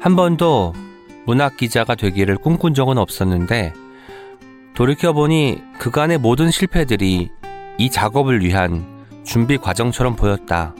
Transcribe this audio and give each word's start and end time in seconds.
한 0.00 0.16
번도 0.16 0.72
문학 1.26 1.58
기자가 1.58 1.94
되기를 1.94 2.38
꿈꾼 2.38 2.72
적은 2.72 2.96
없었는데 2.96 3.74
돌이켜보니 4.74 5.62
그간의 5.78 6.16
모든 6.16 6.50
실패들이 6.50 7.30
이 7.76 7.90
작업을 7.90 8.42
위한 8.42 9.04
준비 9.24 9.58
과정처럼 9.58 10.16
보였다. 10.16 10.74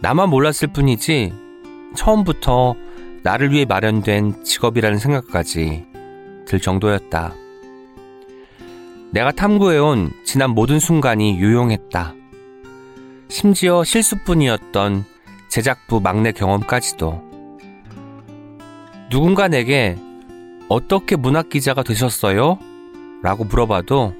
나만 0.00 0.30
몰랐을 0.30 0.72
뿐이지 0.72 1.34
처음부터 1.94 2.74
나를 3.22 3.52
위해 3.52 3.66
마련된 3.66 4.44
직업이라는 4.44 4.98
생각까지 4.98 5.86
들 6.46 6.60
정도였다. 6.60 7.34
내가 9.10 9.30
탐구해온 9.30 10.10
지난 10.24 10.50
모든 10.50 10.80
순간이 10.80 11.36
유용했다. 11.38 12.14
심지어 13.28 13.84
실수뿐이었던 13.84 15.04
제작부 15.48 16.00
막내 16.00 16.32
경험까지도. 16.32 17.33
누군가 19.10 19.48
내게 19.48 19.96
어떻게 20.68 21.16
문학 21.16 21.48
기자가 21.48 21.82
되셨어요? 21.82 22.58
라고 23.22 23.44
물어봐도 23.44 24.14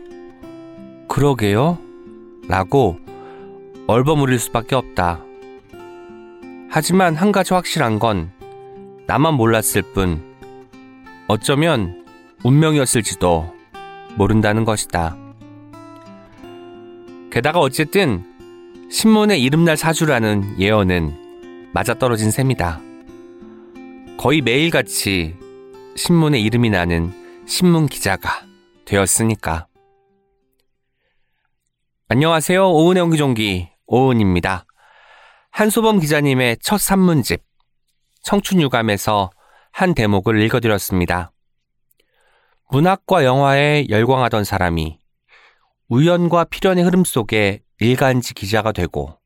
그러게요? 1.09 1.79
라고 2.49 2.99
얼버무릴 3.87 4.39
수밖에 4.39 4.75
없다. 4.75 5.21
하지만 6.71 7.15
한 7.15 7.33
가지 7.33 7.55
확실한 7.55 7.99
건 7.99 8.31
나만 9.07 9.35
몰랐을 9.35 9.83
뿐 9.95 10.23
어쩌면 11.29 12.05
운명이었을지도 12.43 13.55
모른다는 14.17 14.65
것이다. 14.65 15.17
게다가 17.31 17.59
어쨌든 17.59 18.25
신문의 18.91 19.43
이름날 19.43 19.77
사주라는 19.77 20.59
예언은 20.59 21.71
맞아떨어진 21.73 22.31
셈이다. 22.31 22.81
거의 24.17 24.41
매일같이 24.41 25.35
신문에 25.97 26.39
이름이 26.41 26.71
나는 26.71 27.13
신문 27.47 27.87
기자가 27.87 28.47
되었으니까. 28.85 29.67
안녕하세요. 32.09 32.71
오은의 32.71 33.03
옹기종기 33.03 33.69
오은입니다. 33.87 34.65
한소범 35.51 36.01
기자님의 36.01 36.59
첫 36.61 36.79
산문집 36.79 37.43
청춘유감에서 38.23 39.31
한 39.73 39.95
대목을 39.95 40.41
읽어드렸습니다. 40.43 41.33
문학과 42.71 43.25
영화에 43.25 43.87
열광하던 43.91 44.45
사람이 44.45 44.99
우연과 45.89 46.45
필연의 46.45 46.85
흐름 46.85 47.05
속에 47.05 47.61
일간지 47.79 48.33
기자가 48.33 48.73
되고 48.73 49.19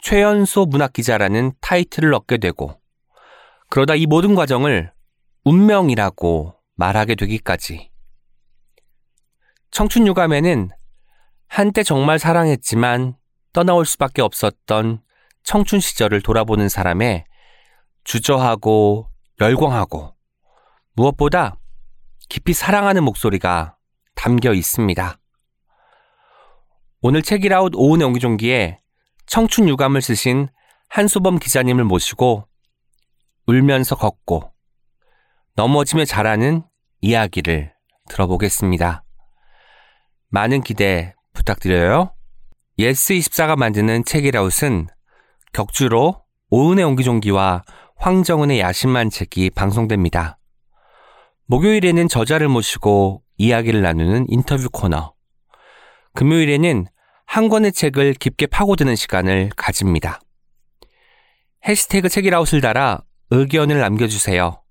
최연소 0.00 0.66
문학 0.66 0.92
기자라는 0.92 1.52
타이틀을 1.60 2.14
얻게 2.14 2.38
되고 2.38 2.80
그러다 3.70 3.94
이 3.94 4.06
모든 4.06 4.34
과정을 4.34 4.92
운명이라고 5.44 6.54
말하게 6.76 7.14
되기까지 7.14 7.90
청춘 9.70 10.06
유감에는 10.06 10.70
한때 11.48 11.82
정말 11.82 12.18
사랑했지만 12.18 13.16
떠나올 13.52 13.84
수밖에 13.84 14.22
없었던 14.22 15.02
청춘 15.42 15.80
시절을 15.80 16.22
돌아보는 16.22 16.68
사람의 16.68 17.24
주저하고 18.04 19.10
열광하고 19.40 20.14
무엇보다 20.94 21.58
깊이 22.28 22.52
사랑하는 22.52 23.04
목소리가 23.04 23.76
담겨 24.14 24.52
있습니다. 24.52 25.18
오늘 27.00 27.22
책이라웃 27.22 27.72
오은의 27.76 28.06
옹기종기에 28.06 28.80
청춘 29.26 29.68
유감을 29.68 30.02
쓰신 30.02 30.48
한수범 30.88 31.38
기자님을 31.38 31.84
모시고 31.84 32.48
울면서 33.48 33.96
걷고 33.96 34.52
넘어지며 35.56 36.04
자라는 36.04 36.62
이야기를 37.00 37.72
들어보겠습니다. 38.10 39.02
많은 40.28 40.60
기대 40.60 41.14
부탁드려요. 41.32 42.12
예스24가 42.78 43.56
만드는 43.56 44.04
책읽아웃은 44.04 44.88
격주로 45.54 46.22
오은의 46.50 46.84
옹기종기와 46.84 47.64
황정은의 47.96 48.60
야심한 48.60 49.08
책이 49.08 49.50
방송됩니다. 49.50 50.38
목요일에는 51.46 52.06
저자를 52.06 52.48
모시고 52.48 53.22
이야기를 53.38 53.80
나누는 53.80 54.26
인터뷰 54.28 54.68
코너. 54.70 55.14
금요일에는 56.14 56.86
한 57.24 57.48
권의 57.48 57.72
책을 57.72 58.14
깊게 58.14 58.46
파고드는 58.46 58.94
시간을 58.94 59.50
가집니다. 59.56 60.20
해시태그 61.66 62.10
책읽아웃을 62.10 62.60
달아 62.60 63.02
의견을 63.30 63.78
남겨주세요. 63.80 64.62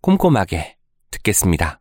꼼꼼하게 0.00 0.76
듣겠습니다. 1.10 1.80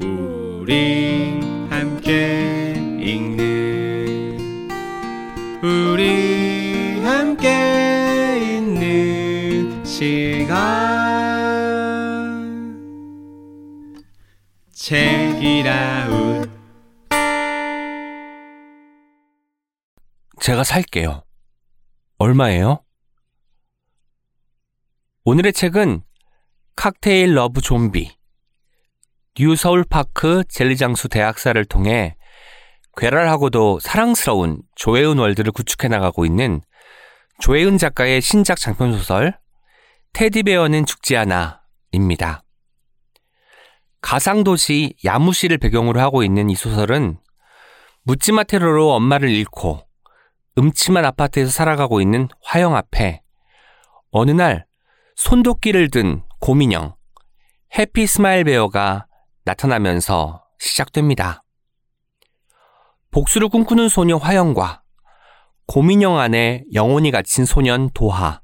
우리 0.00 1.40
함께 1.70 2.74
읽는 3.00 4.68
우리 5.62 7.00
함께 7.02 8.56
있는 8.58 9.84
시간 9.84 10.62
책이라웃 14.72 16.50
제가 20.40 20.64
살게요. 20.64 21.22
얼마예요? 22.18 22.82
오늘의 25.24 25.52
책은 25.52 26.02
칵테일 26.74 27.36
러브 27.36 27.60
좀비 27.60 28.10
뉴 29.36 29.54
서울파크 29.54 30.42
젤리장수 30.48 31.08
대학살을 31.08 31.64
통해 31.66 32.16
괴랄하고도 32.96 33.78
사랑스러운 33.78 34.62
조예은 34.74 35.18
월드를 35.18 35.52
구축해 35.52 35.86
나가고 35.86 36.26
있는 36.26 36.60
조예은 37.38 37.78
작가의 37.78 38.20
신작 38.20 38.58
장편소설 38.58 39.38
테디베어는 40.12 40.86
죽지 40.86 41.16
않아입니다. 41.16 42.42
가상도시 44.00 44.96
야무시를 45.04 45.58
배경으로 45.58 46.00
하고 46.00 46.24
있는 46.24 46.50
이 46.50 46.56
소설은 46.56 47.16
묻지마 48.02 48.42
테러로 48.42 48.92
엄마를 48.94 49.30
잃고 49.30 49.86
음침한 50.58 51.04
아파트에서 51.04 51.52
살아가고 51.52 52.00
있는 52.00 52.26
화영 52.42 52.74
앞에 52.74 53.22
어느 54.10 54.32
날 54.32 54.66
손도끼를 55.16 55.90
든 55.90 56.22
곰인형 56.40 56.94
해피 57.78 58.06
스마일 58.06 58.44
베어가 58.44 59.06
나타나면서 59.44 60.44
시작됩니다. 60.58 61.42
복수를 63.10 63.48
꿈꾸는 63.48 63.88
소녀 63.88 64.16
화영과 64.16 64.82
곰인형 65.66 66.18
안에 66.18 66.64
영혼이 66.74 67.10
갇힌 67.10 67.44
소년 67.44 67.90
도하. 67.90 68.40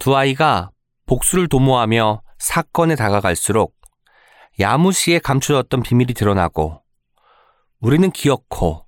두 0.00 0.16
아이가 0.16 0.70
복수를 1.06 1.48
도모하며 1.48 2.22
사건에 2.38 2.94
다가갈수록 2.94 3.74
야무시에 4.60 5.18
감추었던 5.18 5.82
비밀이 5.82 6.14
드러나고 6.14 6.82
우리는 7.80 8.10
기어코 8.10 8.86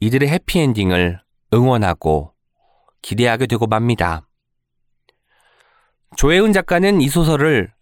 이들의 0.00 0.28
해피엔딩을 0.28 1.20
응원하고 1.54 2.34
기대하게 3.00 3.46
되고 3.46 3.66
맙니다. 3.66 4.28
조혜은 6.16 6.52
작가는 6.52 7.00
이 7.00 7.08
소설을 7.08 7.72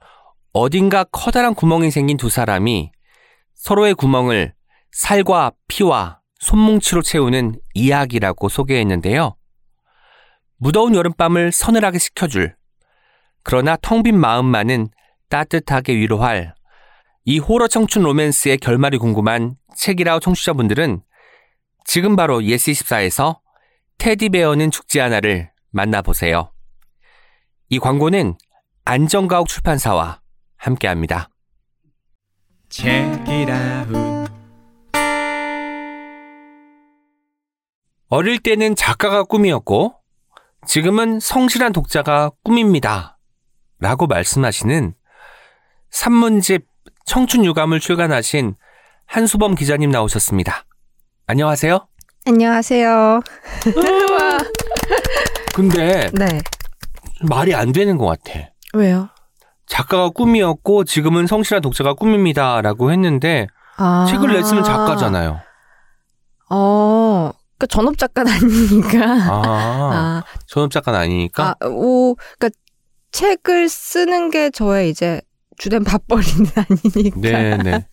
어딘가 0.52 1.04
커다란 1.04 1.54
구멍이 1.54 1.90
생긴 1.90 2.16
두 2.16 2.28
사람이 2.28 2.90
서로의 3.54 3.94
구멍을 3.94 4.54
살과 4.92 5.52
피와 5.68 6.20
손뭉치로 6.38 7.02
채우는 7.02 7.60
이야기라고 7.74 8.48
소개했는데요. 8.48 9.36
무더운 10.56 10.94
여름밤을 10.94 11.52
서늘하게 11.52 11.98
식혀줄, 11.98 12.56
그러나 13.42 13.76
텅 13.80 14.02
빈 14.02 14.18
마음만은 14.18 14.88
따뜻하게 15.28 15.94
위로할 15.96 16.54
이 17.24 17.38
호러 17.38 17.68
청춘 17.68 18.02
로맨스의 18.02 18.58
결말이 18.58 18.98
궁금한 18.98 19.56
책이라우 19.76 20.20
청취자분들은 20.20 21.02
지금 21.84 22.16
바로 22.16 22.40
예스24에서 22.40 23.38
테디베어는 23.98 24.70
죽지 24.70 25.00
않아를 25.00 25.50
만나보세요. 25.70 26.50
이 27.72 27.78
광고는 27.78 28.34
안정가옥 28.84 29.46
출판사와 29.46 30.20
함께합니다. 30.56 31.28
Check 32.68 33.32
it 33.32 33.48
out. 33.48 34.30
어릴 38.08 38.40
때는 38.40 38.74
작가가 38.74 39.22
꿈이었고 39.22 39.94
지금은 40.66 41.20
성실한 41.20 41.72
독자가 41.72 42.32
꿈입니다. 42.42 43.18
라고 43.78 44.08
말씀하시는 44.08 44.94
산문집 45.90 46.66
청춘 47.06 47.44
유감을 47.44 47.78
출간하신 47.78 48.56
한수범 49.06 49.54
기자님 49.54 49.92
나오셨습니다. 49.92 50.64
안녕하세요. 51.28 51.86
안녕하세요. 52.26 53.20
근데 55.54 56.10
네. 56.12 56.40
말이 57.28 57.54
안 57.54 57.72
되는 57.72 57.96
것 57.98 58.06
같아. 58.06 58.48
왜요? 58.74 59.08
작가가 59.66 60.08
꿈이었고 60.10 60.84
지금은 60.84 61.26
성실한 61.26 61.62
독자가 61.62 61.94
꿈입니다라고 61.94 62.90
했는데 62.92 63.46
아. 63.76 64.06
책을 64.10 64.32
냈으면 64.32 64.64
작가잖아요. 64.64 65.40
어, 66.50 67.30
그러니까 67.56 67.66
전업 67.68 67.98
작가는 67.98 68.32
아니니까. 68.32 68.98
아, 69.30 69.42
아, 69.94 70.24
전업 70.46 70.70
작가는 70.70 70.98
아니니까. 70.98 71.54
아, 71.60 71.66
오, 71.66 72.14
그러니까 72.38 72.50
책을 73.12 73.68
쓰는 73.68 74.30
게 74.30 74.50
저의 74.50 74.90
이제 74.90 75.20
주된 75.58 75.84
밥벌이는 75.84 76.46
아니니까. 76.56 77.20
네, 77.20 77.56
네, 77.58 77.86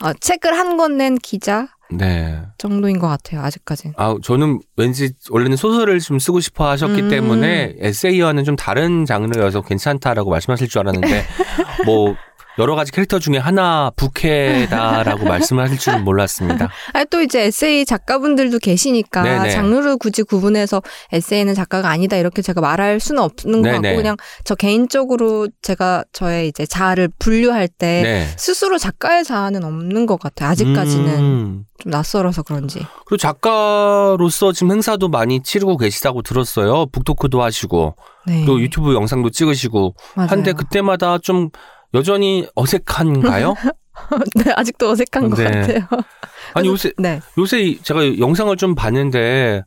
아, 0.00 0.12
책을 0.12 0.56
한 0.58 0.76
권 0.76 0.96
낸 0.96 1.16
기자 1.16 1.68
네. 1.96 2.42
정도인 2.58 2.98
것 2.98 3.08
같아요. 3.08 3.40
아직까지는. 3.42 3.94
아, 3.96 4.16
저는 4.22 4.60
왠지 4.76 5.12
원래는 5.30 5.56
소설을 5.56 6.00
좀 6.00 6.18
쓰고 6.18 6.40
싶어 6.40 6.68
하셨기 6.68 7.02
음. 7.02 7.08
때문에 7.08 7.76
에세이와는 7.78 8.44
좀 8.44 8.56
다른 8.56 9.04
장르여서 9.04 9.62
괜찮다라고 9.62 10.30
말씀하실 10.30 10.68
줄 10.68 10.80
알았는데 10.80 11.24
뭐 11.86 12.14
여러 12.58 12.74
가지 12.74 12.92
캐릭터 12.92 13.18
중에 13.18 13.38
하나 13.38 13.90
부캐다라고 13.96 15.24
말씀하실 15.26 15.78
줄은 15.78 16.04
몰랐습니다. 16.04 16.70
아니 16.92 17.06
또 17.06 17.22
이제 17.22 17.44
에세이 17.44 17.84
작가분들도 17.84 18.58
계시니까 18.58 19.22
네네. 19.22 19.50
장르를 19.50 19.96
굳이 19.96 20.22
구분해서 20.22 20.82
에세이는 21.12 21.54
작가가 21.54 21.88
아니다 21.88 22.16
이렇게 22.16 22.42
제가 22.42 22.60
말할 22.60 23.00
수는 23.00 23.22
없는 23.22 23.62
것 23.62 23.70
네네. 23.70 23.88
같고 23.88 23.96
그냥 23.96 24.16
저 24.44 24.54
개인적으로 24.54 25.48
제가 25.62 26.04
저의 26.12 26.48
이제 26.48 26.66
자아를 26.66 27.08
분류할 27.18 27.68
때 27.68 28.02
네. 28.02 28.26
스스로 28.36 28.78
작가의 28.78 29.24
자아는 29.24 29.64
없는 29.64 30.06
것 30.06 30.18
같아요. 30.20 30.50
아직까지는 30.50 31.18
음. 31.18 31.64
좀 31.82 31.90
낯설어서 31.90 32.42
그런지. 32.42 32.78
그리고 33.06 33.16
작가로서 33.16 34.52
지금 34.52 34.72
행사도 34.72 35.08
많이 35.08 35.42
치르고 35.42 35.76
계시다고 35.78 36.22
들었어요. 36.22 36.86
북토크도 36.86 37.42
하시고 37.42 37.96
네. 38.26 38.44
또 38.44 38.60
유튜브 38.60 38.94
영상도 38.94 39.30
찍으시고 39.30 39.94
맞아요. 40.14 40.28
한데 40.30 40.52
그때마다 40.52 41.18
좀 41.18 41.50
여전히 41.94 42.46
어색한가요? 42.54 43.54
네, 44.36 44.52
아직도 44.56 44.90
어색한 44.90 45.30
것 45.30 45.36
네. 45.38 45.44
같아요. 45.44 45.86
아니 46.54 46.68
요새 46.68 46.92
네. 46.98 47.20
요새 47.38 47.60
이- 47.60 47.78
제가 47.82 48.18
영상을 48.18 48.54
좀 48.56 48.74
봤는데 48.74 49.62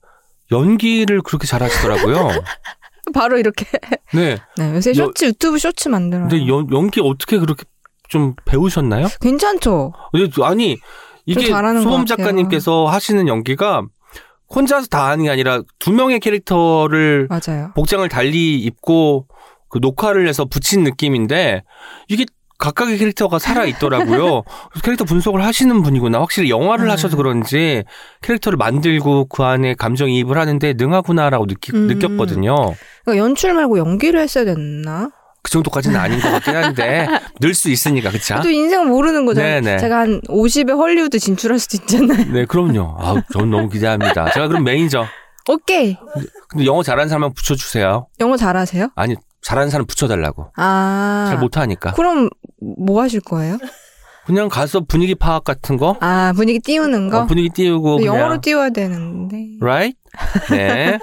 연기를 0.52 1.22
그렇게 1.22 1.48
잘하시더라고요. 1.48 2.30
바로 3.14 3.38
이렇게. 3.38 3.66
네. 4.14 4.38
네, 4.58 4.74
요새 4.76 4.92
여- 4.92 5.06
쇼츠 5.06 5.26
유튜브 5.26 5.60
쇼츠 5.60 5.90
만들어요. 5.90 6.28
근데 6.28 6.48
연, 6.48 6.68
연기 6.72 7.02
어떻게 7.02 7.38
그렇게 7.38 7.64
좀 8.10 8.36
배우셨나요? 8.46 9.08
괜찮죠? 9.22 9.94
아니 10.44 10.78
이게 11.26 11.46
소범 11.48 12.02
것. 12.02 12.06
작가님께서 12.08 12.86
하시는 12.86 13.28
연기가 13.28 13.84
혼자서 14.54 14.88
다 14.88 15.08
하는 15.10 15.24
게 15.26 15.30
아니라 15.32 15.62
두 15.80 15.92
명의 15.92 16.20
캐릭터를 16.20 17.28
맞아요. 17.30 17.72
복장을 17.76 18.08
달리 18.10 18.60
입고 18.60 19.28
그 19.70 19.80
녹화를 19.82 20.28
해서 20.28 20.46
붙인 20.46 20.84
느낌인데 20.84 21.64
이게 22.08 22.26
각각의 22.58 22.98
캐릭터가 22.98 23.38
살아 23.38 23.66
있더라고요. 23.66 24.44
캐릭터 24.84 25.04
분석을 25.04 25.44
하시는 25.44 25.84
분이구나. 25.84 26.20
확실히 26.20 26.50
영화를 26.50 26.86
음. 26.86 26.90
하셔서 26.92 27.18
그런지 27.18 27.84
캐릭터를 28.22 28.56
만들고 28.58 29.26
그 29.26 29.44
안에 29.44 29.74
감정 29.76 30.10
이입을 30.10 30.38
하는데 30.38 30.74
능하구나라고 30.78 31.48
느끼, 31.48 31.74
음. 31.74 31.88
느꼈거든요. 31.88 32.56
그러니까 33.04 33.24
연출 33.26 33.54
말고 33.54 33.78
연기를 33.78 34.22
했어야 34.22 34.46
됐나? 34.46 35.10
그 35.44 35.52
정도까지는 35.52 36.00
아닌 36.00 36.20
것 36.22 36.30
같긴 36.32 36.56
한데 36.56 37.08
늘 37.42 37.54
수 37.54 37.70
있으니까 37.70 38.10
그쵸? 38.10 38.40
또 38.42 38.50
인생 38.50 38.88
모르는 38.88 39.26
거죠. 39.28 39.42
네네. 39.42 39.78
제가 39.78 40.00
한 40.00 40.22
50에 40.22 40.76
헐리우드 40.76 41.20
진출할 41.20 41.60
수도 41.60 41.78
있잖아요. 41.82 42.32
네, 42.32 42.46
그럼요. 42.46 42.96
아, 43.00 43.22
전 43.32 43.52
너무 43.52 43.70
기대합니다. 43.70 44.32
제가 44.32 44.48
그럼 44.48 44.64
매니저. 44.64 45.06
오케이. 45.48 45.96
근데 46.50 46.66
영어 46.66 46.82
잘하는 46.82 47.10
사람 47.10 47.26
한 47.26 47.34
붙여주세요. 47.34 48.08
영어 48.22 48.36
잘하세요? 48.38 48.90
아니, 48.96 49.16
잘하는 49.46 49.70
사람 49.70 49.86
붙여달라고. 49.86 50.52
아. 50.56 51.28
잘 51.30 51.38
못하니까. 51.38 51.92
그럼 51.92 52.30
뭐 52.60 53.04
하실 53.04 53.22
거예요? 53.22 53.60
그냥 54.26 54.50
가서 54.50 54.80
분위기 54.80 55.14
파악 55.14 55.44
같은 55.44 55.78
거? 55.78 55.98
아, 56.02 56.34
분위기 56.36 56.58
띄우는 56.60 57.12
거? 57.12 57.20
어, 57.20 57.26
분위기 57.28 57.50
띄우고. 57.50 58.04
영어로 58.04 58.42
띄워야 58.42 58.72
되는데. 58.72 59.38
right? 59.62 59.96
네. 60.50 60.98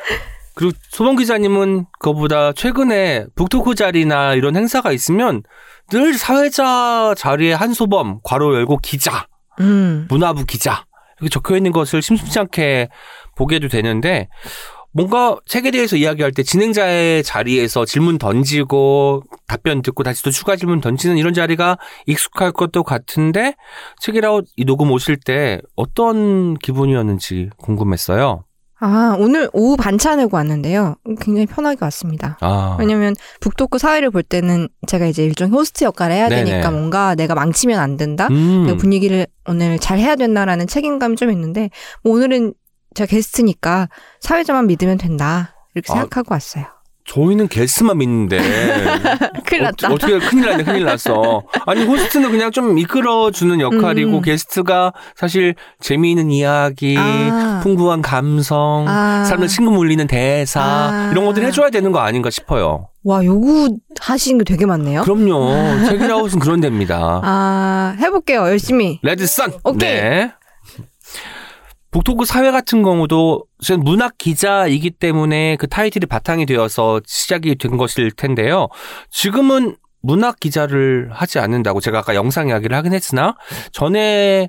그리고 0.56 0.72
소범 0.88 1.16
기자님은 1.16 1.84
그거보다 1.98 2.52
최근에 2.54 3.26
북토크 3.34 3.74
자리나 3.74 4.32
이런 4.32 4.56
행사가 4.56 4.90
있으면 4.92 5.42
늘 5.90 6.14
사회자 6.14 7.12
자리에 7.18 7.52
한소범, 7.52 8.20
괄호 8.24 8.54
열고 8.54 8.78
기자, 8.78 9.26
음. 9.60 10.06
문화부 10.08 10.46
기자 10.46 10.86
이렇게 11.20 11.28
적혀 11.28 11.56
있는 11.56 11.70
것을 11.72 12.00
심심치 12.00 12.38
않게 12.38 12.88
보게도 13.36 13.68
되는데 13.68 14.28
뭔가 14.94 15.36
책에 15.44 15.72
대해서 15.72 15.96
이야기할 15.96 16.30
때 16.30 16.44
진행자의 16.44 17.24
자리에서 17.24 17.84
질문 17.84 18.16
던지고 18.16 19.24
답변 19.48 19.82
듣고 19.82 20.04
다시 20.04 20.22
또 20.22 20.30
추가 20.30 20.54
질문 20.54 20.80
던지는 20.80 21.18
이런 21.18 21.34
자리가 21.34 21.78
익숙할 22.06 22.52
것도 22.52 22.84
같은데 22.84 23.56
책이라웃 24.00 24.46
이 24.56 24.64
녹음 24.64 24.92
오실 24.92 25.16
때 25.16 25.60
어떤 25.74 26.54
기분이었는지 26.54 27.50
궁금했어요. 27.58 28.44
아, 28.80 29.16
오늘 29.18 29.48
오후 29.52 29.76
반차 29.76 30.14
내고 30.14 30.36
왔는데요. 30.36 30.96
굉장히 31.20 31.46
편하게 31.46 31.78
왔습니다. 31.82 32.36
아, 32.40 32.76
왜냐면 32.78 33.14
북토크 33.40 33.78
사회를 33.78 34.10
볼 34.10 34.22
때는 34.22 34.68
제가 34.86 35.06
이제 35.06 35.24
일종 35.24 35.50
호스트 35.52 35.84
역할을 35.84 36.14
해야 36.14 36.28
네네. 36.28 36.44
되니까 36.44 36.70
뭔가 36.70 37.14
내가 37.14 37.34
망치면 37.34 37.80
안 37.80 37.96
된다. 37.96 38.28
음, 38.30 38.76
분위기를 38.76 39.26
오늘 39.48 39.78
잘 39.78 39.98
해야 39.98 40.16
된다라는 40.16 40.66
책임감이 40.66 41.16
좀 41.16 41.32
있는데 41.32 41.70
뭐 42.02 42.14
오늘은 42.14 42.52
제가 42.94 43.06
게스트니까 43.08 43.88
사회자만 44.20 44.66
믿으면 44.66 44.98
된다. 44.98 45.54
이렇게 45.74 45.92
아, 45.92 45.96
생각하고 45.96 46.34
왔어요. 46.34 46.64
저희는 47.06 47.48
게스트만 47.48 47.98
믿는데 47.98 48.38
큰일 49.44 49.64
났다. 49.64 49.92
어, 49.92 49.98
떻게 49.98 50.18
큰일 50.18 50.46
났네 50.46 50.64
큰일 50.64 50.84
났어. 50.84 51.42
아니 51.66 51.84
호스트는 51.84 52.30
그냥 52.30 52.50
좀 52.50 52.78
이끌어주는 52.78 53.60
역할이고 53.60 54.16
음. 54.18 54.22
게스트가 54.22 54.92
사실 55.14 55.54
재미있는 55.80 56.30
이야기, 56.30 56.96
아. 56.98 57.60
풍부한 57.62 58.00
감성, 58.00 58.86
아. 58.88 59.24
사람들 59.24 59.48
친구 59.48 59.70
물리는 59.72 60.06
대사 60.06 60.62
아. 60.62 61.08
이런 61.12 61.26
것들 61.26 61.44
해줘야 61.44 61.68
되는 61.68 61.92
거 61.92 61.98
아닌가 61.98 62.30
싶어요. 62.30 62.88
와, 63.02 63.22
요구하시는 63.22 64.38
게 64.38 64.44
되게 64.44 64.64
많네요. 64.64 65.02
그럼요. 65.02 65.84
책이라웃은 65.86 66.38
그런 66.38 66.60
데입니다. 66.62 67.20
아, 67.22 67.96
해볼게요. 68.00 68.40
열심히. 68.48 68.98
레드 69.02 69.26
선. 69.26 69.52
오케이. 69.62 69.92
네. 70.00 70.32
북토크 71.94 72.24
사회 72.24 72.50
같은 72.50 72.82
경우도 72.82 73.44
문학 73.78 74.18
기자이기 74.18 74.90
때문에 74.90 75.54
그 75.54 75.68
타이틀이 75.68 76.06
바탕이 76.06 76.44
되어서 76.44 77.00
시작이 77.06 77.54
된 77.54 77.76
것일 77.76 78.10
텐데요. 78.10 78.66
지금은 79.10 79.76
문학 80.02 80.40
기자를 80.40 81.08
하지 81.12 81.38
않는다고 81.38 81.80
제가 81.80 82.00
아까 82.00 82.16
영상 82.16 82.48
이야기를 82.48 82.76
하긴 82.76 82.94
했으나 82.94 83.36
전에 83.70 84.48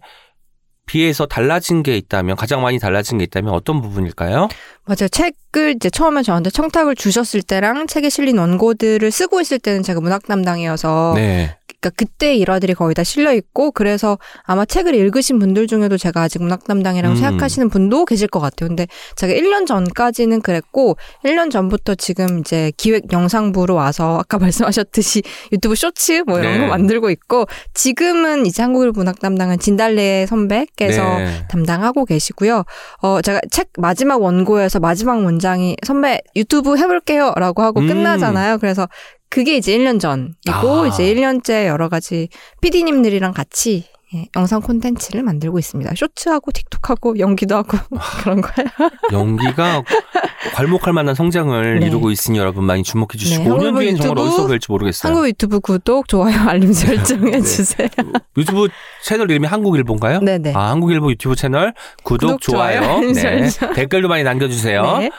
비해서 0.87 1.27
달라진 1.27 1.83
게 1.83 1.95
있다면 1.97 2.35
가장 2.35 2.63
많이 2.63 2.79
달라진 2.79 3.19
게 3.19 3.25
있다면 3.25 3.53
어떤 3.53 3.79
부분일까요? 3.79 4.47
맞아요. 4.85 5.07
책을 5.11 5.75
이제 5.75 5.91
처음에 5.91 6.23
저한테 6.23 6.49
청탁을 6.49 6.95
주셨을 6.95 7.43
때랑 7.43 7.85
책에 7.85 8.09
실린 8.09 8.39
원고들을 8.39 9.11
쓰고 9.11 9.39
있을 9.39 9.59
때는 9.59 9.83
제가 9.83 10.01
문학 10.01 10.25
담당이어서 10.25 11.13
네. 11.15 11.57
그러니까 11.85 11.91
그때 11.95 12.35
일화들이 12.35 12.73
거의 12.73 12.95
다 12.95 13.03
실려 13.03 13.33
있고 13.33 13.71
그래서 13.71 14.17
아마 14.43 14.65
책을 14.65 14.95
읽으신 14.95 15.39
분들 15.39 15.67
중에도 15.67 15.97
제가 15.97 16.23
아직 16.23 16.41
문학 16.41 16.63
담당이라고 16.63 17.15
음. 17.15 17.15
생각하시는 17.15 17.69
분도 17.69 18.05
계실 18.05 18.27
것 18.27 18.39
같아요. 18.39 18.69
근데 18.69 18.87
제가 19.15 19.33
1년 19.33 19.67
전까지는 19.67 20.41
그랬고 20.41 20.97
1년 21.23 21.51
전부터 21.51 21.95
지금 21.95 22.39
이제 22.39 22.71
기획 22.77 23.11
영상부로 23.11 23.75
와서 23.75 24.19
아까 24.19 24.39
말씀하셨듯이 24.45 25.21
유튜브 25.51 25.75
쇼츠 25.75 26.23
뭐 26.27 26.39
이런 26.39 26.53
네. 26.53 26.59
거 26.61 26.67
만들고 26.67 27.09
있고 27.11 27.45
지금은 27.73 28.45
이제 28.45 28.61
한국일 28.63 28.91
문학 28.91 29.19
담당은 29.19 29.59
진달래 29.59 30.25
선배께서 30.27 31.17
네. 31.17 31.47
담당하고 31.49 32.05
계시고요. 32.05 32.63
어, 33.01 33.21
제가 33.21 33.41
책 33.51 33.69
마지막 33.77 34.21
원고에서 34.21 34.79
마지막 34.79 35.21
문장이 35.21 35.77
선배 35.85 36.21
유튜브 36.35 36.77
해볼게요 36.77 37.33
라고 37.35 37.61
하고 37.61 37.81
음. 37.81 37.87
끝나잖아요. 37.87 38.57
그래서 38.57 38.87
그게 39.29 39.57
이제 39.57 39.77
1년 39.77 39.99
전이고 39.99 40.83
아. 40.83 40.87
이제 40.87 41.03
1년째 41.13 41.65
여러 41.67 41.89
가지 41.89 42.29
PD님들이랑 42.61 43.33
같이 43.33 43.85
예, 44.13 44.27
영상 44.35 44.61
콘텐츠를 44.61 45.23
만들고 45.23 45.57
있습니다. 45.57 45.93
쇼츠하고 45.95 46.51
틱톡하고 46.51 47.17
연기도 47.17 47.55
하고 47.55 47.77
그런 48.21 48.39
거예요. 48.39 48.69
연기가 49.11 49.81
괄목할 50.53 50.93
만한 50.93 51.15
성장을 51.15 51.79
네. 51.79 51.87
이루고 51.87 52.11
있으니 52.11 52.37
여러분 52.37 52.65
많이 52.65 52.83
주목해 52.83 53.17
주시고 53.17 53.43
네, 53.43 53.49
5년 53.49 53.63
한국 53.65 53.79
뒤엔 53.79 53.95
정말 53.97 54.19
어디서 54.19 54.47
뵐지 54.47 54.65
모르겠어요. 54.69 55.11
한국 55.11 55.27
유튜브 55.27 55.59
구독, 55.59 56.07
좋아요, 56.07 56.39
알림 56.47 56.71
설정 56.73 57.27
해주세요. 57.33 57.89
유튜브 58.37 58.67
채널 59.03 59.29
이름이 59.31 59.47
한국일보인가요? 59.47 60.19
네네. 60.19 60.53
아, 60.55 60.69
한국일보 60.69 61.09
유튜브 61.11 61.35
채널 61.35 61.73
구독, 62.03 62.39
구독, 62.39 62.41
좋아요. 62.41 62.81
좋아요, 62.81 63.11
네. 63.11 63.49
댓글도 63.73 64.07
많이 64.07 64.23
남겨주세요. 64.23 64.97
네. 64.99 65.09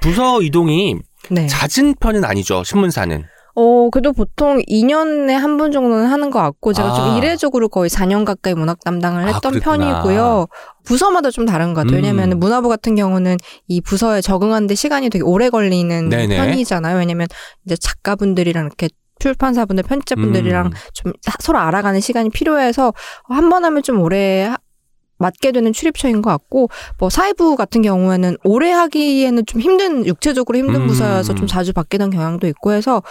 부서 0.00 0.40
이동이 0.40 0.96
네. 1.30 1.46
잦은 1.46 1.94
편은 2.00 2.24
아니죠. 2.24 2.64
신문사는. 2.64 3.24
어, 3.60 3.90
그래도 3.90 4.12
보통 4.12 4.60
2년에 4.68 5.32
한 5.32 5.56
번 5.58 5.72
정도는 5.72 6.06
하는 6.06 6.30
것 6.30 6.38
같고, 6.40 6.72
제가 6.72 6.90
아. 6.90 6.94
좀 6.94 7.16
이례적으로 7.18 7.68
거의 7.68 7.90
4년 7.90 8.24
가까이 8.24 8.54
문학 8.54 8.78
담당을 8.84 9.24
아, 9.24 9.26
했던 9.34 9.50
그랬구나. 9.52 9.76
편이고요. 10.02 10.46
부서마다 10.84 11.30
좀 11.32 11.44
다른 11.44 11.74
것 11.74 11.80
같아요. 11.82 11.98
음. 11.98 12.04
왜냐면 12.04 12.38
문화부 12.38 12.68
같은 12.68 12.94
경우는 12.94 13.36
이 13.66 13.80
부서에 13.80 14.20
적응하는데 14.20 14.72
시간이 14.76 15.10
되게 15.10 15.24
오래 15.24 15.50
걸리는 15.50 16.08
네네. 16.08 16.36
편이잖아요. 16.36 16.98
왜냐면 16.98 17.26
이제 17.66 17.76
작가분들이랑 17.76 18.66
이렇게 18.66 18.88
출판사분들, 19.18 19.82
편집자분들이랑 19.82 20.66
음. 20.66 20.72
좀 20.94 21.12
사- 21.22 21.34
서로 21.40 21.58
알아가는 21.58 21.98
시간이 21.98 22.30
필요해서 22.30 22.92
한 23.28 23.48
번 23.48 23.64
하면 23.64 23.82
좀 23.82 24.00
오래 24.00 24.54
하- 25.18 25.24
맡게 25.28 25.52
되는 25.52 25.72
출입처인 25.72 26.22
것 26.22 26.30
같고 26.30 26.68
뭐 26.98 27.10
사회부 27.10 27.56
같은 27.56 27.82
경우에는 27.82 28.36
오래 28.44 28.70
하기에는 28.70 29.46
좀 29.46 29.60
힘든 29.60 30.06
육체적으로 30.06 30.58
힘든 30.58 30.82
음. 30.82 30.86
부서여서 30.86 31.34
좀 31.34 31.46
자주 31.46 31.72
바뀌던 31.72 32.10
경향도 32.10 32.46
있고 32.48 32.72
해서 32.72 33.02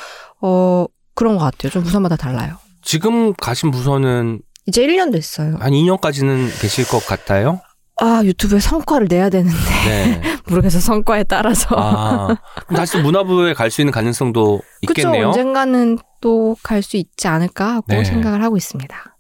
어 0.42 0.86
그런 1.16 1.38
것 1.38 1.44
같아요. 1.46 1.72
좀 1.72 1.84
부서마다 1.84 2.16
달라요. 2.16 2.58
지금 2.82 3.34
가신 3.34 3.72
부서는 3.72 4.40
이제 4.68 4.86
1년 4.86 5.12
됐어요. 5.12 5.58
한 5.60 5.72
2년까지는 5.72 6.62
계실 6.62 6.88
것 6.88 7.06
같아요. 7.06 7.62
아 8.00 8.22
유튜브에 8.24 8.60
성과를 8.60 9.08
내야 9.10 9.30
되는데 9.30 9.58
네. 9.88 10.22
모르겠어 10.48 10.80
성과에 10.80 11.24
따라서 11.24 11.76
아, 11.76 12.38
다시 12.76 12.98
문화부에 13.00 13.54
갈 13.54 13.72
수 13.72 13.82
있는 13.82 13.92
가능성도 13.92 14.60
그쵸 14.86 15.02
있겠네요. 15.02 15.28
언젠가는 15.30 15.98
또 16.22 16.56
갈 16.64 16.84
수 16.84 16.96
있지 16.98 17.28
않을까 17.28 17.76
하고 17.76 17.86
네. 17.90 18.04
생각을 18.04 18.44
하고 18.44 18.56
있습니다. 18.56 19.17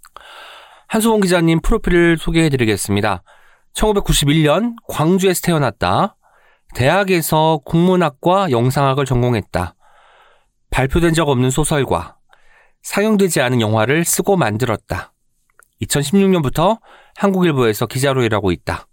한수봉 0.88 1.22
기자님 1.22 1.62
프로필을 1.62 2.18
소개해 2.18 2.50
드리겠습니다. 2.50 3.24
1991년 3.74 4.76
광주에서 4.88 5.42
태어났다. 5.42 6.16
대학에서 6.76 7.60
국문학과 7.66 8.52
영상학을 8.52 9.06
전공했다. 9.06 9.76
발표된 10.70 11.14
적 11.14 11.30
없는 11.30 11.50
소설과 11.50 12.18
상영되지 12.82 13.42
않은 13.42 13.62
영화를 13.62 14.06
쓰고 14.06 14.38
만들었다. 14.38 15.14
2016년부터 15.82 16.80
한국일보에서 17.16 17.86
기자로 17.86 18.24
일하고 18.24 18.52
있다. 18.52 18.88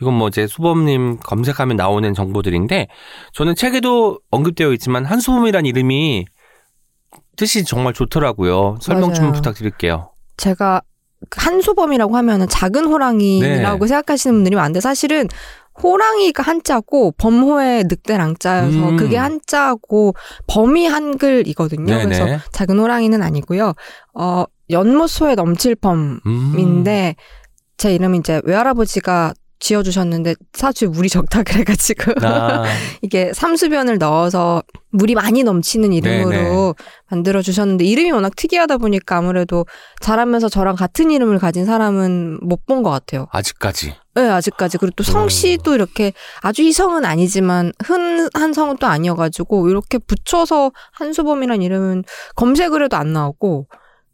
이건 0.00 0.14
뭐 0.14 0.28
이제 0.28 0.46
수범님 0.46 1.20
검색하면 1.20 1.76
나오는 1.76 2.12
정보들인데 2.12 2.88
저는 3.32 3.54
책에도 3.54 4.20
언급되어 4.30 4.72
있지만 4.74 5.04
한수범이란 5.04 5.64
이름이 5.64 6.26
뜻이 7.36 7.64
정말 7.64 7.92
좋더라고요. 7.94 8.76
설명 8.80 9.14
좀 9.14 9.26
맞아요. 9.26 9.34
부탁드릴게요. 9.34 10.12
제가 10.36 10.82
한소범이라고 11.34 12.16
하면은 12.16 12.48
작은 12.48 12.86
호랑이라고 12.86 13.84
네. 13.84 13.88
생각하시는 13.88 14.34
분들이 14.34 14.56
많은데 14.56 14.80
사실은 14.80 15.28
호랑이가 15.82 16.42
한자고 16.42 17.12
범호의 17.18 17.84
늑대 17.84 18.16
랑자여서 18.16 18.90
음. 18.90 18.96
그게 18.96 19.16
한자고 19.16 20.14
범이 20.46 20.86
한글이거든요. 20.86 21.84
네네. 21.84 22.04
그래서 22.04 22.26
작은 22.52 22.78
호랑이는 22.78 23.22
아니고요. 23.22 23.74
어 24.14 24.44
연못소에 24.70 25.34
넘칠 25.34 25.74
범인데 25.74 27.14
음. 27.18 27.22
제 27.76 27.94
이름이 27.94 28.18
이제 28.18 28.40
외할아버지가 28.44 29.34
지어주셨는데 29.58 30.34
사실 30.52 30.88
물이 30.88 31.08
적다 31.08 31.42
그래가지고 31.42 32.12
아, 32.26 32.64
이게 33.02 33.32
삼수변을 33.32 33.98
넣어서 33.98 34.62
물이 34.90 35.14
많이 35.14 35.42
넘치는 35.42 35.92
이름으로 35.92 36.30
네네. 36.30 36.72
만들어 37.10 37.42
주셨는데 37.42 37.84
이름이 37.84 38.10
워낙 38.10 38.34
특이하다 38.36 38.78
보니까 38.78 39.16
아무래도 39.18 39.66
자라면서 40.00 40.48
저랑 40.48 40.76
같은 40.76 41.10
이름을 41.10 41.38
가진 41.38 41.64
사람은 41.64 42.38
못 42.42 42.66
본 42.66 42.82
것 42.82 42.90
같아요. 42.90 43.26
아직까지. 43.30 43.94
네, 44.14 44.28
아직까지. 44.28 44.78
그리고 44.78 44.94
또 44.96 45.04
성씨도 45.04 45.74
이렇게 45.74 46.12
아주 46.40 46.62
희성은 46.62 47.04
아니지만 47.04 47.72
흔한 47.84 48.52
성은 48.52 48.76
또 48.78 48.86
아니어가지고 48.86 49.68
이렇게 49.68 49.98
붙여서 49.98 50.72
한수범이란 50.92 51.62
이름은 51.62 52.04
검색을 52.34 52.82
해도 52.84 52.96
안 52.96 53.12
나오고 53.12 53.68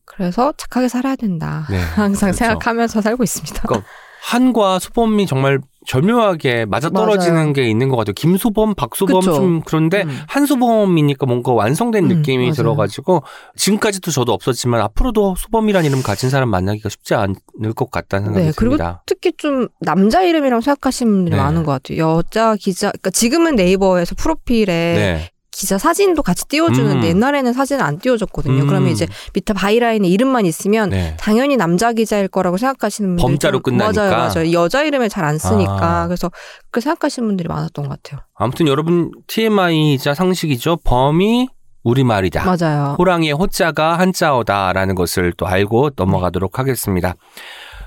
그래서 0.04 0.52
착하게 0.56 0.88
살아야 0.88 1.16
된다. 1.16 1.66
네. 1.70 1.78
항상 1.94 2.28
그렇죠. 2.32 2.38
생각하면서 2.38 3.00
살고 3.00 3.22
있습니다. 3.24 3.62
그러니까 3.62 3.86
한과 4.24 4.78
수범이 4.78 5.26
정말 5.26 5.58
절묘하게 5.84 6.64
맞아떨어지는 6.66 7.34
맞아요. 7.34 7.52
게 7.52 7.68
있는 7.68 7.88
것 7.88 7.96
같아요. 7.96 8.12
김소범, 8.14 8.76
박소범 8.76 9.18
그쵸. 9.20 9.34
좀 9.34 9.60
그런데 9.64 10.02
음. 10.02 10.16
한소범이니까 10.28 11.26
뭔가 11.26 11.52
완성된 11.52 12.04
음, 12.04 12.08
느낌이 12.08 12.44
맞아요. 12.44 12.52
들어가지고 12.54 13.24
지금까지도 13.56 14.12
저도 14.12 14.32
없었지만 14.32 14.80
앞으로도 14.80 15.34
소범이라는 15.36 15.90
이름 15.90 16.02
가진 16.04 16.30
사람 16.30 16.50
만나기가 16.50 16.88
쉽지 16.88 17.14
않을 17.16 17.72
것 17.74 17.90
같다는 17.90 18.26
생각이 18.26 18.46
네, 18.46 18.52
그리고 18.56 18.76
듭니다. 18.76 19.02
특히 19.06 19.32
좀 19.36 19.66
남자 19.80 20.22
이름이라고 20.22 20.60
생각하시는 20.60 21.12
분들이 21.12 21.34
네. 21.36 21.42
많은 21.42 21.64
것 21.64 21.72
같아요. 21.72 21.98
여자 21.98 22.54
기자, 22.54 22.90
그러니까 22.90 23.10
지금은 23.10 23.56
네이버에서 23.56 24.14
프로필에 24.14 24.72
네. 24.72 25.30
기자 25.52 25.76
사진도 25.78 26.22
같이 26.22 26.48
띄워주는데 26.48 27.06
음. 27.06 27.16
옛날에는 27.16 27.52
사진 27.52 27.80
안 27.80 27.98
띄워줬거든요. 27.98 28.62
음. 28.62 28.66
그러면 28.66 28.90
이제 28.90 29.06
밑에 29.34 29.52
byline에 29.52 30.08
이름만 30.08 30.46
있으면 30.46 30.88
네. 30.90 31.16
당연히 31.20 31.56
남자 31.56 31.92
기자일 31.92 32.26
거라고 32.26 32.56
생각하시는 32.56 33.10
분들 33.10 33.22
범자로 33.22 33.60
끝나니까. 33.60 34.02
맞아요, 34.02 34.16
맞아요. 34.34 34.52
여자 34.52 34.82
이름을 34.82 35.08
잘 35.08 35.22
안 35.22 35.38
쓰니까 35.38 36.02
아. 36.02 36.06
그래서 36.08 36.32
그렇게 36.72 36.82
생각하시는 36.82 37.28
분들이 37.28 37.46
많았던 37.48 37.86
것 37.86 38.02
같아요. 38.02 38.24
아무튼 38.34 38.66
여러분 38.66 39.12
TMI이자 39.28 40.14
상식이죠. 40.14 40.78
범이 40.84 41.48
우리 41.84 42.02
말이다. 42.02 42.44
맞아요. 42.44 42.96
호랑이의 42.98 43.34
호자가 43.34 43.98
한자어다라는 44.00 44.94
것을 44.96 45.32
또 45.36 45.46
알고 45.46 45.90
넘어가도록 45.96 46.58
하겠습니다. 46.58 47.14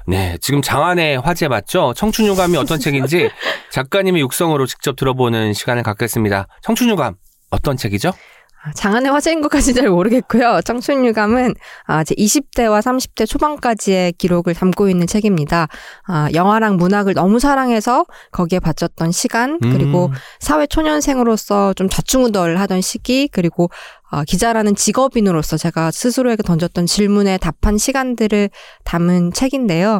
네, 0.07 0.37
지금 0.39 0.61
장안의 0.61 1.19
화제 1.19 1.47
맞죠? 1.47 1.93
청춘유감이 1.95 2.55
어떤 2.57 2.79
책인지 2.79 3.29
작가님의 3.73 4.21
육성으로 4.21 4.65
직접 4.67 4.95
들어보는 4.95 5.53
시간을 5.53 5.83
갖겠습니다. 5.83 6.47
청춘유감 6.61 7.15
어떤 7.49 7.77
책이죠? 7.77 8.11
아, 8.65 8.71
장안의 8.73 9.11
화제인 9.11 9.41
것까지 9.41 9.75
잘 9.75 9.89
모르겠고요. 9.89 10.61
청춘 10.65 11.05
유감은 11.05 11.53
아, 11.85 12.03
제 12.03 12.15
20대와 12.15 12.81
30대 12.81 13.27
초반까지의 13.27 14.13
기록을 14.13 14.55
담고 14.55 14.89
있는 14.89 15.05
책입니다. 15.05 15.67
아, 16.07 16.29
영화랑 16.33 16.77
문학을 16.77 17.13
너무 17.13 17.39
사랑해서 17.39 18.05
거기에 18.31 18.59
바쳤던 18.59 19.11
시간 19.11 19.59
그리고 19.59 20.07
음, 20.07 20.13
사회 20.39 20.65
초년생으로서 20.65 21.73
좀 21.73 21.89
좌충우돌하던 21.89 22.81
시기 22.81 23.27
그리고 23.27 23.69
어, 24.11 24.23
기자라는 24.23 24.75
직업인으로서 24.75 25.57
제가 25.57 25.91
스스로에게 25.91 26.41
던졌던 26.41 26.87
질문에 26.87 27.37
답한 27.37 27.77
시간들을 27.77 28.49
담은 28.83 29.33
책인데요. 29.33 29.99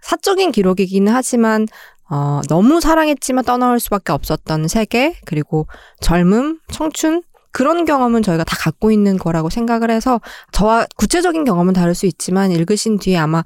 사적인 0.00 0.52
기록이기는 0.52 1.12
하지만 1.12 1.66
어, 2.10 2.40
너무 2.48 2.80
사랑했지만 2.80 3.44
떠나올 3.44 3.80
수밖에 3.80 4.12
없었던 4.12 4.68
세계 4.68 5.16
그리고 5.24 5.66
젊음, 6.00 6.60
청춘 6.70 7.22
그런 7.52 7.84
경험은 7.84 8.22
저희가 8.22 8.44
다 8.44 8.54
갖고 8.58 8.90
있는 8.90 9.16
거라고 9.16 9.48
생각을 9.48 9.90
해서 9.90 10.20
저와 10.52 10.86
구체적인 10.96 11.44
경험은 11.44 11.72
다를 11.72 11.94
수 11.94 12.06
있지만 12.06 12.52
읽으신 12.52 12.98
뒤에 12.98 13.16
아마 13.16 13.42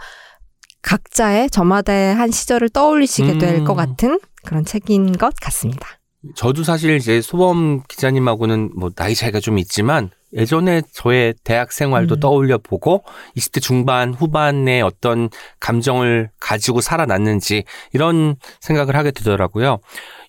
각자의 0.82 1.50
저마다의 1.50 2.14
한 2.14 2.30
시절을 2.30 2.70
떠올리시게 2.70 3.38
될 3.38 3.60
음. 3.60 3.64
것 3.64 3.74
같은 3.74 4.18
그런 4.44 4.64
책인 4.64 5.12
것 5.12 5.34
같습니다. 5.40 5.86
저도 6.34 6.64
사실 6.64 6.96
이제 6.96 7.20
소범 7.20 7.82
기자님하고는 7.88 8.72
뭐 8.76 8.90
나이 8.90 9.14
차이가 9.14 9.40
좀 9.40 9.58
있지만 9.58 10.10
예전에 10.32 10.82
저의 10.92 11.34
대학 11.44 11.72
생활도 11.72 12.16
음. 12.16 12.20
떠올려 12.20 12.58
보고 12.58 13.04
20대 13.36 13.60
중반 13.60 14.14
후반의 14.14 14.82
어떤 14.82 15.28
감정을 15.58 16.30
가지고 16.38 16.80
살아났는지 16.80 17.64
이런 17.92 18.36
생각을 18.60 18.96
하게 18.96 19.10
되더라고요. 19.10 19.78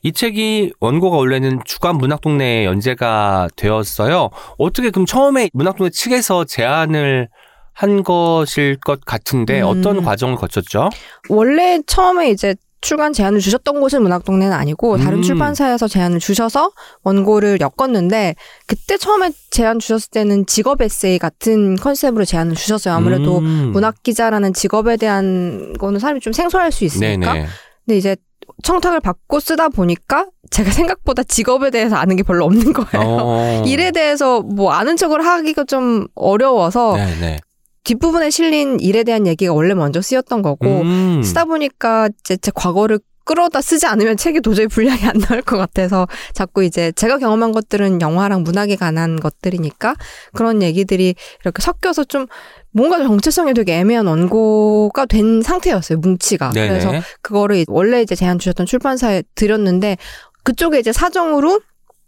이 0.03 0.12
책이 0.12 0.74
원고가 0.79 1.17
원래는 1.17 1.60
주간 1.65 1.98
문학동네에 1.98 2.65
연재가 2.65 3.50
되었어요. 3.55 4.29
어떻게 4.58 4.89
그럼 4.89 5.05
처음에 5.05 5.50
문학동네 5.53 5.91
측에서 5.91 6.46
제안을 6.46 7.29
한 7.74 8.03
것일 8.03 8.77
것 8.77 9.05
같은데 9.05 9.62
음. 9.62 9.67
어떤 9.67 10.03
과정을 10.03 10.36
거쳤죠? 10.36 10.89
원래 11.29 11.79
처음에 11.86 12.29
이제 12.29 12.55
출간 12.82 13.14
제안을 13.14 13.40
주셨던 13.40 13.80
곳은 13.80 14.02
문학동네는 14.02 14.54
아니고 14.54 14.98
다른 14.98 15.20
음. 15.20 15.22
출판사에서 15.22 15.88
제안을 15.88 16.20
주셔서 16.20 16.72
원고를 17.04 17.60
엮었는데 17.62 18.36
그때 18.66 18.98
처음에 18.98 19.32
제안 19.52 19.80
주셨을 19.80 20.10
때는 20.10 20.48
직업 20.48 20.82
에세이 20.82 21.20
같은 21.20 21.76
컨셉으로 21.76 22.26
제안을 22.26 22.56
주셨어요. 22.56 22.96
아무래도 22.96 23.38
음. 23.38 23.72
문학 23.72 24.02
기자라는 24.02 24.54
직업에 24.54 24.98
대한 24.98 25.74
거는 25.80 26.00
사람이 26.00 26.20
좀 26.22 26.34
생소할 26.34 26.72
수 26.72 26.84
있으니까. 26.84 27.34
네네. 27.34 27.48
근데 27.86 27.98
이제 27.98 28.16
청탁을 28.64 29.00
받고 29.00 29.40
쓰다 29.40 29.70
보니까 29.70 30.28
제가 30.50 30.72
생각보다 30.72 31.24
직업에 31.24 31.70
대해서 31.70 31.96
아는 31.96 32.16
게 32.16 32.24
별로 32.24 32.46
없는 32.46 32.74
거예요. 32.74 33.08
어. 33.08 33.64
일에 33.68 33.92
대해서 33.92 34.42
뭐 34.42 34.72
아는 34.72 34.98
척을 34.98 35.24
하기가 35.24 35.66
좀 35.66 36.08
어려워서 36.16 36.96
네네. 36.96 37.40
뒷부분에 37.84 38.30
실린 38.30 38.80
일에 38.80 39.04
대한 39.04 39.26
얘기가 39.28 39.54
원래 39.54 39.74
먼저 39.74 40.02
쓰였던 40.02 40.42
거고 40.42 40.82
음. 40.82 41.22
쓰다 41.24 41.46
보니까 41.46 42.10
제, 42.24 42.38
제 42.38 42.52
과거를 42.54 43.00
끌어다 43.24 43.62
쓰지 43.62 43.86
않으면 43.86 44.18
책이 44.18 44.42
도저히 44.42 44.68
분량이 44.68 45.06
안 45.06 45.18
나올 45.20 45.42
것 45.42 45.58
같아서 45.58 46.08
자꾸 46.34 46.64
이제 46.64 46.92
제가 46.94 47.18
경험한 47.18 47.52
것들은 47.52 48.02
영화랑 48.02 48.44
문학에 48.44 48.76
관한 48.76 49.20
것들이니까 49.20 49.96
그런 50.34 50.62
얘기들이 50.62 51.16
이렇게 51.44 51.62
섞여서 51.62 52.06
좀 52.06 52.26
뭔가 52.72 52.98
정체성이 52.98 53.54
되게 53.54 53.78
애매한 53.78 54.08
원고가 54.08 55.06
된 55.06 55.42
상태였어요 55.42 56.00
뭉치가 56.00 56.50
네네. 56.50 56.68
그래서 56.70 56.92
그거를 57.22 57.64
원래 57.68 58.02
이제 58.02 58.16
제안 58.16 58.40
주셨던 58.40 58.66
출판사에 58.66 59.24
드렸는데 59.36 59.98
그쪽에 60.44 60.80
이제 60.80 60.92
사정으로 60.92 61.62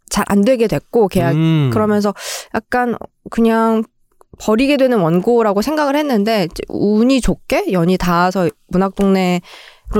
잘 0.09 0.25
안 0.27 0.41
되게 0.41 0.67
됐고 0.67 1.07
계약 1.07 1.33
음. 1.33 1.69
그러면서 1.73 2.13
약간 2.53 2.95
그냥 3.31 3.83
버리게 4.39 4.77
되는 4.77 4.99
원고라고 4.99 5.61
생각을 5.61 5.95
했는데 5.95 6.47
운이 6.69 7.21
좋게 7.21 7.71
연이 7.71 7.97
닿아서 7.97 8.49
문학동네로 8.67 9.41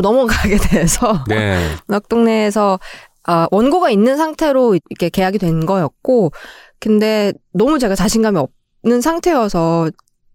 넘어가게 0.02 0.58
돼서 0.70 1.24
네. 1.28 1.58
문학동네에서 1.88 2.80
아, 3.26 3.48
원고가 3.52 3.90
있는 3.90 4.18
상태로 4.18 4.76
이렇게 4.90 5.10
계약이 5.10 5.38
된 5.38 5.66
거였고 5.66 6.32
근데 6.80 7.32
너무 7.54 7.80
제가 7.80 7.96
자신감이 7.96 8.38
없는 8.84 9.02
상태여서 9.02 9.92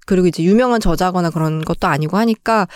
그리고 0.07 0.27
이제 0.27 0.43
유명한 0.43 0.81
저자거나 0.81 1.29
그런 1.31 1.63
것도 1.63 1.87
아니고 1.87 2.17
하니까 2.17 2.67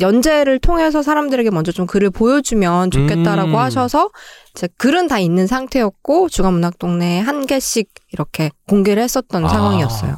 연재를 0.00 0.58
통해서 0.58 1.02
사람들에게 1.02 1.50
먼저 1.50 1.72
좀 1.72 1.86
글을 1.86 2.10
보여주면 2.10 2.90
좋겠다라고 2.90 3.50
음. 3.50 3.56
하셔서 3.56 4.10
이제 4.54 4.68
글은 4.78 5.08
다 5.08 5.18
있는 5.18 5.46
상태였고 5.46 6.28
주간문학동네에 6.28 7.20
한 7.20 7.46
개씩 7.46 7.90
이렇게 8.12 8.50
공개를 8.68 9.02
했었던 9.02 9.44
아. 9.44 9.48
상황이었어요. 9.48 10.16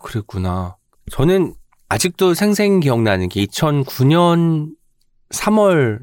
그랬구나. 0.00 0.76
저는 1.10 1.54
아직도 1.88 2.34
생생 2.34 2.80
기억나는 2.80 3.28
게 3.28 3.44
2009년 3.46 4.70
3월 5.30 6.00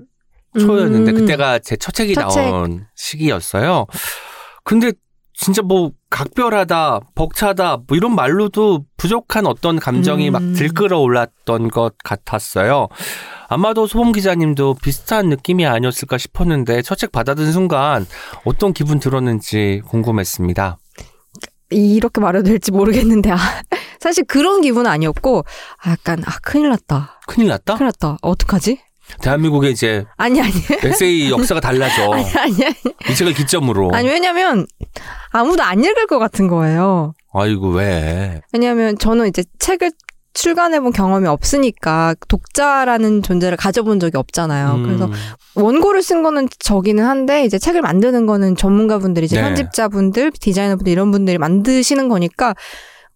초였는데 0.59 1.11
음. 1.11 1.15
그때가 1.15 1.59
제 1.59 1.75
첫 1.77 1.93
책이 1.93 2.15
첫 2.15 2.29
책. 2.29 2.45
나온 2.45 2.87
시기였어요. 2.95 3.85
근데 4.63 4.91
진짜 5.39 5.61
뭐 5.61 5.91
각별하다, 6.09 6.99
벅차다 7.13 7.77
뭐 7.87 7.95
이런 7.95 8.15
말로도 8.15 8.85
부족한 8.97 9.45
어떤 9.45 9.77
감정이 9.79 10.29
음. 10.29 10.33
막 10.33 10.39
들끓어 10.55 10.99
올랐던 10.99 11.69
것 11.69 11.93
같았어요. 12.03 12.87
아마도 13.47 13.85
소범 13.87 14.11
기자님도 14.13 14.75
비슷한 14.81 15.29
느낌이 15.29 15.65
아니었을까 15.67 16.17
싶었는데 16.17 16.81
첫 16.81 16.95
책 16.95 17.11
받아든 17.11 17.51
순간 17.51 18.05
어떤 18.45 18.73
기분 18.73 18.99
들었는지 18.99 19.81
궁금했습니다. 19.85 20.77
이렇게 21.69 22.21
말해도 22.21 22.45
될지 22.45 22.71
모르겠는데 22.71 23.31
아, 23.31 23.37
사실 23.99 24.23
그런 24.25 24.61
기분은 24.61 24.89
아니었고 24.89 25.43
아, 25.83 25.91
약간 25.91 26.23
아 26.25 26.37
큰일 26.41 26.69
났다. 26.69 27.19
큰일 27.27 27.49
났다? 27.49 27.75
큰일 27.75 27.87
났다. 27.87 28.17
어떡하지? 28.21 28.79
대한민국의 29.21 29.71
이제 29.71 30.05
아니 30.17 30.41
아니. 30.41 30.51
에세이 30.83 31.29
역사가 31.31 31.61
달라져. 31.61 32.11
아니 32.11 32.25
아니 32.37 32.65
아니. 32.65 32.75
이 33.09 33.15
책을 33.15 33.33
기점으로. 33.33 33.91
아니 33.93 34.07
왜냐면 34.07 34.65
아무도 35.31 35.63
안 35.63 35.83
읽을 35.83 36.07
것 36.07 36.19
같은 36.19 36.47
거예요. 36.47 37.13
아이고 37.33 37.69
왜? 37.69 38.41
왜냐하면 38.51 38.97
저는 38.97 39.27
이제 39.27 39.43
책을 39.59 39.91
출간해본 40.37 40.93
경험이 40.93 41.27
없으니까 41.27 42.13
독자라는 42.27 43.23
존재를 43.23 43.57
가져본 43.57 43.99
적이 43.99 44.17
없잖아요. 44.17 44.75
음, 44.75 44.83
그래서 44.83 45.09
원고를 45.55 46.03
쓴 46.03 46.21
거는 46.21 46.47
저기는 46.59 47.03
한데 47.03 47.43
이제 47.43 47.57
책을 47.57 47.81
만드는 47.81 48.27
거는 48.27 48.55
전문가분들이 48.55 49.25
이제 49.25 49.37
네. 49.37 49.41
편집자분들, 49.41 50.31
디자이너분들 50.39 50.91
이런 50.91 51.11
분들이 51.11 51.39
만드시는 51.39 52.07
거니까 52.07 52.53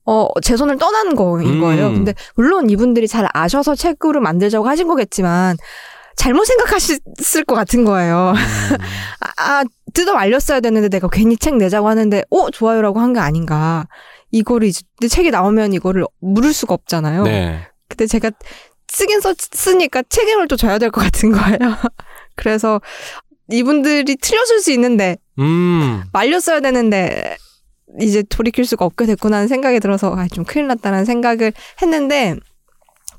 어, 0.04 0.28
제 0.42 0.58
손을 0.58 0.80
떠나는 0.80 1.16
거인 1.16 1.48
음. 1.48 1.62
거예요. 1.62 1.92
근데 1.92 2.16
물론 2.36 2.72
이분들이 2.72 3.08
잘 3.08 3.28
아셔서 3.34 3.76
책으로 3.76 4.20
만들자고 4.20 4.68
하신 4.68 4.88
거겠지만 4.88 5.58
잘못 6.16 6.46
생각하셨을 6.46 7.44
것 7.46 7.54
같은 7.54 7.86
거예요. 7.86 8.34
음, 8.36 8.78
아, 9.38 9.60
아, 9.60 9.64
뜯어 9.94 10.14
말렸어야 10.16 10.60
되는데 10.60 10.90
내가 10.90 11.08
괜히 11.08 11.38
책 11.38 11.56
내자고 11.58 11.88
하는데, 11.88 12.24
어, 12.32 12.50
좋아요라고 12.50 13.00
한 13.00 13.14
게 13.14 13.20
아닌가. 13.20 13.86
이거를 14.32 14.68
이제, 14.68 14.82
책이 15.10 15.32
나오면 15.32 15.74
이거를 15.74 16.06
물을 16.20 16.54
수가 16.54 16.74
없잖아요. 16.74 17.24
네. 17.24 17.68
근데 17.88 18.08
제가 18.08 18.32
쓰긴 18.88 19.20
썼, 19.22 19.38
쓰니까 19.40 20.04
책임을 20.10 20.48
또 20.48 20.56
져야 20.56 20.78
될 20.80 20.92
것 20.92 21.02
같은 21.02 21.32
거예요. 21.32 21.58
그래서 22.36 22.82
이분들이 23.50 24.16
틀렸을 24.16 24.60
수 24.62 24.72
있는데, 24.72 25.18
음. 25.40 26.04
말렸어야 26.14 26.62
되는데, 26.62 27.38
이제 28.00 28.24
돌이킬 28.24 28.66
수가 28.66 28.86
없게 28.86 29.06
됐구나 29.06 29.38
하는 29.38 29.48
생각이 29.50 29.80
들어서, 29.82 30.16
아, 30.16 30.28
좀 30.30 30.46
큰일 30.46 30.68
났다는 30.68 31.04
생각을 31.06 31.52
했는데, 31.82 32.36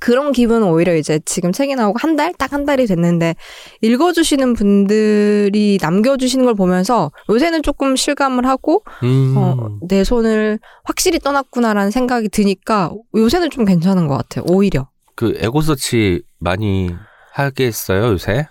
그런 0.03 0.33
기분은 0.33 0.67
오히려 0.67 0.97
이제 0.97 1.21
지금 1.25 1.53
책이 1.53 1.77
나오고 1.77 1.97
한 2.01 2.17
달? 2.17 2.33
딱 2.37 2.53
한 2.53 2.65
달이 2.65 2.87
됐는데, 2.87 3.37
읽어주시는 3.83 4.55
분들이 4.55 5.79
남겨주시는 5.81 6.45
걸 6.45 6.55
보면서 6.55 7.13
요새는 7.31 7.63
조금 7.63 7.95
실감을 7.95 8.45
하고, 8.47 8.83
음. 9.05 9.35
어, 9.37 9.79
내 9.89 10.03
손을 10.03 10.59
확실히 10.83 11.21
떠났구나라는 11.21 11.93
생각이 11.93 12.29
드니까 12.31 12.93
요새는 13.15 13.51
좀 13.51 13.65
괜찮은 13.65 14.09
것 14.09 14.17
같아요. 14.17 14.45
오히려. 14.49 14.89
그 15.15 15.35
에고서치 15.39 16.23
많이 16.41 16.91
하겠어요 17.33 18.07
요새? 18.09 18.49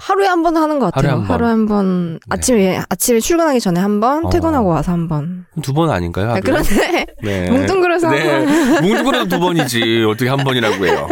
하루에 0.00 0.26
한 0.26 0.42
번 0.42 0.56
하는 0.56 0.78
것 0.78 0.92
같아요. 0.92 1.22
하루에 1.26 1.48
한 1.50 1.66
번. 1.66 1.66
번. 1.66 2.12
네. 2.14 2.18
아침에, 2.30 2.80
아침에 2.88 3.20
출근하기 3.20 3.60
전에 3.60 3.78
한 3.80 4.00
번, 4.00 4.24
어. 4.24 4.30
퇴근하고 4.30 4.68
와서 4.70 4.92
한 4.92 5.08
번. 5.08 5.44
두 5.62 5.74
번 5.74 5.90
아닌가요? 5.90 6.30
아, 6.30 6.34
하루에? 6.36 6.40
그런데, 6.42 7.06
네. 7.22 7.50
뭉뚱그려서 7.50 8.08
한 8.08 8.14
네. 8.16 8.80
뭉뚱그려도 8.80 9.28
두 9.28 9.38
번이지 9.40 10.04
어떻게 10.08 10.28
한 10.30 10.38
번이라고 10.38 10.86
해요? 10.86 11.06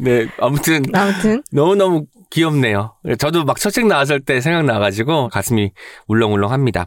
네. 0.00 0.26
아무튼 0.40 0.82
아무튼. 0.92 1.42
너무 1.52 1.74
너무 1.76 2.04
귀엽네요. 2.30 2.94
저도 3.18 3.44
막 3.44 3.58
첫 3.58 3.74
책 3.74 3.86
나왔을 3.86 4.20
때 4.20 4.40
생각나가지고 4.40 5.28
가슴이 5.30 5.72
울렁울렁합니다. 6.06 6.86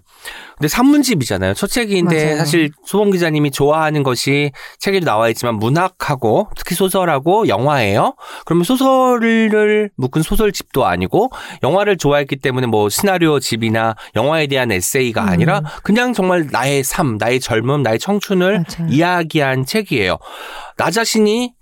근데 0.58 0.67
산문집이잖아요. 0.69 1.53
첫 1.53 1.67
책인데 1.67 2.23
맞아요. 2.23 2.38
사실 2.38 2.71
소봉 2.86 3.12
기자님이 3.12 3.51
좋아하는 3.51 4.03
것이 4.03 4.51
책에도 4.79 5.06
나와 5.06 5.27
있지만 5.29 5.56
문학하고 5.56 6.47
특히 6.56 6.75
소설하고 6.75 7.47
영화예요. 7.49 8.15
그러면 8.45 8.63
소설을 8.63 9.89
묶은 9.97 10.21
소설집도 10.21 10.86
아니고 10.86 11.32
영화를 11.62 11.97
좋아했기 11.97 12.38
때문에 12.38 12.67
뭐 12.67 12.88
시나리오 12.89 13.39
집이나 13.39 13.95
영화에 14.15 14.47
대한 14.47 14.71
에세이가 14.71 15.23
아니라 15.29 15.60
음. 15.60 15.63
그냥 15.84 16.13
정말 16.13 16.47
나의 16.51 16.84
삶, 16.84 17.17
나의 17.19 17.39
젊음, 17.41 17.84
나의 17.84 17.99
청춘을 17.99 18.63
맞아요. 18.79 18.89
이야기한 18.89 19.65
책이에요. 19.65 20.17
나 20.77 20.89
자신이 20.89 21.53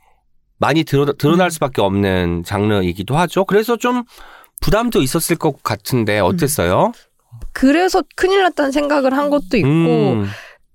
많이 0.61 0.83
드러, 0.83 1.11
드러날 1.13 1.47
음. 1.47 1.49
수밖에 1.49 1.81
없는 1.81 2.43
장르이기도 2.45 3.17
하죠. 3.17 3.45
그래서 3.45 3.77
좀 3.77 4.03
부담도 4.61 5.01
있었을 5.01 5.35
것 5.35 5.63
같은데 5.63 6.19
어땠어요? 6.19 6.93
그래서 7.51 8.03
큰일 8.15 8.43
났다는 8.43 8.71
생각을 8.71 9.17
한 9.17 9.31
것도 9.31 9.57
있고, 9.57 9.67
음, 9.67 10.27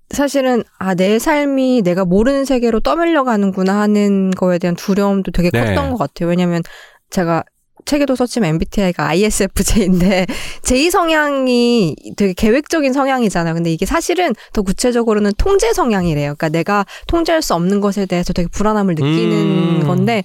사실은, 0.09 0.63
아, 0.77 0.93
내 0.93 1.19
삶이 1.19 1.83
내가 1.83 2.03
모르는 2.03 2.43
세계로 2.43 2.81
떠밀려 2.81 3.23
가는구나 3.23 3.79
하는 3.79 4.31
거에 4.31 4.59
대한 4.59 4.75
두려움도 4.75 5.31
되게 5.31 5.49
네. 5.51 5.63
컸던 5.63 5.91
것 5.91 5.97
같아요. 5.97 6.29
왜냐면 6.29 6.61
제가 7.09 7.45
책에도 7.87 8.15
썼지만 8.15 8.49
MBTI가 8.51 9.07
ISFJ인데 9.07 10.27
제2 10.61 10.91
성향이 10.91 11.95
되게 12.15 12.33
계획적인 12.33 12.93
성향이잖아요. 12.93 13.55
근데 13.55 13.71
이게 13.71 13.85
사실은 13.85 14.35
더 14.53 14.61
구체적으로는 14.61 15.31
통제 15.37 15.73
성향이래요. 15.73 16.35
그러니까 16.35 16.49
내가 16.49 16.85
통제할 17.07 17.41
수 17.41 17.55
없는 17.55 17.81
것에 17.81 18.05
대해서 18.05 18.33
되게 18.33 18.47
불안함을 18.51 18.95
느끼는 18.95 19.31
음. 19.31 19.83
건데 19.87 20.23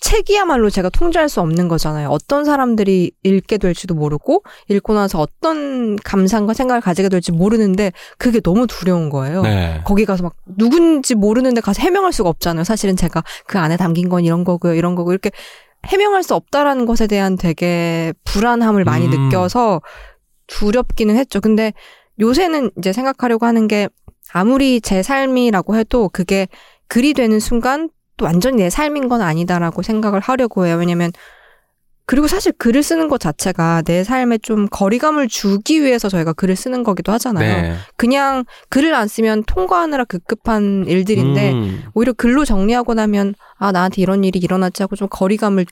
책이야말로 0.00 0.70
제가 0.70 0.88
통제할 0.90 1.28
수 1.28 1.40
없는 1.40 1.68
거잖아요. 1.68 2.08
어떤 2.08 2.44
사람들이 2.44 3.12
읽게 3.22 3.58
될지도 3.58 3.94
모르고 3.94 4.42
읽고 4.68 4.94
나서 4.94 5.20
어떤 5.20 5.96
감상과 5.96 6.54
생각을 6.54 6.80
가지게 6.80 7.08
될지 7.08 7.32
모르는데 7.32 7.92
그게 8.16 8.40
너무 8.40 8.66
두려운 8.66 9.10
거예요. 9.10 9.42
네. 9.42 9.80
거기 9.84 10.04
가서 10.04 10.22
막 10.22 10.34
누군지 10.56 11.14
모르는데 11.14 11.60
가서 11.60 11.82
해명할 11.82 12.12
수가 12.12 12.28
없잖아요. 12.28 12.64
사실은 12.64 12.96
제가 12.96 13.22
그 13.46 13.58
안에 13.58 13.76
담긴 13.76 14.08
건 14.08 14.24
이런 14.24 14.44
거고요, 14.44 14.74
이런 14.74 14.94
거고 14.94 15.12
이렇게 15.12 15.30
해명할 15.86 16.22
수 16.22 16.34
없다라는 16.34 16.86
것에 16.86 17.06
대한 17.06 17.36
되게 17.36 18.12
불안함을 18.24 18.84
많이 18.84 19.06
음. 19.06 19.28
느껴서 19.28 19.80
두렵기는 20.46 21.16
했죠. 21.16 21.40
근데 21.40 21.72
요새는 22.20 22.70
이제 22.78 22.92
생각하려고 22.92 23.46
하는 23.46 23.68
게 23.68 23.88
아무리 24.32 24.80
제 24.80 25.02
삶이라고 25.02 25.76
해도 25.76 26.08
그게 26.08 26.48
글이 26.88 27.14
되는 27.14 27.38
순간 27.38 27.90
또 28.18 28.26
완전히 28.26 28.58
내 28.58 28.68
삶인 28.68 29.08
건 29.08 29.22
아니다라고 29.22 29.82
생각을 29.82 30.20
하려고 30.20 30.66
해요. 30.66 30.76
왜냐면 30.76 31.10
그리고 32.04 32.26
사실 32.26 32.52
글을 32.52 32.82
쓰는 32.82 33.08
것 33.08 33.20
자체가 33.20 33.82
내 33.82 34.02
삶에 34.02 34.38
좀 34.38 34.66
거리감을 34.70 35.28
주기 35.28 35.82
위해서 35.82 36.08
저희가 36.08 36.32
글을 36.32 36.56
쓰는 36.56 36.82
거기도 36.82 37.12
하잖아요. 37.12 37.62
네. 37.62 37.74
그냥 37.96 38.44
글을 38.70 38.94
안 38.94 39.08
쓰면 39.08 39.44
통과하느라 39.44 40.04
급급한 40.04 40.86
일들인데 40.86 41.52
음, 41.52 41.84
오히려 41.92 42.14
글로 42.14 42.46
정리하고 42.46 42.94
나면 42.94 43.34
아 43.58 43.72
나한테 43.72 44.00
이런 44.00 44.24
일이 44.24 44.38
일어났지 44.38 44.82
하고 44.82 44.96
좀 44.96 45.06
거리감을 45.10 45.66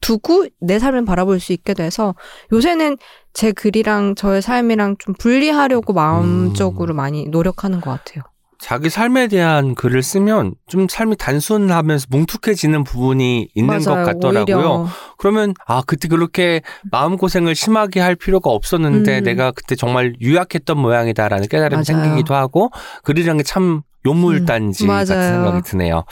두고 0.00 0.46
내 0.60 0.78
삶을 0.78 1.04
바라볼 1.04 1.40
수 1.40 1.52
있게 1.52 1.74
돼서 1.74 2.14
요새는 2.52 2.96
제 3.32 3.50
글이랑 3.50 4.14
저의 4.14 4.40
삶이랑 4.40 4.96
좀 5.00 5.14
분리하려고 5.18 5.92
마음적으로 5.92 6.94
많이 6.94 7.26
노력하는 7.26 7.80
것 7.80 7.90
같아요. 7.90 8.22
자기 8.62 8.88
삶에 8.90 9.26
대한 9.26 9.74
글을 9.74 10.04
쓰면 10.04 10.54
좀 10.68 10.86
삶이 10.88 11.16
단순하면서 11.16 12.06
뭉툭해지는 12.10 12.84
부분이 12.84 13.48
있는 13.56 13.78
것 13.80 13.90
맞아요. 13.92 14.06
같더라고요. 14.06 14.56
오히려. 14.56 14.86
그러면 15.18 15.52
아 15.66 15.82
그때 15.84 16.06
그렇게 16.06 16.62
마음 16.92 17.16
고생을 17.16 17.56
심하게 17.56 17.98
할 17.98 18.14
필요가 18.14 18.50
없었는데 18.50 19.18
음. 19.18 19.24
내가 19.24 19.50
그때 19.50 19.74
정말 19.74 20.14
유약했던 20.20 20.78
모양이다라는 20.78 21.48
깨달음이 21.48 21.82
맞아요. 21.88 22.04
생기기도 22.04 22.34
하고 22.36 22.70
글이라는 23.02 23.38
게 23.38 23.42
참 23.42 23.82
요물단지 24.06 24.84
음, 24.84 24.88
같은. 24.88 25.06
생각이 25.06 25.62
드네요. 25.62 26.04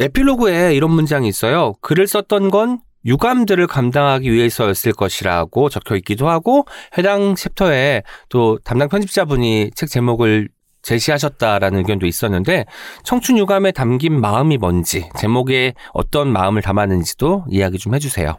에필로그에 0.00 0.74
이런 0.74 0.90
문장이 0.90 1.28
있어요. 1.28 1.74
글을 1.80 2.06
썼던 2.08 2.50
건 2.50 2.80
유감들을 3.06 3.66
감당하기 3.66 4.32
위해서였을 4.32 4.92
것이라고 4.92 5.68
적혀 5.68 5.94
있기도 5.96 6.28
하고 6.28 6.64
해당 6.96 7.34
챕터에 7.34 8.02
또 8.28 8.58
담당 8.64 8.88
편집자분이 8.88 9.70
책 9.74 9.90
제목을 9.90 10.48
제시하셨다라는 10.84 11.80
의견도 11.80 12.06
있었는데 12.06 12.66
청춘 13.02 13.38
유감에 13.38 13.72
담긴 13.72 14.20
마음이 14.20 14.58
뭔지 14.58 15.08
제목에 15.18 15.74
어떤 15.92 16.32
마음을 16.32 16.62
담았는지도 16.62 17.46
이야기 17.48 17.78
좀 17.78 17.94
해주세요. 17.94 18.38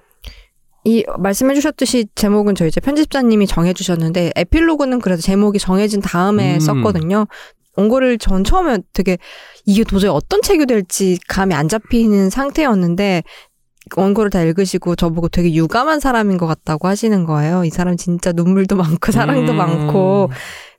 이 0.85 1.03
말씀해 1.17 1.55
주셨듯이 1.55 2.05
제목은 2.13 2.53
저희 2.53 2.69
이제 2.69 2.79
편집자님이 2.79 3.47
정해 3.47 3.73
주셨는데 3.73 4.31
에필로그는 4.35 4.99
그래도 4.99 5.21
제목이 5.21 5.57
정해진 5.57 5.99
다음에 5.99 6.55
음. 6.55 6.59
썼거든요. 6.59 7.25
원고를 7.75 8.19
전 8.19 8.43
처음에 8.43 8.77
되게 8.93 9.17
이게 9.65 9.83
도저히 9.83 10.11
어떤 10.11 10.41
책이 10.41 10.67
될지 10.67 11.17
감이 11.27 11.53
안 11.53 11.67
잡히는 11.67 12.29
상태였는데 12.29 13.23
원고를 13.97 14.29
다 14.29 14.41
읽으시고 14.41 14.95
저보고 14.95 15.27
되게 15.29 15.53
유감한 15.53 15.99
사람인 15.99 16.37
것 16.37 16.47
같다고 16.47 16.87
하시는 16.87 17.25
거예요. 17.25 17.65
이 17.65 17.69
사람 17.69 17.97
진짜 17.97 18.31
눈물도 18.31 18.75
많고 18.75 19.11
사랑도 19.11 19.53
음. 19.53 19.57
많고 19.57 20.29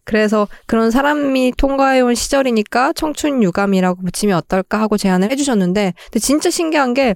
그래서 0.07 0.49
그런 0.67 0.91
사람이 0.91 1.53
통과해온 1.59 2.15
시절이니까 2.15 2.95
청춘 2.95 3.43
유감이라고 3.43 4.03
붙이면 4.03 4.39
어떨까 4.39 4.81
하고 4.81 4.97
제안을 4.97 5.31
해주셨는데 5.33 5.93
근데 6.05 6.19
진짜 6.21 6.49
신기한 6.49 6.95
게 6.95 7.13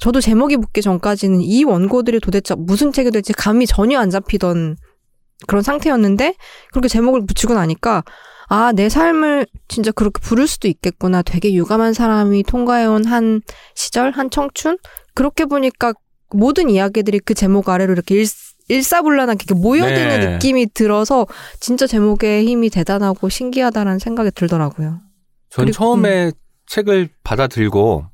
저도 0.00 0.20
제목이 0.20 0.56
붙기 0.56 0.80
전까지는 0.80 1.42
이 1.42 1.62
원고들이 1.64 2.18
도대체 2.20 2.54
무슨 2.56 2.90
책이 2.92 3.10
될지 3.10 3.34
감이 3.34 3.66
전혀 3.66 4.00
안 4.00 4.10
잡히던 4.10 4.76
그런 5.46 5.62
상태였는데 5.62 6.34
그렇게 6.72 6.88
제목을 6.88 7.26
붙이고 7.26 7.54
나니까 7.54 8.02
아, 8.48 8.72
내 8.72 8.88
삶을 8.88 9.46
진짜 9.68 9.92
그렇게 9.92 10.20
부를 10.20 10.48
수도 10.48 10.66
있겠구나. 10.66 11.22
되게 11.22 11.54
유감한 11.54 11.92
사람이 11.92 12.42
통과해온 12.42 13.04
한 13.04 13.42
시절, 13.76 14.10
한 14.10 14.28
청춘? 14.28 14.76
그렇게 15.14 15.44
보니까 15.44 15.92
모든 16.34 16.68
이야기들이 16.68 17.20
그 17.20 17.34
제목 17.34 17.68
아래로 17.68 17.92
이렇게 17.92 18.16
일, 18.16 18.26
일사불란하게 18.70 19.44
이렇게 19.46 19.60
모여드는 19.60 20.20
네. 20.20 20.26
느낌이 20.32 20.66
들어서 20.72 21.26
진짜 21.58 21.86
제목의 21.86 22.46
힘이 22.46 22.70
대단하고 22.70 23.28
신기하다라는 23.28 23.98
생각이 23.98 24.30
들더라고요. 24.34 25.00
전 25.50 25.72
처음에 25.72 26.32
책을 26.66 27.08
받아들고 27.24 28.04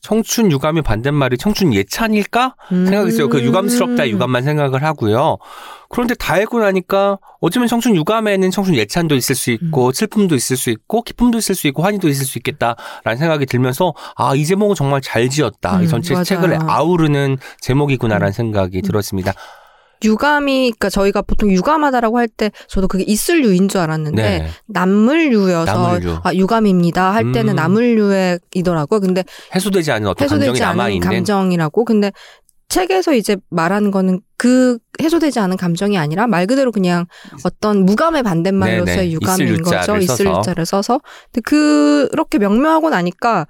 청춘 0.00 0.50
유감의 0.52 0.84
반대말이 0.84 1.36
청춘 1.36 1.74
예찬일까 1.74 2.54
생각했어요. 2.70 3.28
그 3.28 3.42
유감스럽다 3.42 4.04
음. 4.04 4.08
유감만 4.08 4.44
생각을 4.44 4.82
하고요. 4.84 5.36
그런데 5.90 6.14
다 6.14 6.38
읽고 6.38 6.60
나니까 6.60 7.18
어쩌면 7.40 7.66
청춘 7.68 7.96
유감에는 7.96 8.50
청춘 8.50 8.76
예찬도 8.76 9.16
있을 9.16 9.34
수 9.34 9.50
음. 9.50 9.56
있고 9.60 9.92
슬픔도 9.92 10.34
있을 10.36 10.56
수 10.56 10.70
있고 10.70 11.02
기쁨도 11.02 11.36
있을 11.38 11.54
수 11.56 11.66
있고 11.66 11.82
환희도 11.82 12.08
있을 12.08 12.24
수 12.24 12.38
있겠다라는 12.38 13.18
생각이 13.18 13.44
들면서 13.46 13.92
아 14.16 14.34
이 14.34 14.46
제목은 14.46 14.76
정말 14.76 15.00
잘 15.02 15.28
지었다. 15.28 15.80
이 15.80 15.84
음, 15.84 15.88
전체 15.88 16.14
맞아요. 16.14 16.22
음. 16.22 16.24
책을 16.24 16.58
아우르는 16.62 17.36
제목이구나라는 17.60 18.32
생각이 18.32 18.80
들었습니다. 18.82 19.32
유감이, 20.04 20.70
그러니까 20.70 20.90
저희가 20.90 21.22
보통 21.22 21.50
유감하다라고 21.50 22.18
할 22.18 22.28
때 22.28 22.50
저도 22.68 22.88
그게 22.88 23.04
있을유인 23.04 23.68
줄 23.68 23.80
알았는데 23.80 24.22
네. 24.22 24.48
남물류여서 24.66 25.72
나물류. 25.72 26.18
아, 26.22 26.34
유감입니다 26.34 27.14
할 27.14 27.32
때는 27.32 27.54
음. 27.54 27.56
나물류이더라고요. 27.56 29.00
근데 29.00 29.24
해소되지 29.54 29.90
않은 29.92 30.06
어떤 30.08 30.28
감정이 30.28 30.42
해소되지 30.42 30.62
남아 30.62 30.82
않은 30.84 30.94
있는 30.94 31.08
감정이라고. 31.08 31.84
근데 31.84 32.12
책에서 32.68 33.14
이제 33.14 33.36
말하는 33.48 33.90
거는 33.90 34.20
그 34.36 34.78
해소되지 35.00 35.40
않은 35.40 35.56
감정이 35.56 35.96
아니라 35.96 36.26
말 36.26 36.46
그대로 36.46 36.70
그냥 36.70 37.06
어떤 37.44 37.86
무감의 37.86 38.22
반대말로서의 38.22 38.96
네네. 38.96 39.10
유감인 39.12 39.48
있을 39.48 39.62
거죠. 39.62 40.02
써서. 40.04 40.38
유자를 40.38 40.66
써서. 40.66 41.00
근데 41.32 41.40
그렇게 41.44 42.38
명명하고 42.38 42.90
나니까 42.90 43.46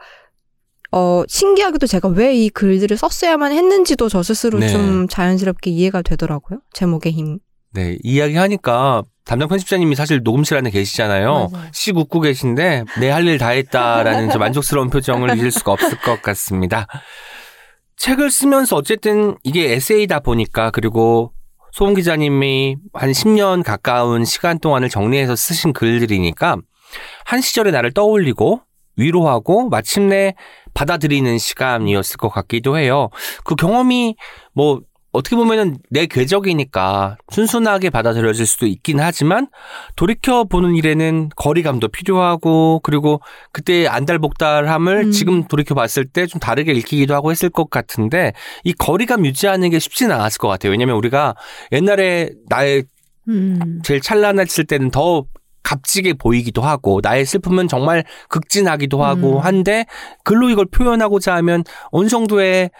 어 0.93 1.23
신기하게도 1.29 1.87
제가 1.87 2.09
왜 2.09 2.35
이 2.35 2.49
글들을 2.51 2.97
썼어야만 2.97 3.53
했는지도 3.53 4.09
저 4.09 4.23
스스로 4.23 4.59
네. 4.59 4.69
좀 4.69 5.07
자연스럽게 5.09 5.71
이해가 5.71 6.03
되더라고요. 6.03 6.61
제목의 6.73 7.13
힘. 7.13 7.39
네, 7.73 7.99
이야기 8.03 8.37
하니까 8.37 9.03
담당 9.25 9.49
편집자님이 9.49 9.95
사실 9.95 10.23
녹음실 10.25 10.57
안에 10.57 10.71
계시잖아요. 10.71 11.51
씩 11.73 11.97
웃고 11.97 12.21
계신데 12.21 12.85
내 13.01 13.11
할 13.11 13.27
일 13.27 13.37
다 13.39 13.49
했다라는 13.51 14.31
좀 14.31 14.41
만족스러운 14.41 14.89
표정을 14.89 15.37
잊을 15.37 15.51
수가 15.51 15.73
없을 15.73 15.99
것 16.01 16.23
같습니다. 16.23 16.87
책을 17.97 18.31
쓰면서 18.31 18.77
어쨌든 18.77 19.37
이게 19.43 19.73
에세이다 19.73 20.21
보니까 20.21 20.71
그리고 20.71 21.33
소은 21.73 21.95
기자님이 21.95 22.77
한 22.95 23.11
10년 23.13 23.63
가까운 23.65 24.25
시간 24.25 24.59
동안을 24.59 24.89
정리해서 24.89 25.37
쓰신 25.37 25.73
글들이니까 25.75 26.57
한 27.27 27.41
시절의 27.43 27.73
나를 27.73 27.93
떠올리고 27.93 28.63
위로하고 28.97 29.69
마침내 29.69 30.35
받아들이는 30.79 31.39
시간이었을 31.39 32.19
것 32.19 32.29
같기도 32.29 32.79
해요. 32.79 33.11
그 33.43 33.57
경험이 33.57 34.15
뭐 34.55 34.81
어떻게 35.11 35.35
보면은 35.35 35.79
내 35.91 36.07
궤적이니까 36.07 37.17
순순하게 37.33 37.91
받아들여질 37.91 38.47
수도 38.47 38.67
있긴 38.67 39.01
하지만 39.01 39.49
돌이켜 39.97 40.45
보는 40.45 40.77
일에는 40.77 41.31
거리감도 41.35 41.89
필요하고 41.89 42.79
그리고 42.85 43.21
그때 43.51 43.89
안달복달함을 43.89 45.07
음. 45.07 45.11
지금 45.11 45.49
돌이켜 45.49 45.75
봤을 45.75 46.05
때 46.05 46.27
좀 46.27 46.39
다르게 46.39 46.73
읽히기도 46.73 47.15
하고 47.15 47.33
했을 47.33 47.49
것 47.49 47.71
같은데 47.71 48.33
이 48.63 48.73
거리감 48.73 49.27
유지하는 49.27 49.71
게 49.71 49.81
쉽지는 49.81 50.15
않았을 50.15 50.39
것 50.39 50.47
같아요. 50.47 50.71
왜냐면 50.71 50.95
우리가 50.97 51.35
옛날에 51.73 52.31
나의 52.49 52.85
음. 53.29 53.81
제일 53.83 54.01
찬란했을 54.01 54.65
때는 54.67 54.91
더 54.91 55.25
값지게 55.69 56.15
보이기도 56.15 56.63
하고 56.63 57.01
나의 57.03 57.27
슬픔은 57.27 57.69
정말 57.69 58.05
극진하기도 58.29 59.05
하고 59.05 59.37
음. 59.37 59.39
한데 59.39 59.85
글로 60.25 60.49
이걸 60.49 60.65
표현하고자 60.67 61.35
하면 61.37 61.63
어느 61.91 62.09
정도의 62.09 62.71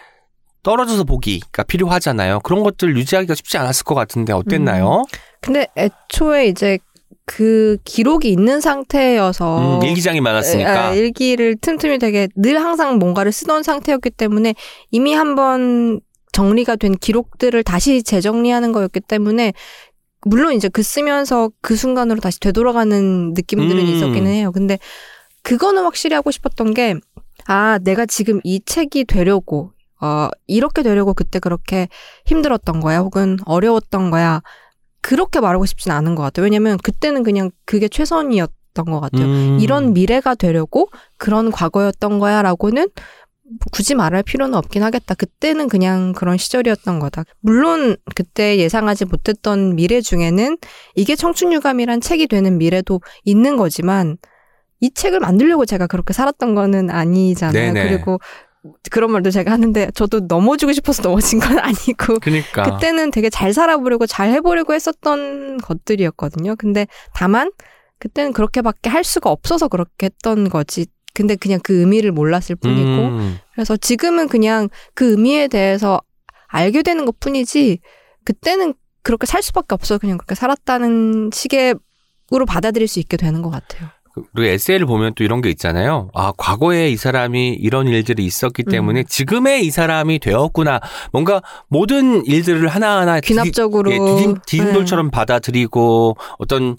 떨어져서 0.63 1.03
보기가 1.03 1.63
필요하잖아요. 1.63 2.39
그런 2.41 2.63
것들 2.63 2.97
유지하기가 2.97 3.35
쉽지 3.35 3.57
않았을 3.57 3.83
것 3.85 3.95
같은데 3.95 4.33
어땠나요? 4.33 5.03
근데 5.41 5.67
애초에 5.77 6.47
이제 6.47 6.79
그 7.25 7.77
기록이 7.85 8.29
있는 8.29 8.59
상태여서 8.59 9.79
음, 9.79 9.83
일기장이 9.83 10.19
많았으니까. 10.19 10.95
일기를 10.95 11.55
틈틈이 11.61 11.99
되게 11.99 12.27
늘 12.35 12.59
항상 12.59 12.97
뭔가를 12.97 13.31
쓰던 13.31 13.61
상태였기 13.61 14.09
때문에 14.09 14.55
이미 14.89 15.13
한번 15.13 16.01
정리가 16.31 16.75
된 16.75 16.95
기록들을 16.95 17.63
다시 17.63 18.03
재정리하는 18.03 18.71
거였기 18.71 18.99
때문에 19.01 19.53
물론 20.25 20.53
이제 20.53 20.67
그 20.69 20.83
쓰면서 20.83 21.51
그 21.61 21.75
순간으로 21.75 22.19
다시 22.19 22.39
되돌아가는 22.39 23.33
느낌들은 23.33 23.81
음. 23.81 23.85
있었기는 23.87 24.27
해요. 24.31 24.51
근데 24.51 24.77
그거는 25.43 25.83
확실히 25.83 26.15
하고 26.15 26.31
싶었던 26.31 26.73
게 26.73 26.95
아, 27.47 27.79
내가 27.83 28.05
지금 28.05 28.41
이 28.43 28.61
책이 28.63 29.05
되려고 29.05 29.71
어, 30.01 30.29
이렇게 30.47 30.83
되려고 30.83 31.13
그때 31.13 31.39
그렇게 31.39 31.87
힘들었던 32.25 32.79
거야, 32.79 32.99
혹은 32.99 33.37
어려웠던 33.45 34.11
거야. 34.11 34.41
그렇게 35.01 35.39
말하고 35.39 35.65
싶진 35.65 35.91
않은 35.91 36.15
것 36.15 36.23
같아요. 36.23 36.43
왜냐면 36.43 36.77
그때는 36.77 37.23
그냥 37.23 37.51
그게 37.65 37.87
최선이었던 37.87 38.85
것 38.85 38.99
같아요. 38.99 39.25
음. 39.25 39.57
이런 39.61 39.93
미래가 39.93 40.35
되려고 40.35 40.89
그런 41.17 41.51
과거였던 41.51 42.19
거야 42.19 42.41
라고는 42.41 42.87
굳이 43.71 43.95
말할 43.95 44.23
필요는 44.23 44.55
없긴 44.55 44.83
하겠다. 44.83 45.15
그때는 45.15 45.67
그냥 45.69 46.13
그런 46.13 46.37
시절이었던 46.37 46.99
거다. 46.99 47.23
물론 47.39 47.97
그때 48.15 48.57
예상하지 48.57 49.05
못했던 49.05 49.75
미래 49.75 50.01
중에는 50.01 50.57
이게 50.95 51.15
청춘유감이란 51.15 52.01
책이 52.01 52.27
되는 52.27 52.57
미래도 52.57 53.01
있는 53.23 53.57
거지만 53.57 54.17
이 54.79 54.91
책을 54.93 55.19
만들려고 55.19 55.65
제가 55.65 55.87
그렇게 55.87 56.13
살았던 56.13 56.55
거는 56.55 56.89
아니잖아요. 56.89 57.73
네네. 57.73 57.89
그리고 57.89 58.19
그런 58.91 59.11
말도 59.11 59.31
제가 59.31 59.51
하는데 59.51 59.89
저도 59.93 60.21
넘어지고 60.27 60.73
싶어서 60.73 61.01
넘어진 61.01 61.39
건 61.39 61.59
아니고 61.59 62.19
그러니까 62.21 62.63
그때는 62.63 63.11
되게 63.11 63.29
잘 63.29 63.53
살아보려고 63.53 64.05
잘 64.05 64.31
해보려고 64.31 64.73
했었던 64.73 65.57
것들이었거든요. 65.57 66.55
근데 66.57 66.87
다만 67.13 67.51
그때는 67.99 68.31
그렇게밖에 68.33 68.89
할 68.89 69.03
수가 69.03 69.29
없어서 69.29 69.67
그렇게 69.67 70.05
했던 70.07 70.49
거지. 70.49 70.87
근데 71.19 71.35
그냥 71.35 71.59
그 71.61 71.81
의미를 71.81 72.13
몰랐을 72.13 72.55
뿐이고. 72.61 72.89
음. 72.89 73.39
그래서 73.53 73.75
지금은 73.75 74.29
그냥 74.29 74.69
그 74.93 75.11
의미에 75.11 75.49
대해서 75.49 75.99
알게 76.47 76.81
되는 76.81 77.05
것 77.05 77.19
뿐이지 77.19 77.79
그때는 78.23 78.73
그렇게 79.03 79.25
살 79.25 79.43
수밖에 79.43 79.75
없어 79.75 79.97
그냥 79.97 80.17
그렇게 80.17 80.33
살았다는 80.33 81.31
식으로 81.33 82.45
받아들일 82.47 82.87
수 82.87 82.99
있게 82.99 83.17
되는 83.17 83.41
것 83.41 83.49
같아요. 83.49 83.89
그리고 84.33 84.49
에세이를 84.49 84.85
보면 84.85 85.13
또 85.15 85.25
이런 85.25 85.41
게 85.41 85.49
있잖아요. 85.49 86.09
아, 86.13 86.31
과거에 86.37 86.89
이 86.89 86.95
사람이 86.95 87.49
이런 87.49 87.87
일들이 87.87 88.25
있었기 88.25 88.63
음. 88.67 88.71
때문에 88.71 89.03
지금의 89.03 89.65
이 89.65 89.71
사람이 89.71 90.19
되었구나. 90.19 90.79
뭔가 91.11 91.41
모든 91.67 92.25
일들을 92.25 92.67
하나하나 92.69 93.19
귀납적으로 93.19 93.91
예, 93.91 93.97
디딤, 93.97 94.33
네. 94.35 94.39
디딤돌처럼 94.45 95.11
받아들이고 95.11 96.15
어떤 96.37 96.77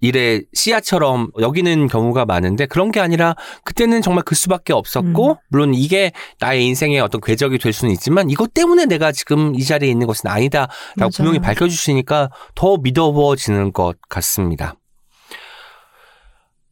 일의 0.00 0.44
씨앗처럼 0.52 1.30
여기는 1.40 1.86
경우가 1.88 2.26
많은데 2.26 2.66
그런 2.66 2.90
게 2.90 3.00
아니라 3.00 3.34
그때는 3.64 4.02
정말 4.02 4.24
그 4.24 4.34
수밖에 4.34 4.72
없었고 4.72 5.30
음. 5.30 5.36
물론 5.48 5.74
이게 5.74 6.12
나의 6.38 6.66
인생의 6.66 7.00
어떤 7.00 7.20
궤적이 7.20 7.58
될 7.58 7.72
수는 7.72 7.92
있지만 7.94 8.28
이것 8.30 8.52
때문에 8.52 8.86
내가 8.86 9.12
지금 9.12 9.54
이 9.54 9.64
자리에 9.64 9.90
있는 9.90 10.06
것은 10.06 10.28
아니다라고 10.28 10.72
맞아요. 10.96 11.10
분명히 11.16 11.38
밝혀주시니까 11.38 12.30
더 12.54 12.76
믿어지는 12.76 13.72
것 13.72 13.96
같습니다. 14.08 14.74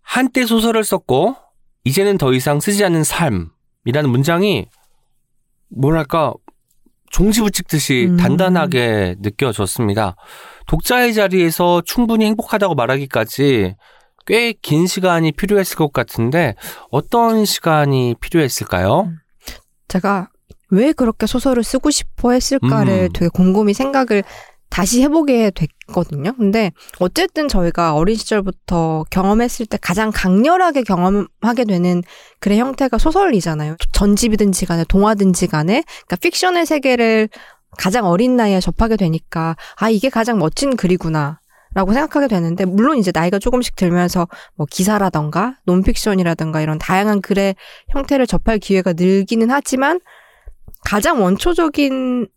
한때 0.03 0.45
소설을 0.45 0.85
썼고 0.85 1.37
이제는 1.85 2.19
더 2.19 2.33
이상 2.33 2.61
쓰지 2.61 2.85
않는 2.85 3.05
삶이라는 3.05 4.11
문장이 4.11 4.67
뭐랄까 5.71 6.35
종지부 7.11 7.51
찍듯이 7.51 8.09
음. 8.11 8.17
단단하게 8.17 9.17
느껴졌습니다. 9.21 10.17
독자의 10.67 11.15
자리에서 11.15 11.83
충분히 11.85 12.25
행복하다고 12.27 12.75
말하기까지 12.75 13.75
꽤 14.27 14.55
긴 14.63 14.87
시간이 14.87 15.33
필요했을 15.33 15.77
것 15.77 15.93
같은데 15.93 16.55
어떤 16.91 17.45
시간이 17.45 18.15
필요했을까요? 18.21 19.11
제가 19.89 20.29
왜 20.71 20.93
그렇게 20.93 21.27
소설을 21.27 21.63
쓰고 21.63 21.91
싶어 21.91 22.33
했을까를 22.33 23.09
음. 23.11 23.13
되게 23.13 23.29
곰곰이 23.29 23.75
생각을 23.75 24.25
다시 24.71 25.03
해보게 25.03 25.53
됐거든요. 25.53 26.33
근데 26.37 26.73
어쨌든 26.99 27.47
저희가 27.47 27.95
어린 27.95 28.17
시절부터 28.17 29.05
경험했을 29.09 29.67
때 29.67 29.79
가장 29.81 30.11
강렬하게 30.13 30.83
경험하게 30.83 31.65
되는 31.69 32.03
글의 32.41 32.59
형태가 32.59 32.99
소설이잖아요. 32.99 33.77
전집이든지 33.93 34.67
간에 34.67 34.85
동화든지 34.89 35.47
간에 35.47 35.85
그러니까 35.87 36.17
픽션의 36.17 36.67
세계를 36.67 37.29
가장 37.79 38.07
어린 38.07 38.37
나이에 38.37 38.61
접하게 38.61 38.97
되니까 38.97 39.57
아 39.77 39.91
이게 39.91 40.09
가장 40.09 40.39
멋진 40.39 40.77
글이구나. 40.77 41.41
라고 41.75 41.93
생각하게 41.93 42.29
되는데 42.29 42.65
물론 42.65 42.99
이제 42.99 43.11
나이가 43.13 43.41
조금씩 43.41 43.75
들면서 43.75 44.29
뭐 44.55 44.65
기사라던가 44.71 45.57
논픽션이라던가 45.65 46.61
이런 46.61 46.79
다양한 46.79 47.21
글의 47.21 47.57
형태를 47.89 48.29
접할 48.29 48.59
기회가 48.59 48.93
늘기는 48.93 49.51
하지만 49.51 49.99
가장 50.85 51.21
원초적인 51.21 52.29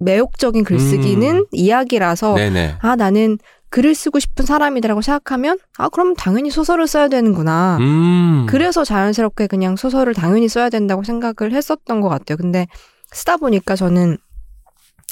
매혹적인 0.00 0.64
글쓰기는 0.64 1.36
음. 1.36 1.46
이야기라서 1.52 2.34
네네. 2.34 2.78
아 2.80 2.96
나는 2.96 3.38
글을 3.70 3.94
쓰고 3.94 4.18
싶은 4.18 4.44
사람이다라고 4.44 5.02
생각하면 5.02 5.58
아 5.78 5.88
그럼 5.88 6.14
당연히 6.14 6.50
소설을 6.50 6.86
써야 6.86 7.08
되는구나. 7.08 7.78
음. 7.80 8.46
그래서 8.48 8.84
자연스럽게 8.84 9.46
그냥 9.46 9.76
소설을 9.76 10.14
당연히 10.14 10.48
써야 10.48 10.68
된다고 10.68 11.04
생각을 11.04 11.52
했었던 11.52 12.00
것 12.00 12.08
같아요. 12.08 12.36
근데 12.36 12.66
쓰다 13.12 13.36
보니까 13.36 13.76
저는 13.76 14.18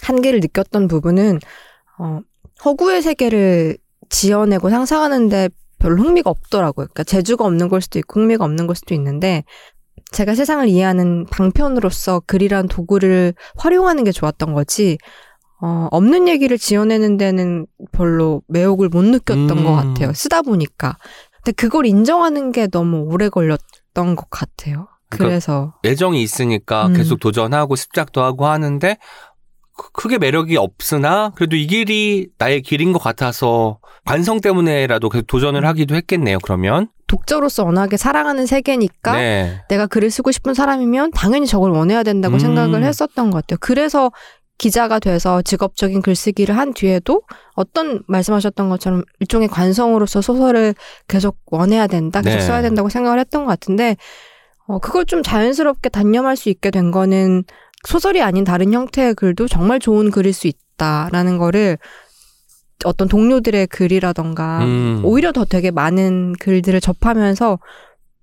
한계를 0.02 0.40
느꼈던 0.40 0.88
부분은 0.88 1.38
어, 1.98 2.20
허구의 2.64 3.02
세계를 3.02 3.78
지어내고 4.08 4.70
상상하는데 4.70 5.48
별로 5.78 6.02
흥미가 6.02 6.30
없더라고요. 6.30 6.86
그러니까 6.86 7.04
재주가 7.04 7.44
없는 7.44 7.68
걸 7.68 7.80
수도 7.80 7.98
있고 7.98 8.20
흥미가 8.20 8.44
없는 8.44 8.66
걸 8.66 8.76
수도 8.76 8.94
있는데 8.94 9.44
제가 10.12 10.34
세상을 10.34 10.68
이해하는 10.68 11.26
방편으로서 11.26 12.20
글이란 12.26 12.68
도구를 12.68 13.34
활용하는 13.56 14.04
게 14.04 14.12
좋았던 14.12 14.52
거지 14.52 14.98
어, 15.60 15.88
없는 15.90 16.28
얘기를 16.28 16.58
지어내는 16.58 17.16
데는 17.16 17.66
별로 17.92 18.42
매혹을 18.48 18.88
못 18.88 19.04
느꼈던 19.04 19.50
음. 19.50 19.64
것 19.64 19.72
같아요. 19.72 20.12
쓰다 20.12 20.42
보니까. 20.42 20.96
근데 21.36 21.52
그걸 21.52 21.86
인정하는 21.86 22.52
게 22.52 22.66
너무 22.66 22.98
오래 22.98 23.28
걸렸던 23.28 24.16
것 24.16 24.28
같아요. 24.28 24.88
그러니까 25.08 25.28
그래서 25.28 25.74
애정이 25.84 26.22
있으니까 26.22 26.86
음. 26.86 26.94
계속 26.94 27.20
도전하고 27.20 27.76
습작도 27.76 28.22
하고 28.22 28.46
하는데 28.46 28.98
크- 29.76 29.90
크게 29.92 30.18
매력이 30.18 30.56
없으나 30.56 31.32
그래도 31.34 31.56
이 31.56 31.66
길이 31.66 32.28
나의 32.38 32.62
길인 32.62 32.92
것 32.92 32.98
같아서 32.98 33.78
관성 34.04 34.40
때문에라도 34.40 35.08
계속 35.08 35.26
도전을 35.26 35.64
하기도 35.66 35.94
했겠네요. 35.94 36.38
그러면 36.42 36.88
독자로서 37.06 37.64
워낙에 37.64 37.96
사랑하는 37.96 38.46
세계니까 38.46 39.16
네. 39.16 39.62
내가 39.68 39.86
글을 39.86 40.10
쓰고 40.10 40.32
싶은 40.32 40.54
사람이면 40.54 41.10
당연히 41.12 41.46
저걸 41.46 41.70
원해야 41.70 42.02
된다고 42.02 42.34
음. 42.36 42.38
생각을 42.38 42.84
했었던 42.84 43.30
것 43.30 43.38
같아요. 43.42 43.58
그래서 43.60 44.10
기자가 44.58 44.98
돼서 44.98 45.42
직업적인 45.42 46.02
글쓰기를 46.02 46.56
한 46.56 46.72
뒤에도 46.72 47.22
어떤 47.54 48.02
말씀하셨던 48.06 48.68
것처럼 48.68 49.02
일종의 49.20 49.48
관성으로서 49.48 50.20
소설을 50.22 50.74
계속 51.08 51.36
원해야 51.46 51.86
된다, 51.86 52.22
계속 52.22 52.36
네. 52.38 52.42
써야 52.42 52.62
된다고 52.62 52.88
생각을 52.88 53.18
했던 53.18 53.44
것 53.44 53.48
같은데 53.48 53.96
어, 54.68 54.78
그걸 54.78 55.04
좀 55.04 55.22
자연스럽게 55.22 55.88
단념할 55.88 56.36
수 56.36 56.48
있게 56.48 56.70
된 56.70 56.92
거는 56.92 57.44
소설이 57.86 58.22
아닌 58.22 58.44
다른 58.44 58.72
형태의 58.72 59.14
글도 59.14 59.48
정말 59.48 59.80
좋은 59.80 60.10
글일 60.10 60.32
수 60.32 60.46
있다라는 60.46 61.38
거를 61.38 61.78
어떤 62.84 63.08
동료들의 63.08 63.66
글이라던가 63.68 64.64
음. 64.64 65.00
오히려 65.04 65.32
더 65.32 65.44
되게 65.44 65.70
많은 65.70 66.34
글들을 66.40 66.80
접하면서 66.80 67.58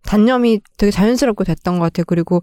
단념이 0.04 0.62
되게 0.78 0.92
자연스럽게 0.92 1.44
됐던 1.44 1.80
것 1.80 1.86
같아요. 1.86 2.06
그리고 2.08 2.42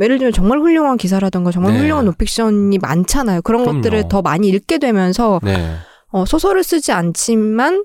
예를 0.00 0.18
들면 0.18 0.32
정말 0.32 0.58
훌륭한 0.60 0.96
기사라던가 0.96 1.50
정말 1.50 1.74
네. 1.74 1.80
훌륭한 1.80 2.04
노픽션이 2.06 2.78
많잖아요. 2.78 3.42
그런 3.42 3.62
그럼요. 3.62 3.78
것들을 3.82 4.08
더 4.08 4.22
많이 4.22 4.48
읽게 4.48 4.78
되면서 4.78 5.40
네. 5.42 5.76
어, 6.08 6.24
소설을 6.24 6.64
쓰지 6.64 6.92
않지만 6.92 7.84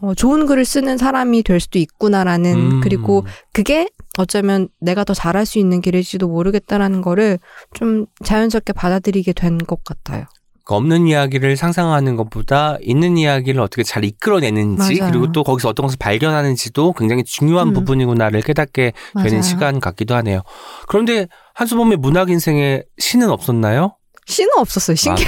어, 0.00 0.14
좋은 0.14 0.46
글을 0.46 0.64
쓰는 0.64 0.96
사람이 0.96 1.42
될 1.42 1.60
수도 1.60 1.78
있구나라는 1.78 2.54
음. 2.54 2.80
그리고 2.80 3.26
그게 3.52 3.88
어쩌면 4.18 4.68
내가 4.80 5.04
더 5.04 5.12
잘할 5.14 5.44
수 5.44 5.58
있는 5.58 5.80
길일지도 5.80 6.28
모르겠다라는 6.28 7.02
거를 7.02 7.38
좀 7.74 8.06
자연스럽게 8.24 8.72
받아들이게 8.72 9.32
된 9.34 9.58
것 9.58 9.84
같아요. 9.84 10.24
그 10.64 10.74
없는 10.74 11.08
이야기를 11.08 11.56
상상하는 11.56 12.14
것보다 12.16 12.78
있는 12.80 13.16
이야기를 13.18 13.60
어떻게 13.60 13.82
잘 13.82 14.04
이끌어내는지 14.04 14.98
맞아요. 15.00 15.10
그리고 15.10 15.32
또 15.32 15.42
거기서 15.42 15.68
어떤 15.68 15.86
것을 15.86 15.98
발견하는지도 15.98 16.92
굉장히 16.92 17.24
중요한 17.24 17.68
음. 17.68 17.72
부분이구나를 17.74 18.42
깨닫게 18.42 18.92
되는 19.16 19.30
맞아요. 19.30 19.42
시간 19.42 19.80
같기도 19.80 20.14
하네요. 20.14 20.42
그런데 20.86 21.26
한수범의 21.54 21.96
문학 21.98 22.30
인생에 22.30 22.82
시는 22.98 23.28
없었나요? 23.30 23.96
시는 24.32 24.50
없었어요. 24.56 24.96
신기. 24.96 25.24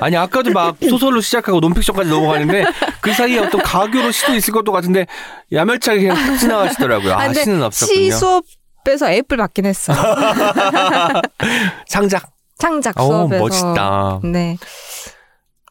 아니 0.00 0.16
아까도 0.16 0.50
막 0.52 0.76
소설로 0.88 1.20
시작하고 1.20 1.60
논픽션까지 1.60 2.08
넘어가는데 2.08 2.64
그 3.00 3.12
사이에 3.12 3.38
어떤 3.38 3.60
가교로 3.62 4.10
시도 4.12 4.34
있을 4.34 4.52
것도 4.54 4.72
같은데 4.72 5.06
야멸차게 5.52 6.00
그냥 6.00 6.16
탁 6.16 6.36
지나가시더라고요. 6.38 7.12
아, 7.14 7.22
아, 7.22 7.32
시는 7.34 7.62
없었군요. 7.62 8.00
시 8.00 8.10
수업에서 8.12 9.10
A뿔 9.10 9.36
받긴 9.38 9.66
했어요. 9.66 9.96
창작. 11.88 12.30
창작 12.58 13.00
오 13.00 13.06
수업에서. 13.06 13.42
멋있다. 13.42 14.20
네. 14.24 14.56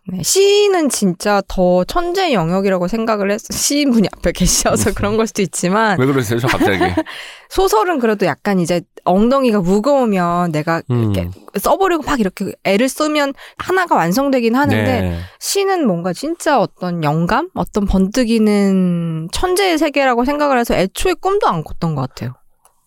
네, 0.08 0.24
시는 0.24 0.90
진짜 0.90 1.42
더 1.48 1.84
천재 1.84 2.34
영역이라고 2.34 2.88
생각을 2.88 3.32
했어. 3.32 3.48
시인분이 3.52 4.08
앞에 4.18 4.32
계셔서 4.32 4.94
그런 4.94 5.16
걸 5.16 5.28
수도 5.28 5.42
있지만 5.44 6.00
왜 6.00 6.06
그러세요, 6.06 6.40
저 6.40 6.48
갑자기? 6.48 6.80
소설은 7.50 8.00
그래도 8.00 8.26
약간 8.26 8.60
이제 8.60 8.82
엉덩이가 9.04 9.62
무거우면 9.62 10.52
내가 10.52 10.82
음. 10.90 11.14
이렇게 11.14 11.30
써보려고 11.60 12.04
막 12.04 12.20
이렇게 12.20 12.54
애를 12.64 12.90
쓰면 12.90 13.34
하나가 13.58 13.96
완성되긴 13.96 14.56
하는데 14.56 15.02
네. 15.02 15.20
시는 15.40 15.86
뭔가 15.86 16.14
진짜 16.14 16.60
어떤 16.60 17.04
영감, 17.04 17.50
어떤 17.54 17.86
번뜩이는 17.86 19.30
천재의 19.32 19.78
세계라고 19.78 20.26
생각을 20.26 20.58
해서 20.58 20.74
애초에 20.74 21.14
꿈도 21.14 21.48
안 21.48 21.64
꿨던 21.64 21.94
것 21.96 22.02
같아요. 22.02 22.34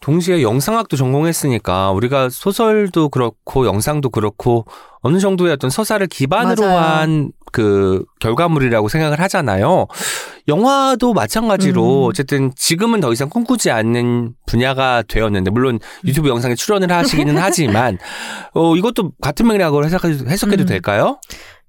동시에 0.05 0.43
영상학도 0.43 0.97
전공했으니까 0.99 1.91
우리가 1.93 2.29
소설도 2.29 3.09
그렇고 3.09 3.65
영상도 3.67 4.11
그렇고 4.11 4.67
어느 5.01 5.19
정도의 5.19 5.55
어떤 5.55 5.71
서사를 5.71 6.07
기반으로. 6.07 6.65
한 6.67 7.33
그 7.55 8.05
결과물이라고 8.19 8.89
생각을 8.89 9.21
하잖아요. 9.21 9.87
영화도 10.49 11.15
마찬가지로 11.15 12.07
음. 12.07 12.09
어쨌든 12.11 12.51
지금은 12.57 12.99
더 12.99 13.13
이상 13.13 13.29
꿈꾸지 13.29 13.71
않는 13.71 14.35
분야가 14.47 15.05
되었는데 15.07 15.53
물론 15.53 15.79
유튜브 16.05 16.29
영상에 16.29 16.57
출연을 16.57 16.91
하시기는 16.91 17.39
하지만 17.39 17.99
어 18.55 18.75
이것도 18.75 19.13
같은 19.23 19.47
맥락으로 19.47 19.85
해석해도, 19.87 20.27
해석해도 20.29 20.65
음. 20.65 20.67
될까요? 20.67 21.21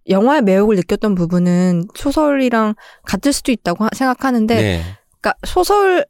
영화의 0.09 0.41
매력을 0.41 0.75
느꼈던 0.75 1.13
부분은 1.13 1.83
소설이랑 1.93 2.73
같을 3.05 3.31
수도 3.31 3.51
있다고 3.51 3.83
하- 3.83 3.89
생각하는데 3.93 4.55
네. 4.55 4.81
그러니까 5.21 5.35
소설 5.45 6.03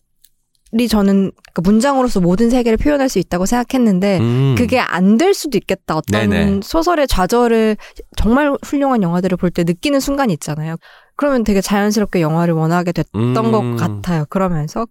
이 0.73 0.87
저는 0.87 1.31
그 1.53 1.61
문장으로서 1.61 2.19
모든 2.19 2.49
세계를 2.49 2.77
표현할 2.77 3.07
수 3.07 3.19
있다고 3.19 3.45
생각했는데 3.45 4.17
음. 4.19 4.55
그게 4.57 4.79
안 4.79 5.17
될 5.17 5.33
수도 5.33 5.57
있겠다. 5.57 5.95
어떤 5.95 6.29
네네. 6.29 6.59
소설의 6.63 7.07
좌절을 7.07 7.77
정말 8.17 8.53
훌륭한 8.63 9.01
영화들을 9.03 9.37
볼 9.37 9.51
때 9.51 9.63
느끼는 9.63 9.99
순간이 10.01 10.33
있잖아요. 10.33 10.75
그러면 11.15 11.43
되게 11.45 11.61
자연스럽게 11.61 12.19
영화를 12.19 12.53
원하게 12.55 12.91
됐던 12.91 13.37
음. 13.37 13.51
것 13.51 13.75
같아요. 13.77 14.25
그러면서 14.29 14.85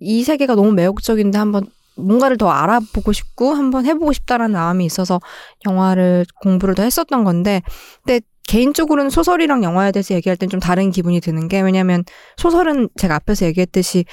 이 0.00 0.24
세계가 0.24 0.54
너무 0.56 0.72
매혹적인데 0.72 1.38
한번 1.38 1.66
뭔가를 1.96 2.36
더 2.36 2.48
알아보고 2.48 3.12
싶고 3.12 3.52
한번 3.54 3.84
해보고 3.86 4.12
싶다라는 4.12 4.54
마음이 4.54 4.84
있어서 4.84 5.20
영화를 5.68 6.24
공부를 6.42 6.74
더 6.74 6.82
했었던 6.82 7.22
건데 7.24 7.60
근데 8.04 8.20
개인적으로는 8.48 9.10
소설이랑 9.10 9.62
영화에 9.62 9.92
대해서 9.92 10.14
얘기할 10.14 10.36
땐 10.36 10.48
좀 10.48 10.58
다른 10.58 10.90
기분이 10.90 11.20
드는 11.20 11.48
게 11.48 11.60
왜냐하면 11.60 12.02
소설은 12.38 12.88
제가 12.96 13.14
앞에서 13.16 13.46
얘기했듯이 13.46 14.04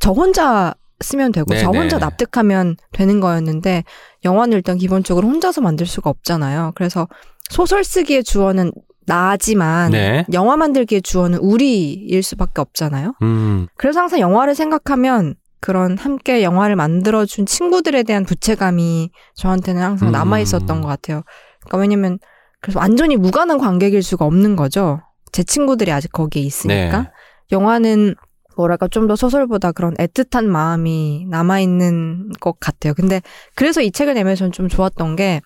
저 0.00 0.12
혼자 0.12 0.74
쓰면 1.00 1.32
되고 1.32 1.54
저 1.54 1.70
네네. 1.70 1.78
혼자 1.78 1.98
납득하면 1.98 2.76
되는 2.92 3.20
거였는데 3.20 3.84
영화는 4.24 4.56
일단 4.56 4.78
기본적으로 4.78 5.28
혼자서 5.28 5.60
만들 5.60 5.86
수가 5.86 6.10
없잖아요. 6.10 6.72
그래서 6.74 7.08
소설 7.50 7.84
쓰기의 7.84 8.24
주어는 8.24 8.72
나지만 9.06 9.92
네. 9.92 10.24
영화 10.32 10.56
만들기의 10.56 11.02
주어는 11.02 11.38
우리일 11.40 12.22
수밖에 12.22 12.60
없잖아요. 12.60 13.14
음. 13.22 13.66
그래서 13.76 14.00
항상 14.00 14.20
영화를 14.20 14.54
생각하면 14.54 15.34
그런 15.60 15.98
함께 15.98 16.42
영화를 16.42 16.76
만들어준 16.76 17.46
친구들에 17.46 18.02
대한 18.02 18.24
부채감이 18.24 19.10
저한테는 19.34 19.82
항상 19.82 20.08
음. 20.08 20.12
남아 20.12 20.40
있었던 20.40 20.80
것 20.80 20.88
같아요. 20.88 21.22
그러니까 21.60 21.78
왜냐면 21.78 22.18
그래서 22.60 22.78
완전히 22.78 23.16
무관한 23.16 23.58
관객일 23.58 24.02
수가 24.02 24.24
없는 24.24 24.56
거죠. 24.56 25.00
제 25.32 25.42
친구들이 25.42 25.90
아직 25.90 26.12
거기에 26.12 26.42
있으니까. 26.42 27.02
네. 27.02 27.10
영화는 27.52 28.14
뭐랄까 28.56 28.88
좀 28.88 29.06
더 29.08 29.16
소설보다 29.16 29.72
그런 29.72 29.94
애틋한 29.94 30.44
마음이 30.46 31.26
남아 31.28 31.60
있는 31.60 32.30
것 32.40 32.58
같아요. 32.60 32.94
근데 32.94 33.20
그래서 33.54 33.80
이 33.82 33.90
책을 33.90 34.14
내면서 34.14 34.50
좀 34.50 34.68
좋았던 34.68 35.16
게 35.16 35.40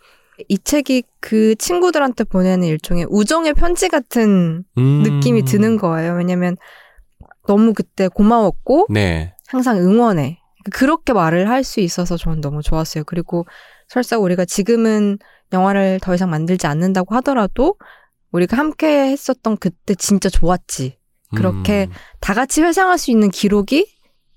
이 0.46 0.58
책이 0.58 1.02
그 1.20 1.56
친구들한테 1.56 2.24
보내는 2.24 2.66
일종의 2.68 3.06
우정의 3.10 3.54
편지 3.54 3.88
같은 3.88 4.64
음. 4.78 5.02
느낌이 5.02 5.42
드는 5.44 5.76
거예요. 5.76 6.14
왜냐면 6.14 6.56
너무 7.46 7.72
그때 7.74 8.08
고마웠고 8.08 8.86
네. 8.90 9.34
항상 9.48 9.78
응원해. 9.78 10.38
그렇게 10.70 11.12
말을 11.12 11.48
할 11.48 11.64
수 11.64 11.80
있어서 11.80 12.16
저는 12.16 12.40
너무 12.40 12.62
좋았어요. 12.62 13.04
그리고 13.04 13.46
설사 13.88 14.18
우리가 14.18 14.44
지금은 14.44 15.18
영화를 15.52 15.98
더 16.02 16.14
이상 16.14 16.30
만들지 16.30 16.66
않는다고 16.66 17.14
하더라도 17.16 17.76
우리가 18.30 18.56
함께 18.56 19.10
했었던 19.10 19.56
그때 19.56 19.94
진짜 19.94 20.28
좋았지. 20.28 20.97
그렇게 21.36 21.86
음. 21.90 21.94
다 22.20 22.34
같이 22.34 22.62
회상할 22.62 22.98
수 22.98 23.10
있는 23.10 23.30
기록이 23.30 23.86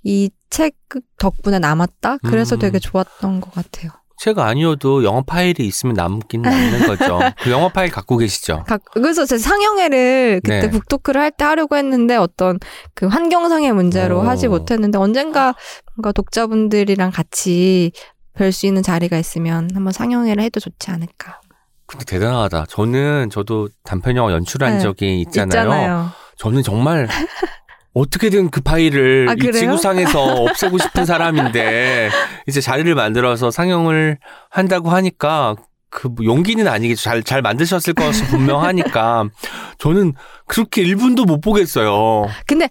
이 0.03 0.29
책 0.53 0.75
덕분에 1.17 1.59
남았다. 1.59 2.17
그래서 2.27 2.57
음. 2.57 2.59
되게 2.59 2.77
좋았던 2.77 3.39
것 3.39 3.53
같아요. 3.53 3.91
책 4.17 4.37
아니어도 4.37 5.05
영화 5.05 5.21
파일이 5.21 5.65
있으면 5.65 5.95
남긴 5.95 6.41
남는 6.41 6.87
거죠. 6.87 7.19
그 7.41 7.49
영화 7.51 7.69
파일 7.69 7.89
갖고 7.89 8.17
계시죠? 8.17 8.65
각- 8.67 8.81
그래서 8.91 9.25
제 9.25 9.37
상영회를 9.37 10.41
그때 10.43 10.59
네. 10.63 10.69
북토크를 10.69 11.21
할 11.21 11.31
때 11.31 11.45
하려고 11.45 11.77
했는데 11.77 12.17
어떤 12.17 12.59
그 12.93 13.07
환경상의 13.07 13.71
문제로 13.71 14.19
오. 14.19 14.21
하지 14.23 14.49
못했는데 14.49 14.97
언젠가 14.97 15.55
뭔가 15.95 16.11
독자분들이랑 16.11 17.11
같이 17.11 17.93
뵐 18.35 18.51
수 18.51 18.65
있는 18.65 18.83
자리가 18.83 19.17
있으면 19.17 19.69
한번 19.73 19.93
상영회를 19.93 20.43
해도 20.43 20.59
좋지 20.59 20.91
않을까. 20.91 21.39
근데 21.85 22.03
대단하다. 22.03 22.65
저는 22.67 23.29
저도 23.29 23.69
단편 23.85 24.17
영화 24.17 24.33
연출한 24.33 24.73
네. 24.73 24.79
적이 24.81 25.21
있잖아요. 25.21 25.47
있잖아요. 25.61 26.09
저는 26.41 26.63
정말 26.63 27.07
어떻게든 27.93 28.49
그 28.49 28.61
파일을 28.61 29.27
아, 29.29 29.33
이? 29.33 29.51
지구상에서 29.51 30.23
없애고 30.41 30.79
싶은 30.79 31.05
사람인데 31.05 32.09
이제 32.47 32.61
자리를 32.61 32.93
만들어서 32.95 33.51
상영을 33.51 34.17
한다고 34.49 34.89
하니까 34.89 35.55
그뭐 35.91 36.15
용기는 36.23 36.67
아니겠죠. 36.67 36.99
잘, 37.03 37.21
잘 37.21 37.43
만드셨을 37.43 37.93
것이 37.93 38.25
분명하니까 38.25 39.25
저는 39.77 40.13
그렇게 40.47 40.83
1분도 40.83 41.27
못 41.27 41.41
보겠어요. 41.41 42.25
근데 42.47 42.69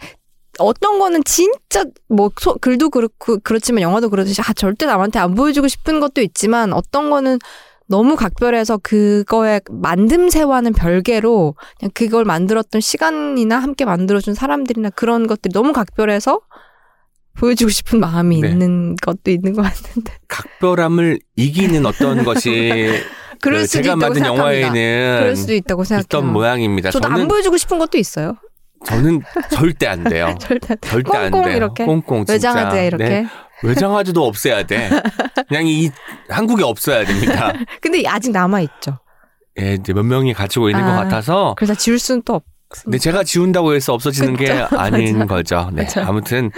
어떤 0.59 0.99
거는 0.99 1.23
진짜 1.25 1.85
뭐 2.09 2.31
소- 2.41 2.57
글도 2.59 2.91
그렇고 2.91 3.39
그렇지만 3.45 3.83
영화도 3.83 4.11
그렇듯이 4.11 4.41
아 4.41 4.53
절대 4.55 4.87
남한테 4.87 5.21
안 5.21 5.37
보여주고 5.37 5.69
싶은 5.69 6.01
것도 6.01 6.23
있지만 6.23 6.73
어떤 6.73 7.09
거는 7.09 7.39
너무 7.91 8.15
각별해서 8.15 8.79
그거의 8.79 9.61
만듦새와는 9.69 10.77
별개로 10.77 11.57
그냥 11.79 11.91
그걸 11.93 12.25
만들었던 12.25 12.81
시간이나 12.81 13.59
함께 13.59 13.85
만들어준 13.85 14.35
사람들이나 14.35 14.91
그런 14.91 15.27
것들이 15.27 15.53
너무 15.53 15.73
각별해서 15.73 16.41
보여주고 17.37 17.69
싶은 17.69 17.99
마음이 17.99 18.41
네. 18.43 18.49
있는 18.49 18.95
것도 19.03 19.33
있는 19.33 19.55
것 19.55 19.63
같은데 19.63 20.13
각별함을 20.29 21.19
이기는 21.35 21.85
어떤 21.85 22.23
것이 22.25 23.03
그럴 23.41 23.61
그 23.63 23.67
수도 23.67 23.83
제가 23.83 23.95
있다고 23.97 23.99
만든 23.99 24.23
생각합니다. 24.23 24.67
영화에는 24.69 25.19
그럴 25.21 25.37
수도 25.37 25.55
있다고 25.55 25.85
생각해요. 25.85 26.05
있던 26.05 26.33
모양입니다. 26.33 26.91
저도 26.93 27.09
저는 27.09 27.23
안 27.23 27.29
보여주고 27.29 27.57
싶은 27.57 27.79
것도 27.79 27.99
있어요. 27.99 28.37
저는 28.87 29.21
절대 29.51 29.87
안 29.89 30.05
돼요. 30.05 30.35
절대 30.39 30.77
절대 30.81 31.17
안 31.17 31.31
꽁꽁 31.31 31.45
돼요. 31.49 31.57
이렇게 31.57 31.85
꽁꽁 31.85 32.19
진짜. 32.25 32.33
외장하드에 32.35 32.87
이렇게. 32.87 33.05
네. 33.09 33.27
외장하드도 33.63 34.25
없애야 34.25 34.65
돼. 34.65 34.91
그냥 35.49 35.67
이 35.67 35.91
한국에 36.29 36.63
없어야 36.65 37.05
됩니다. 37.05 37.53
근데 37.81 38.03
아직 38.07 38.31
남아 38.33 38.61
있죠. 38.63 38.99
예, 39.61 39.75
이제 39.75 39.93
몇 39.93 40.05
명이 40.05 40.33
가지고 40.35 40.71
있는 40.71 40.85
것 40.85 40.91
아. 40.93 41.05
같아서. 41.05 41.55
그래서 41.57 41.75
지울 41.75 41.99
수는 41.99 42.23
또 42.25 42.35
없. 42.35 42.45
근데 42.69 42.99
제가 42.99 43.25
지운다고 43.25 43.75
해서 43.75 43.93
없어지는 43.95 44.37
게 44.37 44.47
그쵸. 44.47 44.69
아닌 44.79 45.19
맞아. 45.19 45.35
거죠. 45.35 45.71
네. 45.73 45.87
맞아요. 45.93 46.09
아무튼 46.09 46.51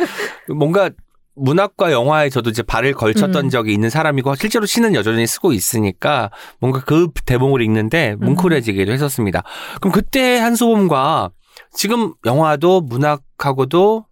뭔가 0.55 0.91
문학과 1.35 1.91
영화에 1.91 2.29
저도 2.29 2.51
이제 2.51 2.62
발을 2.62 2.93
걸쳤던 2.93 3.47
음. 3.47 3.51
적이 3.51 3.73
있는 3.73 3.88
사람이고 3.88 4.35
실제로 4.35 4.67
시는 4.67 4.95
여전히 4.95 5.27
쓰고 5.27 5.55
있으니까 5.55 6.31
뭔가 6.61 6.81
그 6.85 7.09
대목을 7.25 7.62
읽는데 7.62 8.17
음. 8.21 8.27
뭉클해지기도 8.27 8.93
했었습니다. 8.93 9.43
그럼 9.81 9.93
그때 9.93 10.38
한소범과 10.38 11.31
지금 11.75 12.12
영화도 12.27 12.83
문학하고도 12.83 14.05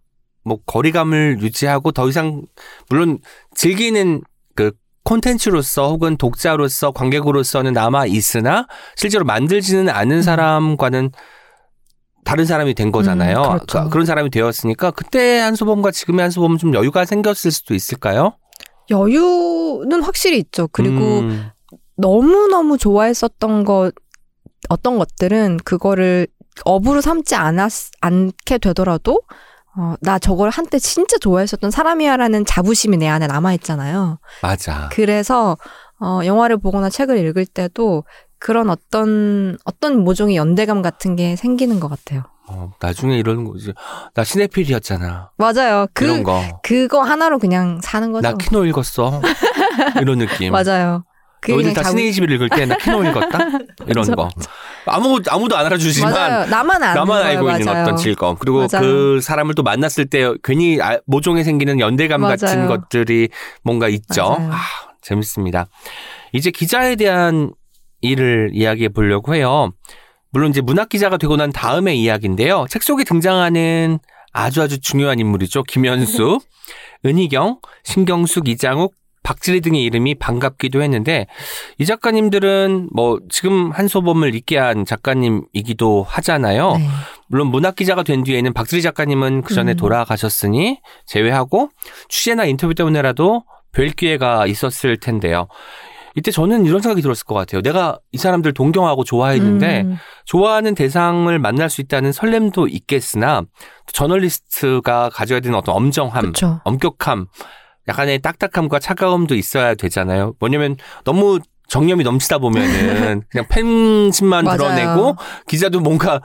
뭐 0.43 0.57
거리감을 0.65 1.39
유지하고 1.41 1.91
더 1.91 2.07
이상 2.09 2.41
물론 2.89 3.19
즐기는 3.55 4.21
그 4.55 4.71
콘텐츠로서 5.03 5.89
혹은 5.89 6.17
독자로서 6.17 6.91
관객으로서는 6.91 7.73
남아 7.73 8.05
있으나 8.07 8.67
실제로 8.95 9.25
만들지는 9.25 9.89
않은 9.89 10.21
사람과는 10.21 11.11
다른 12.23 12.45
사람이 12.45 12.75
된 12.75 12.91
거잖아요. 12.91 13.37
음, 13.37 13.43
그렇죠. 13.57 13.83
그- 13.85 13.89
그런 13.89 14.05
사람이 14.05 14.29
되었으니까 14.29 14.91
그때 14.91 15.39
한소범과 15.39 15.91
지금의 15.91 16.21
한소범은 16.23 16.57
좀 16.59 16.73
여유가 16.73 17.05
생겼을 17.05 17.51
수도 17.51 17.73
있을까요? 17.73 18.33
여유는 18.89 20.01
확실히 20.03 20.37
있죠. 20.39 20.67
그리고 20.71 21.19
음, 21.21 21.49
너무너무 21.97 22.77
좋아했었던 22.77 23.63
것, 23.65 23.93
어떤 24.69 24.97
것들은 24.99 25.57
그거를 25.63 26.27
업으로 26.65 27.01
삼지 27.01 27.35
않았, 27.35 27.89
않게 28.01 28.57
되더라도, 28.59 29.21
어, 29.77 29.95
나 30.01 30.19
저걸 30.19 30.49
한때 30.49 30.79
진짜 30.79 31.17
좋아했었던 31.17 31.71
사람이야라는 31.71 32.45
자부심이 32.45 32.97
내 32.97 33.07
안에 33.07 33.27
남아있잖아요. 33.27 34.19
맞아. 34.41 34.89
그래서, 34.91 35.57
어, 36.01 36.21
영화를 36.25 36.57
보거나 36.57 36.89
책을 36.89 37.17
읽을 37.17 37.45
때도 37.45 38.03
그런 38.37 38.69
어떤, 38.69 39.57
어떤 39.65 40.03
모종의 40.03 40.35
연대감 40.35 40.81
같은 40.81 41.15
게 41.15 41.35
생기는 41.35 41.79
것 41.79 41.89
같아요. 41.89 42.23
어, 42.47 42.71
나중에 42.81 43.17
이러는 43.17 43.45
거지. 43.45 43.71
나 44.13 44.23
시네필이었잖아. 44.23 45.31
맞아요. 45.37 45.87
이런 46.01 46.17
그, 46.17 46.23
거. 46.23 46.59
그거 46.63 47.01
하나로 47.01 47.39
그냥 47.39 47.79
사는 47.81 48.11
거죠. 48.11 48.29
나 48.29 48.35
키노 48.35 48.65
읽었어. 48.65 49.21
이런 50.01 50.17
느낌. 50.17 50.51
맞아요. 50.51 51.03
그게 51.41 51.53
너희들 51.53 51.73
다 51.73 51.83
신의 51.83 52.09
21 52.09 52.31
읽을 52.31 52.49
때 52.49 52.65
나 52.65 52.77
키노 52.77 53.03
읽었다? 53.03 53.39
이런 53.87 54.01
맞아, 54.07 54.15
거. 54.15 54.29
아무, 54.85 55.19
아무도 55.27 55.57
안 55.57 55.65
알아주지만 55.65 56.13
맞아요. 56.13 56.45
나만 56.49 56.79
나만. 56.81 57.23
알고 57.23 57.49
있는 57.51 57.65
맞아요. 57.65 57.83
어떤 57.83 57.97
즐거움. 57.97 58.35
그리고 58.37 58.59
맞아요. 58.71 58.81
그 58.85 59.19
사람을 59.21 59.55
또 59.55 59.63
만났을 59.63 60.05
때 60.07 60.31
괜히 60.43 60.79
아- 60.81 60.99
모종에 61.07 61.43
생기는 61.43 61.79
연대감. 61.79 62.21
같은 62.21 62.67
것들이 62.67 63.29
뭔가 63.63 63.87
있죠. 63.89 64.37
아, 64.39 64.55
재밌습니다. 65.01 65.65
이제 66.33 66.51
기자에 66.51 66.95
대한 66.95 67.51
일을 68.01 68.51
이야기해 68.53 68.89
보려고 68.89 69.33
해요. 69.35 69.71
물론 70.31 70.51
이제 70.51 70.61
문학 70.61 70.89
기자가 70.89 71.17
되고 71.17 71.35
난 71.35 71.51
다음의 71.51 71.99
이야기인데요. 71.99 72.65
책 72.69 72.83
속에 72.83 73.03
등장하는 73.03 73.99
아주 74.31 74.61
아주 74.61 74.79
중요한 74.79 75.19
인물이죠. 75.19 75.63
김현수, 75.63 76.39
은희경, 77.05 77.59
신경숙, 77.83 78.47
이장욱, 78.47 78.93
박지리 79.31 79.61
등의 79.61 79.81
이름이 79.83 80.15
반갑기도 80.15 80.81
했는데 80.81 81.25
이 81.77 81.85
작가님들은 81.85 82.89
뭐 82.93 83.17
지금 83.29 83.71
한소범을 83.71 84.35
있게 84.35 84.57
한 84.57 84.83
작가님이기도 84.83 86.03
하잖아요. 86.03 86.73
네. 86.73 86.85
물론 87.27 87.47
문학 87.47 87.77
기자가 87.77 88.03
된 88.03 88.25
뒤에는 88.25 88.51
박지리 88.51 88.81
작가님은 88.81 89.43
그 89.43 89.53
전에 89.53 89.71
음. 89.71 89.77
돌아가셨으니 89.77 90.81
제외하고 91.05 91.69
취재나 92.09 92.43
인터뷰 92.43 92.75
때문에라도 92.75 93.45
뵐 93.71 93.91
기회가 93.91 94.47
있었을 94.47 94.97
텐데요. 94.97 95.47
이때 96.15 96.29
저는 96.29 96.65
이런 96.65 96.81
생각이 96.81 97.01
들었을 97.01 97.25
것 97.25 97.35
같아요. 97.35 97.61
내가 97.61 97.97
이 98.11 98.17
사람들 98.17 98.53
동경하고 98.53 99.05
좋아했는데 99.05 99.83
음. 99.83 99.95
좋아하는 100.25 100.75
대상을 100.75 101.39
만날 101.39 101.69
수 101.69 101.79
있다는 101.79 102.11
설렘도 102.11 102.67
있겠으나 102.67 103.43
저널리스트가 103.93 105.09
가져야 105.09 105.39
되는 105.39 105.57
어떤 105.57 105.73
엄정함, 105.73 106.25
그쵸. 106.25 106.59
엄격함, 106.65 107.27
약간의 107.87 108.19
딱딱함과 108.19 108.79
차가움도 108.79 109.35
있어야 109.35 109.75
되잖아요. 109.75 110.33
뭐냐면 110.39 110.77
너무 111.03 111.39
정념이 111.67 112.03
넘치다 112.03 112.37
보면은 112.39 113.23
그냥 113.29 113.45
팬심만. 113.49 114.45
드러내고 114.45 115.15
기자도 115.47 115.79
뭔가 115.79 116.21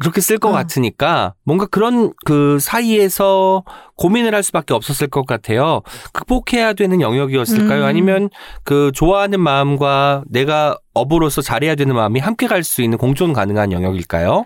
그렇게 0.00 0.20
쓸것 0.20 0.50
어. 0.50 0.54
같으니까 0.54 1.34
뭔가 1.44 1.66
그런 1.66 2.12
그 2.24 2.58
사이에서 2.60 3.64
고민을 3.96 4.32
할 4.34 4.42
수밖에 4.44 4.72
없었을 4.72 5.08
것 5.08 5.26
같아요. 5.26 5.82
극복해야 6.12 6.72
되는 6.72 7.00
영역이었을까요? 7.00 7.80
음. 7.82 7.84
아니면 7.86 8.30
그 8.62 8.92
좋아하는 8.94 9.40
마음과 9.40 10.22
내가 10.28 10.78
업으로서 10.94 11.42
잘해야 11.42 11.74
되는 11.74 11.94
마음이 11.96 12.20
함께 12.20 12.46
갈 12.46 12.62
수 12.62 12.80
있는 12.82 12.96
공존 12.96 13.32
가능한 13.32 13.72
영역일까요? 13.72 14.44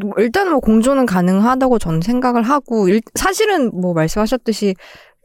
뭐 0.00 0.12
일단 0.18 0.50
뭐 0.50 0.60
공존은 0.60 1.06
가능하다고 1.06 1.78
저는 1.78 2.02
생각을 2.02 2.42
하고 2.42 2.88
일- 2.88 3.00
사실은 3.14 3.70
뭐 3.78 3.94
말씀하셨듯이 3.94 4.74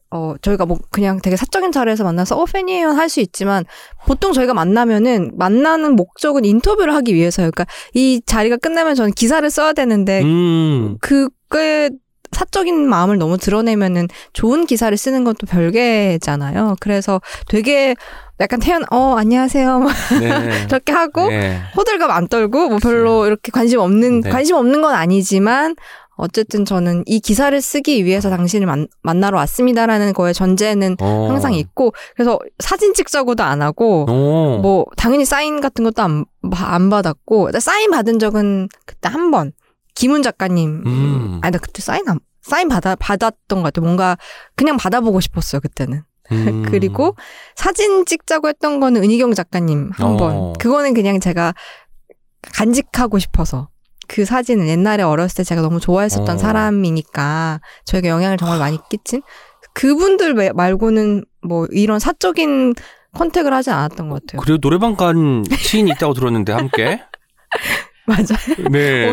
어 0.10 0.36
저희가 0.41 0.65
뭐 0.65 0.78
그냥 0.89 1.20
되게 1.22 1.36
사적인 1.36 1.72
자리에서 1.72 2.04
만나서 2.04 2.38
어 2.38 2.46
팬이에요 2.46 2.90
할 2.92 3.10
수 3.10 3.19
있지만 3.19 3.65
보통 4.06 4.34
저희가 4.34 4.54
만나면은 4.54 5.31
만나는 5.38 5.96
목적은 5.96 6.46
인터뷰를 6.46 6.94
하기 6.96 7.13
위해서요. 7.13 7.52
그러니까 7.52 7.65
이 7.94 8.21
자리가 8.25 8.58
끝나면 8.58 8.96
저는 8.96 9.12
기사를 9.13 9.50
써야 9.50 9.73
되는데 9.73 10.21
음. 10.23 10.98
그게 11.02 11.90
사적인 12.34 12.88
마음을 12.90 13.17
너무 13.17 13.38
드러내면은 13.38 14.08
좋은 14.34 14.65
기사를 14.65 14.96
쓰는 14.98 15.23
건또 15.23 15.46
별개잖아요. 15.48 16.75
그래서 16.81 17.21
되게 17.48 17.96
약간 18.40 18.60
태연 18.60 18.84
어 18.92 19.15
안녕하세요 19.17 19.79
막 19.79 19.94
네. 20.19 20.27
이렇게 20.69 20.92
하고 20.92 21.27
네. 21.29 21.60
호들갑 21.75 22.12
안 22.12 22.27
떨고 22.27 22.69
뭐 22.69 22.79
별로 22.79 23.25
이렇게 23.25 23.52
관심 23.52 23.79
없는 23.79 24.21
네. 24.21 24.29
관심 24.29 24.56
없는 24.58 24.81
건 24.81 24.94
아니지만 24.94 25.75
어쨌든 26.18 26.65
저는 26.65 27.04
이 27.06 27.20
기사를 27.20 27.60
쓰기 27.62 28.04
위해서 28.06 28.30
당신을 28.30 28.65
만, 28.68 28.88
만나러 29.04 29.38
왔습니다라는 29.38 30.13
거에 30.13 30.34
전제는 30.34 30.98
어. 31.00 31.28
항상 31.30 31.54
있고 31.54 31.94
그래서 32.15 32.40
사진 32.60 32.94
찍자고도 32.94 33.44
안 33.44 33.62
하고 33.62 34.06
오. 34.10 34.58
뭐 34.62 34.86
당연히 34.98 35.26
사인 35.26 35.62
같은 35.62 35.84
것도 35.84 36.02
안, 36.02 36.26
바- 36.52 36.74
안 36.74 36.90
받았고 36.90 37.52
사인 37.60 37.92
받은 37.92 38.20
적은 38.20 38.68
그때 38.86 39.10
한 39.10 39.32
번 39.32 39.52
김훈 39.96 40.22
작가님 40.24 40.84
음. 40.86 41.40
아니 41.42 41.52
나 41.52 41.58
그때 41.58 41.82
사인 41.82 42.08
안 42.08 42.20
사인 42.42 42.68
받아 42.70 42.96
받았던 42.96 43.60
것 43.60 43.63
같아 43.63 43.82
뭔가 43.82 44.15
그냥 44.56 44.78
받아보고 44.78 45.20
싶었어요 45.20 45.60
그때는 45.60 46.04
음. 46.32 46.63
그리고 46.70 47.15
사진 47.56 48.06
찍자고 48.06 48.48
했던 48.48 48.80
거는 48.80 49.04
은희경 49.04 49.34
작가님 49.34 49.90
한 49.94 50.08
어. 50.08 50.18
번 50.18 50.54
그거는 50.60 50.94
그냥 50.94 51.20
제가 51.20 51.54
간직하고 52.54 53.20
싶어서 53.20 53.70
그 54.08 54.25
사진은 54.25 54.67
옛날에 54.67 55.03
어렸을 55.03 55.37
때 55.37 55.43
제가 55.43 55.62
너무 55.62 55.79
좋아했었던 55.79 56.35
어. 56.35 56.37
사람이니까 56.37 57.62
저에게 57.85 58.10
영향을 58.10 58.37
정말 58.37 58.60
많이 58.60 58.77
끼친 58.89 59.21
그분들 59.73 60.33
외- 60.35 60.51
말고는 60.53 61.25
뭐 61.47 61.67
이런 61.71 61.99
사적인 61.99 62.73
컨택을 63.13 63.53
하지 63.53 63.69
않았던 63.69 64.10
것 64.10 64.21
같아요. 64.25 64.41
그리고 64.41 64.60
노래방 64.60 64.95
간 64.95 65.43
시인이 65.58 65.91
있다고 65.91 66.13
들었는데 66.13 66.53
함께. 66.53 67.01
맞아요. 68.08 68.69
네. 68.71 69.12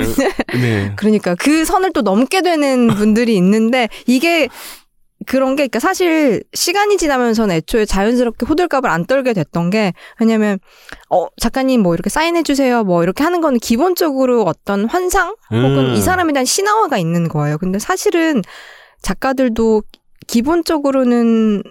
네. 0.53 0.93
그러니까 0.97 1.35
그 1.35 1.65
선을 1.65 1.93
또 1.93 2.03
넘게 2.03 2.43
되는 2.43 2.87
분들이 2.89 3.37
있는데 3.37 3.89
이게 4.07 4.49
그런 5.27 5.57
게 5.57 5.65
그러니까 5.65 5.81
사실 5.81 6.43
시간이 6.53 6.97
지나면서는 6.97 7.57
애초에 7.57 7.85
자연스럽게 7.85 8.47
호들갑을 8.47 8.89
안 8.89 9.07
떨게 9.07 9.33
됐던 9.33 9.71
게 9.71 9.93
왜냐면 10.21 10.59
어 11.11 11.27
작가님 11.41 11.83
뭐 11.83 11.95
이렇게 11.95 12.11
사인해 12.11 12.43
주세요 12.43 12.85
뭐 12.85 13.03
이렇게 13.03 13.25
하는 13.25 13.41
거는 13.41 13.59
기본적으로 13.59 14.43
어떤 14.43 14.87
환상 14.87 15.35
혹은 15.51 15.91
음. 15.91 15.95
이 15.95 16.01
사람에 16.01 16.33
대한 16.33 16.45
신화화가 16.45 16.99
있는 16.99 17.29
거예요. 17.29 17.59
근데 17.59 17.79
사실은 17.79 18.43
작가들도 19.03 19.83
기본적으로는 20.27 21.63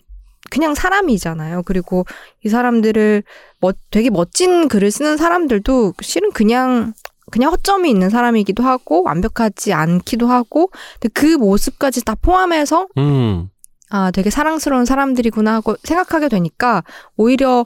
그냥 0.49 0.75
사람이잖아요. 0.75 1.63
그리고 1.63 2.05
이 2.43 2.49
사람들을 2.49 3.23
멋, 3.59 3.75
되게 3.89 4.09
멋진 4.09 4.67
글을 4.67 4.91
쓰는 4.91 5.17
사람들도 5.17 5.93
실은 6.01 6.31
그냥 6.31 6.93
그냥 7.33 7.51
허점이 7.51 7.89
있는 7.89 8.11
사람이기도 8.11 8.61
하고 8.61 9.01
완벽하지 9.01 9.73
않기도 9.73 10.27
하고 10.27 10.69
근데 10.99 11.09
그 11.15 11.25
모습까지 11.35 12.05
다 12.05 12.13
포함해서 12.13 12.85
음. 12.99 13.49
아 13.89 14.11
되게 14.11 14.29
사랑스러운 14.29 14.85
사람들이구나 14.85 15.51
하고 15.55 15.75
생각하게 15.81 16.29
되니까 16.29 16.83
오히려 17.17 17.65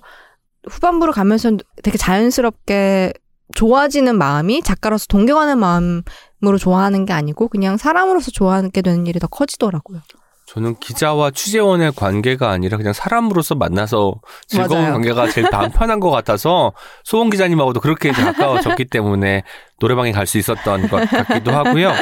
후반부로 0.70 1.11
가면서 1.11 1.51
되게 1.84 1.97
자연스럽게 1.97 3.11
좋아지는 3.55 4.18
마음이 4.18 4.61
작가로서 4.61 5.07
동경하는 5.09 5.59
마음으로 5.59 6.57
좋아하는 6.57 7.05
게 7.05 7.11
아니고 7.11 7.49
그냥 7.49 7.76
사람으로서 7.76 8.32
좋아하게 8.32 8.82
되는 8.82 9.05
일이 9.05 9.20
더 9.20 9.28
커지더라고요. 9.28 9.99
저는 10.57 10.75
기자와 10.79 11.29
취재원의 11.31 11.91
관계가 11.95 12.49
아니라 12.49 12.77
그냥 12.77 12.91
사람으로서 12.91 13.53
만나서 13.53 14.15
즐거운 14.47 14.81
맞아요. 14.81 14.93
관계가 14.93 15.29
제일 15.29 15.47
마음 15.53 15.69
편한 15.71 15.99
것 15.99 16.09
같아서 16.09 16.73
소원 17.03 17.29
기자님하고도 17.29 17.79
그렇게 17.79 18.09
가까워졌기 18.11 18.85
때문에 18.85 19.43
노래방에 19.79 20.11
갈 20.11 20.25
수 20.25 20.39
있었던 20.39 20.87
것 20.89 21.07
같기도 21.09 21.51
하고요. 21.51 21.93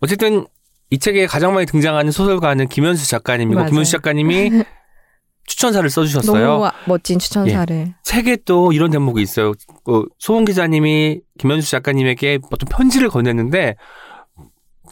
어쨌든 0.00 0.46
이 0.90 0.98
책에 1.00 1.26
가장 1.26 1.52
많이 1.52 1.66
등장하는 1.66 2.12
소설가는 2.12 2.68
김현수 2.68 3.08
작가님이고 3.10 3.56
맞아요. 3.58 3.70
김현수 3.70 3.90
작가님이 3.90 4.62
추천사를 5.48 5.90
써주셨어요. 5.90 6.46
너무 6.46 6.70
멋진 6.86 7.18
추천사를. 7.18 7.92
책에 8.04 8.38
또 8.46 8.72
이런 8.72 8.92
대목이 8.92 9.20
있어요. 9.20 9.52
그 9.84 10.04
소원 10.20 10.44
기자님이 10.44 11.20
김현수 11.40 11.68
작가님에게 11.72 12.38
어떤 12.52 12.68
편지를 12.70 13.08
건넸는데 13.08 13.74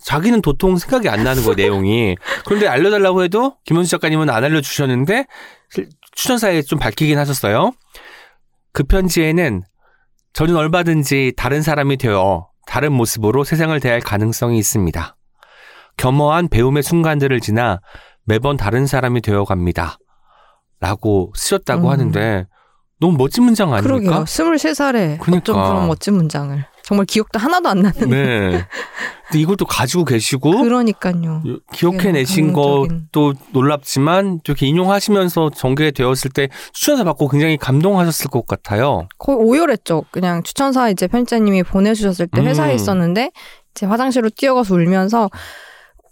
자기는 0.05 0.43
도통 0.43 0.77
생각이 0.79 1.09
안 1.09 1.23
나는 1.25 1.43
거예요, 1.43 1.55
내용이. 1.55 2.17
그런데 2.45 2.67
알려달라고 2.69 3.23
해도 3.25 3.57
김현수 3.65 3.91
작가님은 3.93 4.31
안 4.31 4.45
알려주셨는데 4.45 5.27
실- 5.71 5.89
추천사에 6.15 6.63
좀 6.63 6.79
밝히긴 6.79 7.19
하셨어요. 7.19 7.73
그 8.73 8.83
편지에는 8.85 9.63
저는 10.33 10.57
얼마든지 10.57 11.35
다른 11.37 11.63
사람이 11.63 11.97
되어 11.99 12.49
다른 12.67 12.93
모습으로 12.93 13.45
세상을 13.45 13.79
대할 13.81 14.01
가능성이 14.01 14.59
있습니다. 14.59 15.17
겸허한 15.99 16.49
배움의 16.49 16.83
순간들을 16.83 17.41
지나 17.41 17.81
매번 18.25 18.57
다른 18.57 18.87
사람이 18.87 19.21
되어 19.21 19.45
갑니다. 19.45 19.99
라고 20.81 21.33
쓰셨다고 21.37 21.89
음. 21.89 21.93
하는데 21.93 22.47
너무 22.99 23.17
멋진 23.17 23.45
문장 23.45 23.73
아닙니까? 23.73 23.99
그러게요. 24.01 24.25
23살에 24.25 25.19
그러니까. 25.19 25.37
어쩜 25.39 25.55
그런 25.63 25.87
멋진 25.87 26.15
문장을. 26.15 26.65
정말 26.85 27.07
기억도 27.07 27.39
하나도 27.39 27.69
안 27.69 27.83
나는. 27.83 28.11
네. 28.11 28.67
근데 29.27 29.41
이걸 29.41 29.57
또 29.57 29.65
가지고 29.65 30.05
계시고 30.05 30.63
그러니까요. 30.63 31.43
기억해내신. 31.73 32.53
것도 32.53 33.35
놀랍지만 33.53 34.41
또 34.45 34.53
이렇게 34.53 34.67
인용하시면서 34.67 35.51
전개되었을 35.51 36.31
때 36.33 36.49
추천사 36.73 37.05
받고 37.05 37.29
굉장히 37.29 37.57
감동하셨을 37.57 38.31
것 38.31 38.47
같아요. 38.47 39.09
거의 39.19 39.39
오열했죠. 39.39 40.05
그냥 40.11 40.43
추천사 40.43 40.91
이제 40.91 41.07
편집자님이 41.07 41.63
보내주셨을 41.63 42.27
때 42.27 42.43
회사에 42.43 42.73
음. 42.73 42.77
있었는데 42.77 43.31
이제 43.75 43.87
화장실로 43.87 44.29
뛰어가서 44.31 44.75
울면서 44.75 45.31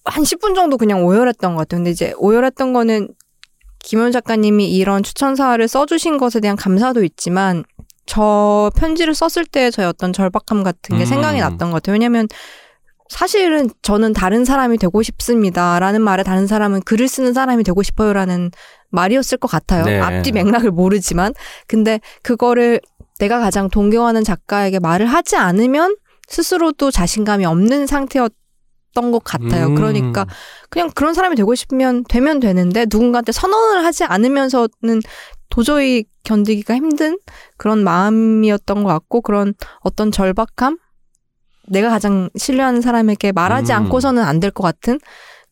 한 0.05 0.23
10분 0.23 0.55
정도 0.55 0.79
그냥 0.79 1.05
오열했던 1.05 1.55
것 1.55 1.59
같아요. 1.59 1.81
근데 1.81 1.91
이제 1.91 2.15
오열했던 2.17 2.73
거는 2.73 3.09
김현 3.81 4.13
작가님이 4.13 4.71
이런 4.71 5.03
추천사를 5.03 5.67
써주신 5.67 6.19
것에 6.19 6.41
대한 6.41 6.57
감사도 6.57 7.05
있지만 7.05 7.65
저 8.11 8.73
편지를 8.75 9.15
썼을 9.15 9.47
때 9.47 9.71
저의 9.71 9.87
어떤 9.87 10.13
절박함 10.13 10.65
같은 10.65 10.99
게 10.99 11.05
음. 11.05 11.07
생각이 11.07 11.39
났던 11.39 11.71
것 11.71 11.75
같아요. 11.75 11.93
왜냐면 11.93 12.27
사실은 13.09 13.71
저는 13.83 14.15
다른 14.15 14.45
사람이 14.45 14.79
되고 14.79 15.01
싶습니다 15.01 15.79
라는 15.79 16.03
말에 16.03 16.25
다른 16.25 16.49
사람은 16.49 16.83
글을 16.83 17.07
쓰는 17.07 17.33
사람이 17.33 17.63
되고 17.63 17.85
싶어요 17.85 18.13
라는 18.13 18.51
말이었을 18.89 19.39
것 19.39 19.49
같아요. 19.49 19.85
네. 19.85 20.01
앞뒤 20.01 20.33
맥락을 20.33 20.73
모르지만 20.73 21.35
근데 21.69 22.01
그거를 22.25 22.81
내가 23.21 23.39
가장 23.39 23.71
동경하는 23.71 24.25
작가에게 24.25 24.81
말을 24.81 25.07
하지 25.07 25.37
않으면 25.37 25.95
스스로도 26.27 26.91
자신감이 26.91 27.45
없는 27.45 27.87
상태였 27.87 28.33
던 28.93 29.13
것 29.13 29.23
같아요. 29.23 29.67
음. 29.67 29.77
그러니까 29.77 30.27
그냥 30.69 30.91
그런 30.93 31.15
사람이 31.15 31.37
되고 31.37 31.55
싶으면 31.55 32.03
되면 32.09 32.41
되는데 32.41 32.87
누군가한테 32.91 33.31
선언을 33.31 33.85
하지 33.85 34.03
않으면서는 34.03 35.01
도저히 35.51 36.05
견디기가 36.25 36.75
힘든 36.75 37.19
그런 37.57 37.85
마음이었던 37.85 38.83
것 38.85 38.89
같고 38.89 39.21
그런 39.21 39.55
어떤 39.81 40.11
절박함 40.13 40.79
내가 41.69 41.89
가장 41.91 42.31
신뢰하는 42.37 42.81
사람에게 42.81 43.33
말하지 43.33 43.73
음. 43.73 43.77
않고서는 43.79 44.23
안 44.25 44.41
될 44.41 44.51
것 44.51 44.63
같은 44.63 44.99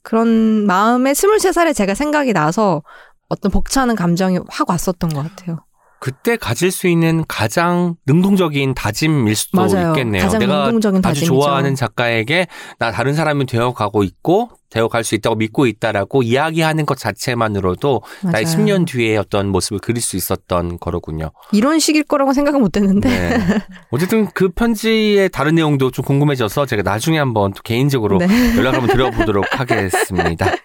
그런 0.02 0.66
마음에 0.66 1.12
23살에 1.12 1.74
제가 1.74 1.94
생각이 1.94 2.32
나서 2.32 2.82
어떤 3.28 3.52
벅차는 3.52 3.94
감정이 3.94 4.38
확 4.48 4.70
왔었던 4.70 5.10
것 5.10 5.22
같아요. 5.22 5.58
그때 6.00 6.36
가질 6.36 6.70
수 6.70 6.86
있는 6.86 7.24
가장 7.26 7.96
능동적인 8.06 8.74
다짐일 8.74 9.34
수도 9.34 9.56
맞아요. 9.60 9.90
있겠네요. 9.90 10.28
내가 10.38 10.64
능동적인 10.64 10.98
아주 10.98 11.02
다짐이죠. 11.02 11.26
좋아하는 11.26 11.74
작가에게 11.74 12.46
나 12.78 12.92
다른 12.92 13.14
사람이 13.14 13.46
되어가고 13.46 14.04
있고 14.04 14.50
되어갈 14.70 15.02
수 15.02 15.14
있다고 15.14 15.36
믿고 15.36 15.66
있다라고 15.66 16.22
이야기하는 16.22 16.86
것 16.86 16.98
자체만으로도 16.98 18.02
나의 18.22 18.44
맞아요. 18.44 18.56
10년 18.64 18.86
뒤에 18.86 19.16
어떤 19.16 19.48
모습을 19.48 19.80
그릴 19.80 20.02
수 20.02 20.16
있었던 20.16 20.78
거로군요. 20.78 21.30
이런 21.52 21.78
식일 21.78 22.04
거라고 22.04 22.32
생각은 22.32 22.60
못했는데 22.60 23.08
네. 23.08 23.38
어쨌든 23.90 24.28
그 24.34 24.50
편지의 24.50 25.30
다른 25.30 25.54
내용도 25.54 25.90
좀 25.90 26.04
궁금해져서 26.04 26.66
제가 26.66 26.82
나중에 26.82 27.18
한번 27.18 27.52
또 27.52 27.62
개인적으로 27.62 28.18
네. 28.18 28.26
연락 28.56 28.74
한번 28.74 28.88
드려보도록 28.90 29.46
하겠습니다. 29.58 30.46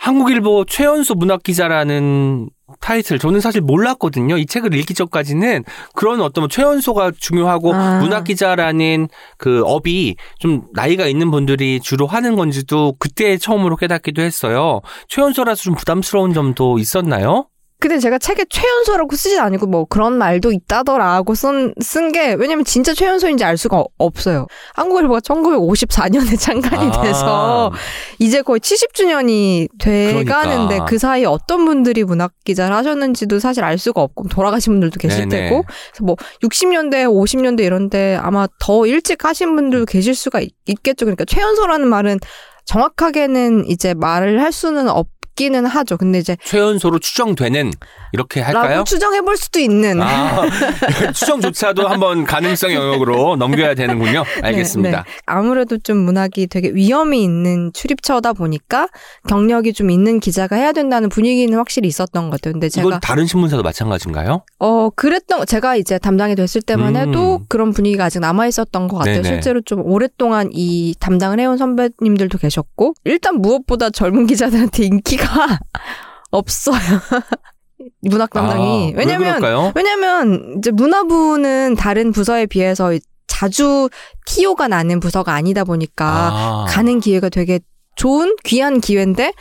한국일보 0.00 0.64
최연소 0.64 1.14
문학 1.14 1.42
기자라는 1.42 2.48
타이틀 2.80 3.18
저는 3.18 3.40
사실 3.40 3.60
몰랐거든요. 3.60 4.38
이 4.38 4.46
책을 4.46 4.72
읽기 4.74 4.94
전까지는 4.94 5.64
그런 5.94 6.22
어떤 6.22 6.42
뭐 6.42 6.48
최연소가 6.48 7.12
중요하고 7.18 7.74
아. 7.74 8.00
문학 8.00 8.24
기자라는 8.24 9.08
그 9.36 9.62
업이 9.66 10.16
좀 10.38 10.62
나이가 10.72 11.06
있는 11.06 11.30
분들이 11.30 11.80
주로 11.80 12.06
하는 12.06 12.34
건지도 12.34 12.94
그때 12.98 13.36
처음으로 13.36 13.76
깨닫기도 13.76 14.22
했어요. 14.22 14.80
최연소라서 15.08 15.62
좀 15.62 15.74
부담스러운 15.74 16.32
점도 16.32 16.78
있었나요? 16.78 17.46
근데 17.80 17.98
제가 17.98 18.18
책에 18.18 18.44
최연소라고 18.48 19.16
쓰진 19.16 19.40
않고 19.40 19.66
뭐 19.66 19.84
그런 19.86 20.18
말도 20.18 20.52
있다더라고 20.52 21.34
쓴 21.34 21.72
게 22.12 22.34
왜냐면 22.34 22.64
진짜 22.64 22.92
최연소인지 22.94 23.42
알 23.44 23.56
수가 23.56 23.78
어- 23.78 23.86
없어요. 23.98 24.46
한국일보가 24.74 25.20
1954년에 25.20 26.38
창간이 26.40 26.90
아. 26.92 27.02
돼서 27.02 27.72
이제 28.18 28.42
거의 28.42 28.60
70주년이 28.60 29.68
돼가는데 29.78 30.66
그러니까. 30.66 30.84
그 30.84 30.98
사이에 30.98 31.24
어떤 31.24 31.64
분들이 31.64 32.04
문학 32.04 32.32
기자를 32.44 32.76
하셨는지도 32.76 33.38
사실 33.38 33.64
알 33.64 33.78
수가 33.78 34.02
없고 34.02 34.28
돌아가신 34.28 34.74
분들도 34.74 34.98
계실 34.98 35.28
네네. 35.28 35.48
테고 35.48 35.62
그래서 35.62 36.04
뭐 36.04 36.16
60년대, 36.42 37.06
50년대 37.06 37.60
이런데 37.64 38.16
아마 38.20 38.46
더 38.60 38.86
일찍 38.86 39.24
하신 39.24 39.56
분들도 39.56 39.86
계실 39.86 40.14
수가 40.14 40.40
있, 40.40 40.52
겠죠 40.82 41.06
그러니까 41.06 41.24
최연소라는 41.24 41.88
말은 41.88 42.18
정확하게는 42.66 43.66
이제 43.68 43.94
말을 43.94 44.40
할 44.42 44.52
수는 44.52 44.88
없긴 44.88 45.19
있기는 45.40 45.64
하죠. 45.64 45.96
근데 45.96 46.18
이제 46.18 46.36
최연소로 46.44 46.98
추정되는 46.98 47.72
이렇게 48.12 48.40
할까요? 48.40 48.84
추정해 48.84 49.22
볼 49.22 49.36
수도 49.36 49.58
있는 49.58 50.02
아, 50.02 50.42
추정조차도 51.14 51.88
한번 51.88 52.24
가능성 52.24 52.72
영역으로 52.72 53.36
넘겨야 53.36 53.74
되는군요. 53.74 54.24
알겠습니다. 54.42 54.90
네, 54.90 54.96
네. 54.96 55.18
아무래도 55.26 55.78
좀 55.78 55.98
문학이 55.98 56.48
되게 56.48 56.70
위험이 56.70 57.22
있는 57.22 57.72
출입처다 57.72 58.34
보니까 58.34 58.88
경력이 59.28 59.72
좀 59.72 59.90
있는 59.90 60.20
기자가 60.20 60.56
해야 60.56 60.72
된다는 60.72 61.08
분위기는 61.08 61.56
확실히 61.56 61.88
있었던 61.88 62.24
것 62.24 62.32
같아요. 62.32 62.52
근데 62.52 62.68
제가 62.68 62.86
이건 62.86 63.00
다른 63.00 63.26
신문사도 63.26 63.62
마찬가지인가요? 63.62 64.42
어 64.58 64.90
그랬던 64.90 65.46
제가 65.46 65.76
이제 65.76 65.98
담당이 65.98 66.34
됐을 66.34 66.60
때만 66.60 66.96
음. 66.96 67.00
해도 67.00 67.40
그런 67.48 67.72
분위기가 67.72 68.04
아직 68.04 68.18
남아 68.18 68.46
있었던 68.48 68.88
것 68.88 68.98
같아요. 68.98 69.22
네네. 69.22 69.28
실제로 69.28 69.60
좀 69.62 69.82
오랫동안 69.84 70.50
이 70.52 70.94
담당을 71.00 71.40
해온 71.40 71.56
선배님들도 71.56 72.38
계셨고 72.38 72.94
일단 73.04 73.36
무엇보다 73.36 73.90
젊은 73.90 74.26
기자들한테 74.26 74.84
인기가 74.84 75.29
없어요. 76.30 76.78
문학 78.02 78.30
담당이 78.30 78.92
아, 78.94 78.98
왜냐면 78.98 79.42
왜? 79.42 79.72
왜냐면 79.74 80.56
이제 80.58 80.70
문화부는 80.70 81.76
다른 81.76 82.12
부서에 82.12 82.46
비해서 82.46 82.92
자주 83.26 83.88
티오가 84.26 84.68
나는 84.68 85.00
부서가 85.00 85.32
아니다 85.32 85.64
보니까 85.64 86.06
아. 86.06 86.66
가는 86.68 87.00
기회가 87.00 87.30
되게 87.30 87.60
좋은 87.96 88.36
귀한 88.44 88.80
기회인데 88.80 89.32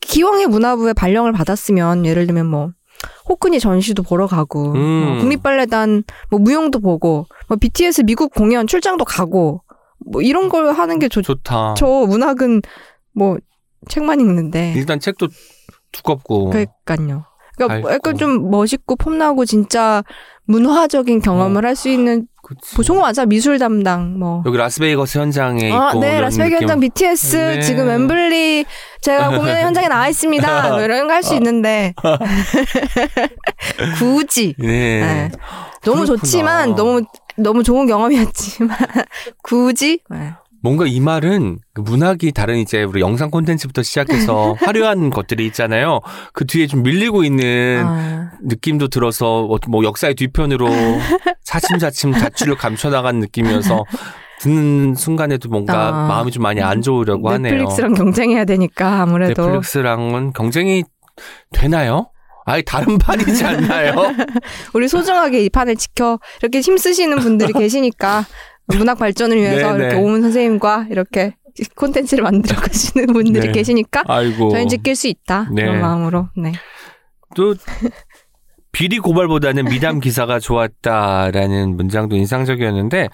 기왕에 0.00 0.46
문화부에 0.46 0.92
발령을 0.92 1.32
받았으면 1.32 2.06
예를 2.06 2.26
들면 2.26 2.46
뭐 2.46 2.70
호크니 3.28 3.60
전시도 3.60 4.02
보러 4.02 4.26
가고 4.26 4.72
음. 4.72 5.04
뭐 5.04 5.18
국립발레단 5.20 6.04
뭐 6.30 6.38
무용도 6.38 6.80
보고 6.80 7.26
뭐 7.48 7.56
BTS 7.56 8.02
미국 8.02 8.32
공연 8.34 8.66
출장도 8.66 9.04
가고 9.04 9.62
뭐 10.10 10.22
이런 10.22 10.48
걸 10.48 10.72
하는 10.72 10.98
게 10.98 11.08
좋죠. 11.08 11.34
좋다. 11.34 11.74
문학은 12.06 12.62
뭐 13.14 13.36
책만 13.88 14.20
읽는데 14.20 14.72
일단 14.76 15.00
책도 15.00 15.28
두껍고 15.92 16.50
그러니까요. 16.50 17.24
그러니까 17.56 17.74
밝고. 17.74 17.92
약간 17.92 18.16
좀 18.16 18.50
멋있고 18.50 18.96
폼나고 18.96 19.44
진짜 19.44 20.02
문화적인 20.44 21.20
경험을 21.20 21.64
할수 21.64 21.88
있는 21.88 22.26
그치. 22.42 22.74
뭐 22.74 22.84
미술 23.26 23.58
담당 23.58 24.18
뭐 24.18 24.42
여기 24.46 24.56
라스베이거스 24.56 25.18
현장에 25.18 25.68
있고 25.68 25.76
아, 25.78 25.92
네, 25.94 26.10
이런 26.12 26.22
라스베이거스. 26.22 26.62
현장 26.62 26.80
BTS 26.80 27.36
네. 27.36 27.60
지금 27.60 27.88
웸블리 27.88 28.64
제가 29.02 29.28
공연 29.38 29.56
현장에 29.58 29.88
나와 29.88 30.08
있습니다. 30.08 30.70
뭐 30.70 30.80
이런 30.80 31.06
거 31.06 31.12
할 31.14 31.22
수 31.22 31.34
있는데 31.34 31.94
굳이 33.98 34.54
네. 34.58 34.66
네. 35.00 35.30
너무 35.82 36.04
그렇구나. 36.04 36.06
좋지만 36.18 36.74
너무 36.74 37.02
너무 37.36 37.62
좋은 37.62 37.86
경험이었지만 37.86 38.76
굳이 39.42 40.00
네. 40.10 40.32
뭔가 40.62 40.86
이 40.86 41.00
말은 41.00 41.58
그 41.72 41.80
문학이 41.80 42.32
다른 42.32 42.58
이제 42.58 42.82
우리 42.82 43.00
영상 43.00 43.30
콘텐츠부터 43.30 43.82
시작해서 43.82 44.54
화려한 44.60 45.10
것들이 45.10 45.46
있잖아요. 45.46 46.00
그 46.34 46.46
뒤에 46.46 46.66
좀 46.66 46.82
밀리고 46.82 47.24
있는 47.24 47.82
아, 47.86 48.30
느낌도 48.42 48.88
들어서 48.88 49.42
뭐- 49.42 49.58
뭐 49.68 49.84
역사의 49.84 50.14
뒤편으로 50.16 50.68
차츰차츰 51.44 52.12
자취를 52.12 52.56
감춰나간 52.56 53.20
느낌이어서 53.20 53.84
듣는 54.40 54.94
순간에도 54.94 55.48
뭔가 55.48 55.88
아. 55.88 56.06
마음이 56.08 56.30
좀 56.30 56.42
많이 56.42 56.60
안 56.62 56.82
좋으려고 56.82 57.30
하네요. 57.30 57.52
넷플릭스랑 57.54 57.94
경쟁해야 57.94 58.44
되니까 58.44 59.02
아무래도 59.02 59.42
넷플릭스랑은 59.42 60.32
경쟁이 60.32 60.84
되나요? 61.52 62.10
아예 62.46 62.62
다른 62.62 62.96
판이지 62.98 63.44
않나요? 63.44 63.94
우리 64.72 64.88
소중하게 64.88 65.44
이 65.44 65.50
판을 65.50 65.76
지켜 65.76 66.18
이렇게 66.40 66.60
힘쓰시는 66.60 67.18
분들이 67.18 67.52
계시니까 67.52 68.24
문학 68.76 68.98
발전을 68.98 69.36
위해서 69.36 69.72
네, 69.72 69.78
이렇게 69.78 69.96
네. 69.96 70.02
오문 70.02 70.22
선생님과 70.22 70.86
이렇게 70.90 71.34
콘텐츠를 71.74 72.24
만들어 72.24 72.56
가시는 72.56 73.06
분들이 73.08 73.46
네. 73.46 73.52
계시니까 73.52 74.04
아이고. 74.06 74.50
저희는 74.50 74.68
지킬 74.68 74.96
수 74.96 75.08
있다 75.08 75.48
네. 75.52 75.62
그런 75.62 75.80
마음으로 75.80 76.28
네. 76.36 76.52
또 77.34 77.54
비리 78.72 78.98
고발보다는 78.98 79.64
미담 79.64 79.98
기사가 80.00 80.38
좋았다라는 80.38 81.76
문장도 81.76 82.16
인상적이었는데 82.16 83.08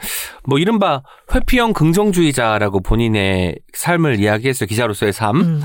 뭐 0.45 0.59
이른바 0.59 1.03
회피형 1.35 1.73
긍정주의자라고 1.73 2.81
본인의 2.81 3.57
삶을 3.73 4.21
이야기했어요 4.21 4.67
기자로서의 4.67 5.13
삶 5.13 5.37
음. 5.37 5.61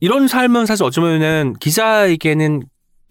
이런 0.00 0.28
삶은 0.28 0.66
사실 0.66 0.84
어쩌면은 0.84 1.54
기자에게는 1.60 2.62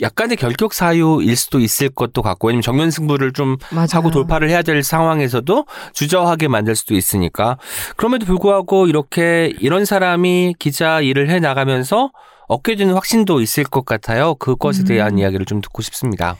약간의 0.01 0.37
결격 0.37 0.73
사유일 0.73 1.35
수도 1.35 1.59
있을 1.59 1.89
것도 1.89 2.21
같고 2.21 2.47
왜냐면 2.47 2.61
정면 2.61 2.91
승부를 2.91 3.33
좀 3.33 3.57
맞아요. 3.71 3.87
하고 3.93 4.11
돌파를 4.11 4.49
해야 4.49 4.61
될 4.61 4.83
상황에서도 4.83 5.65
주저하게 5.93 6.47
만들 6.47 6.75
수도 6.75 6.95
있으니까 6.95 7.57
그럼에도 7.95 8.25
불구하고 8.25 8.87
이렇게 8.87 9.53
이런 9.59 9.85
사람이 9.85 10.55
기자 10.59 11.01
일을 11.01 11.29
해 11.29 11.39
나가면서 11.39 12.11
얻게 12.47 12.75
되는 12.75 12.93
확신도 12.93 13.41
있을 13.41 13.63
것 13.63 13.85
같아요. 13.85 14.35
그것에 14.35 14.83
대한 14.83 15.13
음. 15.13 15.17
이야기를 15.17 15.45
좀 15.45 15.61
듣고 15.61 15.81
싶습니다. 15.81 16.37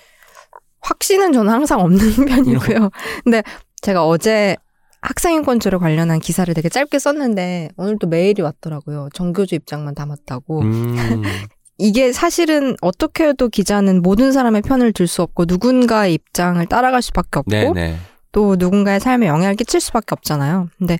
확신은 0.82 1.34
저는 1.34 1.52
항상 1.52 1.82
없는 1.82 1.98
편이고요. 2.26 2.90
근데 3.24 3.44
제가 3.82 4.06
어제 4.06 4.56
학생인권죄로 5.02 5.80
관련한 5.80 6.20
기사를 6.20 6.52
되게 6.54 6.70
짧게 6.70 6.98
썼는데 7.00 7.70
오늘 7.78 7.98
또 8.00 8.08
메일이 8.08 8.42
왔더라고요. 8.42 9.10
정교주 9.14 9.56
입장만 9.56 9.96
담았다고. 9.96 10.62
음, 10.62 10.96
이게 11.78 12.12
사실은 12.12 12.76
어떻게 12.82 13.28
해도 13.28 13.50
기자는 13.50 14.02
모든 14.02 14.32
사람의 14.32 14.64
편을 14.64 14.94
들 14.94 15.08
수 15.08 15.22
없고 15.22 15.46
누군가의 15.48 16.14
입장을 16.16 16.66
따라갈 16.66 17.02
수밖에 17.02 17.40
없고 17.40 17.52
네네. 17.52 17.98
또 18.32 18.56
누군가의 18.58 19.00
삶에 19.00 19.28
영향을 19.28 19.56
끼칠 19.56 19.80
수밖에 19.80 20.08
없잖아요. 20.12 20.70
근데 20.78 20.98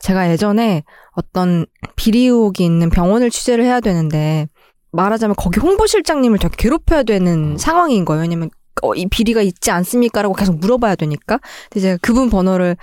제가 0.00 0.30
예전에 0.30 0.82
어떤 1.12 1.66
비리 1.96 2.26
의혹이 2.26 2.64
있는 2.64 2.90
병원을 2.90 3.30
취재를 3.30 3.64
해야 3.64 3.80
되는데 3.80 4.48
말하자면 4.92 5.36
거기 5.36 5.60
홍보실장님을 5.60 6.38
되게 6.38 6.54
괴롭혀야 6.56 7.02
되는 7.04 7.56
상황인 7.58 8.04
거예요. 8.04 8.22
왜냐면 8.22 8.50
어, 8.82 8.94
이 8.94 9.06
비리가 9.06 9.42
있지 9.42 9.70
않습니까라고 9.70 10.34
계속 10.34 10.58
물어봐야 10.58 10.94
되니까. 10.94 11.38
근데 11.70 11.80
제가 11.80 11.98
그분 12.00 12.30
번호를 12.30 12.76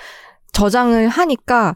저장을 0.51 1.07
하니까 1.07 1.75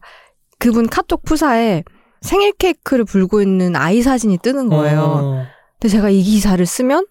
그분 0.58 0.88
카톡 0.88 1.24
푸사에 1.24 1.84
생일 2.22 2.52
케이크를 2.54 3.06
불고 3.06 3.42
있는 3.42 3.76
아이 3.76 4.02
사진이 4.02 4.40
뜨는 4.40 4.68
거예요. 4.70 5.02
어, 5.02 5.46
근데 5.80 5.90
제가 5.92 6.10
이 6.10 6.22
기사를 6.22 6.64
쓰면 6.66 7.06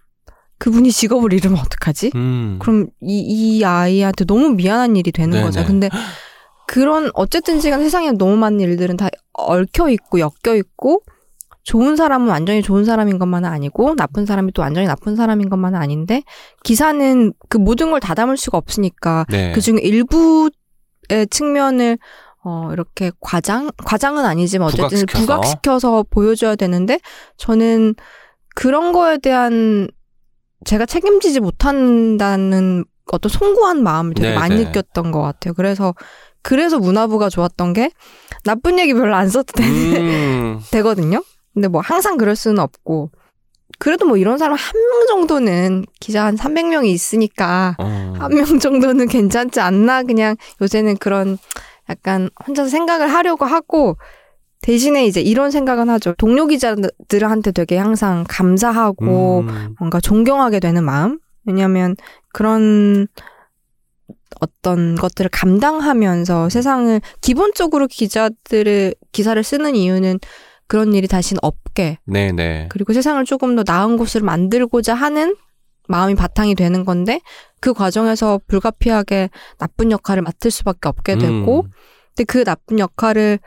그분이 0.58 0.90
직업을 0.90 1.32
잃으면 1.32 1.58
어떡하지? 1.58 2.12
음. 2.14 2.58
그럼 2.60 2.88
이, 3.00 3.20
이 3.20 3.64
아이한테 3.64 4.24
너무 4.24 4.50
미안한 4.50 4.96
일이 4.96 5.12
되는 5.12 5.30
네네. 5.30 5.44
거죠. 5.44 5.64
근데 5.64 5.88
그런 6.66 7.10
어쨌든 7.14 7.60
지간 7.60 7.80
세상에 7.80 8.10
너무 8.12 8.36
많은 8.36 8.60
일들은 8.60 8.96
다 8.96 9.08
얽혀 9.32 9.88
있고 9.90 10.18
엮여 10.20 10.56
있고 10.56 11.02
좋은 11.62 11.96
사람은 11.96 12.28
완전히 12.28 12.62
좋은 12.62 12.84
사람인 12.84 13.18
것만은 13.18 13.48
아니고 13.48 13.94
나쁜 13.94 14.26
사람이 14.26 14.52
또 14.52 14.62
완전히 14.62 14.86
나쁜 14.86 15.16
사람인 15.16 15.48
것만은 15.48 15.78
아닌데 15.78 16.22
기사는 16.64 17.32
그 17.48 17.58
모든 17.58 17.90
걸 17.90 18.00
다 18.00 18.14
담을 18.14 18.36
수가 18.36 18.58
없으니까 18.58 19.26
네. 19.28 19.52
그 19.52 19.60
중에 19.60 19.78
일부의 19.82 20.50
측면을 21.30 21.98
어 22.48 22.70
이렇게 22.72 23.10
과장 23.20 23.70
과장은 23.84 24.24
아니지만 24.24 24.68
어쨌든 24.68 25.00
부각시켜서. 25.06 25.20
부각시켜서 25.26 26.04
보여줘야 26.08 26.56
되는데 26.56 26.98
저는 27.36 27.94
그런 28.54 28.92
거에 28.92 29.18
대한 29.18 29.88
제가 30.64 30.86
책임지지 30.86 31.40
못한다는 31.40 32.84
어떤 33.12 33.28
송구한 33.30 33.82
마음을 33.82 34.14
되게 34.14 34.30
네, 34.30 34.34
많이 34.34 34.56
네. 34.56 34.64
느꼈던 34.64 35.12
것 35.12 35.20
같아요. 35.22 35.52
그래서 35.54 35.94
그래서 36.42 36.78
문화부가 36.78 37.28
좋았던 37.28 37.74
게 37.74 37.90
나쁜 38.44 38.78
얘기 38.78 38.94
별로 38.94 39.14
안 39.14 39.28
써도 39.28 39.52
되, 39.52 39.64
음, 39.64 40.58
되거든요. 40.72 41.22
근데 41.52 41.68
뭐 41.68 41.80
항상 41.82 42.16
그럴 42.16 42.34
수는 42.34 42.58
없고 42.60 43.10
그래도 43.78 44.06
뭐 44.06 44.16
이런 44.16 44.38
사람 44.38 44.56
한 44.56 44.72
명 44.74 45.06
정도는 45.06 45.84
기자 46.00 46.24
한 46.24 46.36
300명이 46.36 46.86
있으니까 46.86 47.76
어. 47.78 48.14
한명 48.18 48.58
정도는 48.58 49.06
괜찮지 49.08 49.60
않나 49.60 50.02
그냥 50.02 50.36
요새는 50.60 50.96
그런 50.98 51.38
약간 51.88 52.30
혼자서 52.46 52.68
생각을 52.68 53.12
하려고 53.12 53.44
하고 53.44 53.96
대신에 54.60 55.06
이제 55.06 55.20
이런 55.20 55.50
생각은 55.50 55.88
하죠. 55.90 56.14
동료 56.18 56.46
기자들한테 56.46 57.52
되게 57.52 57.76
항상 57.76 58.24
감사하고 58.28 59.40
음, 59.40 59.74
뭔가 59.78 60.00
존경하게 60.00 60.60
되는 60.60 60.84
마음? 60.84 61.18
왜냐하면 61.44 61.94
그런 62.32 63.06
어떤 64.40 64.94
것들을 64.96 65.30
감당하면서 65.30 66.48
세상을 66.48 67.00
기본적으로 67.20 67.86
기자들의 67.86 68.94
기사를 69.12 69.42
쓰는 69.42 69.74
이유는 69.74 70.18
그런 70.66 70.92
일이 70.92 71.08
다시는 71.08 71.38
없게 71.42 71.98
네네. 72.04 72.66
그리고 72.68 72.92
세상을 72.92 73.24
조금 73.24 73.56
더 73.56 73.64
나은 73.66 73.96
곳으로 73.96 74.24
만들고자 74.26 74.94
하는 74.94 75.34
마음이 75.88 76.14
바탕이 76.14 76.54
되는 76.54 76.84
건데 76.84 77.20
그 77.60 77.72
과정에서 77.72 78.40
불가피하게 78.46 79.30
나쁜 79.58 79.90
역할을 79.90 80.22
맡을 80.22 80.50
수밖에 80.50 80.88
없게 80.88 81.16
되고 81.16 81.62
음, 81.62 81.70
근데 82.14 82.24
그 82.24 82.44
나쁜 82.44 82.78
역할을 82.78 83.40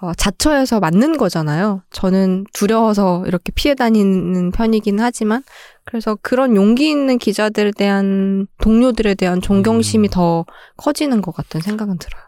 어, 0.00 0.12
자처해서 0.14 0.78
맡는 0.78 1.16
거잖아요. 1.16 1.82
저는 1.90 2.44
두려워서 2.52 3.24
이렇게 3.26 3.50
피해 3.54 3.74
다니는 3.74 4.50
편이긴 4.50 5.00
하지만 5.00 5.42
그래서 5.84 6.18
그런 6.20 6.54
용기 6.54 6.90
있는 6.90 7.16
기자들에 7.16 7.72
대한 7.76 8.46
동료들에 8.60 9.14
대한 9.14 9.40
존경심이 9.40 10.08
음. 10.08 10.10
더 10.10 10.44
커지는 10.76 11.22
것 11.22 11.34
같은 11.34 11.60
생각은 11.60 11.98
들어요. 11.98 12.25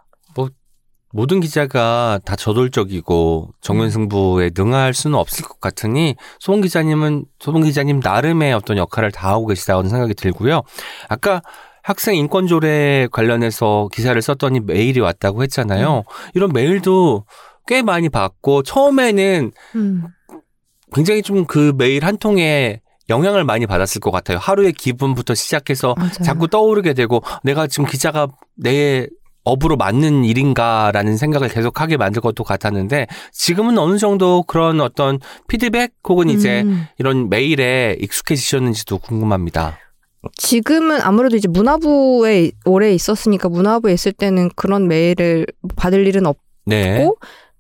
모든 1.13 1.41
기자가 1.41 2.21
다 2.25 2.37
저돌적이고 2.37 3.55
정면 3.61 3.91
승부에 3.91 4.51
능할 4.57 4.93
수는 4.95 5.19
없을 5.19 5.45
것 5.45 5.61
같으니 5.61 6.17
소봉 6.39 6.61
기자님은 6.61 7.25
소봉 7.41 7.63
기자님 7.63 8.01
나름의 8.03 8.53
어떤 8.53 8.77
역할을 8.77 9.11
다하고 9.13 9.47
계시다는 9.47 9.89
생각이 9.89 10.15
들고요. 10.15 10.63
아까 11.09 11.41
학생 11.83 12.17
인권 12.17 12.47
조례 12.47 13.09
관련해서 13.11 13.89
기사를 13.93 14.21
썼더니 14.21 14.61
메일이 14.61 15.01
왔다고 15.01 15.43
했잖아요. 15.45 16.03
이런 16.35 16.53
메일도 16.53 17.25
꽤 17.67 17.83
많이 17.83 18.09
받고 18.09 18.63
처음에는 18.63 19.53
음. 19.77 20.05
굉장히 20.93 21.23
좀 21.23 21.45
그 21.47 21.73
메일 21.77 22.05
한 22.05 22.19
통에 22.19 22.81
영향을 23.09 23.45
많이 23.45 23.67
받았을 23.67 24.01
것 24.01 24.11
같아요. 24.11 24.39
하루의 24.39 24.73
기분부터 24.73 25.35
시작해서 25.35 25.95
맞아요. 25.97 26.13
자꾸 26.25 26.49
떠오르게 26.49 26.93
되고 26.93 27.23
내가 27.43 27.67
지금 27.67 27.87
기자가 27.87 28.29
내 28.55 29.07
업으로 29.49 29.77
맞는 29.77 30.25
일인가라는 30.25 31.17
생각을 31.17 31.49
계속 31.49 31.81
하게 31.81 31.97
만들 31.97 32.21
것도 32.23 32.45
같았는데 32.45 33.07
지금은 33.33 33.79
어느 33.79 33.99
정도 33.99 34.43
그런 34.43 34.81
어떤 34.81 35.19
피드백 35.49 35.95
혹은 36.09 36.29
이제 36.29 36.63
음. 36.63 36.87
이런 36.99 37.29
메일에 37.29 37.97
익숙해지셨는지도 38.01 38.99
궁금합니다. 38.99 39.79
지금은 40.37 41.01
아무래도 41.01 41.37
이제 41.37 41.49
문화부에 41.49 42.51
오래 42.65 42.93
있었으니까 42.93 43.49
문화부에 43.49 43.93
있을 43.93 44.13
때는 44.13 44.51
그런 44.57 44.89
메일을 44.89 45.47
받을 45.77 46.07
일은 46.07 46.27
없고 46.27 46.41
네. 46.67 47.09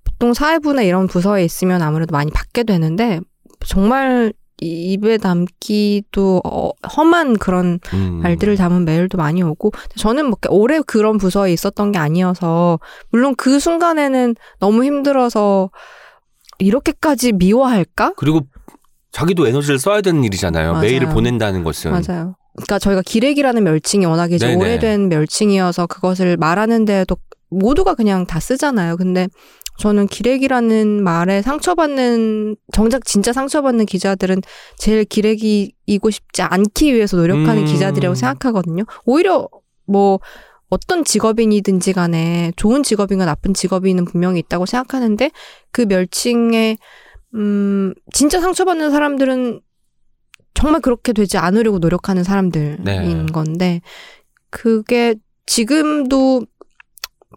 보통 0.04 0.34
사회부나 0.34 0.82
이런 0.82 1.06
부서에 1.06 1.44
있으면 1.44 1.82
아무래도 1.82 2.12
많이 2.12 2.30
받게 2.30 2.64
되는데 2.64 3.20
정말 3.64 4.32
입에 4.60 5.18
담기도 5.18 6.40
어, 6.44 6.70
험한 6.96 7.38
그런 7.38 7.78
음. 7.92 8.20
말들을 8.22 8.56
담은 8.56 8.84
메일도 8.84 9.16
많이 9.16 9.42
오고 9.42 9.72
저는 9.96 10.26
뭐 10.26 10.38
오래 10.48 10.80
그런 10.86 11.18
부서에 11.18 11.52
있었던 11.52 11.92
게 11.92 11.98
아니어서 11.98 12.80
물론 13.10 13.34
그 13.36 13.60
순간에는 13.60 14.34
너무 14.58 14.84
힘들어서 14.84 15.70
이렇게까지 16.58 17.32
미워할까? 17.32 18.14
그리고 18.16 18.42
자기도 19.12 19.46
에너지를 19.46 19.78
써야 19.78 20.00
되는 20.00 20.24
일이잖아요. 20.24 20.72
맞아요. 20.72 20.82
메일을 20.82 21.08
보낸다는 21.08 21.64
것은. 21.64 21.92
맞아요. 21.92 22.34
그러니까 22.56 22.78
저희가 22.80 23.02
기레기라는 23.02 23.62
멸칭이 23.62 24.04
워낙에 24.04 24.34
이제 24.34 24.48
네네. 24.48 24.60
오래된 24.60 25.08
멸칭이어서 25.08 25.86
그것을 25.86 26.36
말하는 26.36 26.84
데도 26.84 27.16
모두가 27.50 27.94
그냥 27.94 28.26
다 28.26 28.40
쓰잖아요. 28.40 28.96
근데 28.96 29.28
저는 29.78 30.08
기레기라는 30.08 31.02
말에 31.02 31.40
상처받는 31.40 32.56
정작 32.72 33.04
진짜 33.04 33.32
상처받는 33.32 33.86
기자들은 33.86 34.42
제일 34.76 35.04
기레기이고 35.04 36.10
싶지 36.10 36.42
않기 36.42 36.92
위해서 36.92 37.16
노력하는 37.16 37.62
음. 37.62 37.64
기자들이라고 37.64 38.14
생각하거든요. 38.14 38.84
오히려 39.04 39.48
뭐 39.86 40.18
어떤 40.68 41.04
직업인이든지 41.04 41.92
간에 41.92 42.52
좋은 42.56 42.82
직업인과 42.82 43.24
나쁜 43.24 43.54
직업인은 43.54 44.04
분명히 44.04 44.40
있다고 44.40 44.66
생각하는데 44.66 45.30
그 45.70 45.82
멸칭에 45.82 46.76
음 47.34 47.94
진짜 48.12 48.40
상처받는 48.40 48.90
사람들은 48.90 49.60
정말 50.54 50.80
그렇게 50.80 51.12
되지 51.12 51.38
않으려고 51.38 51.78
노력하는 51.78 52.24
사람들인 52.24 52.82
네. 52.82 53.26
건데 53.32 53.80
그게 54.50 55.14
지금도 55.46 56.46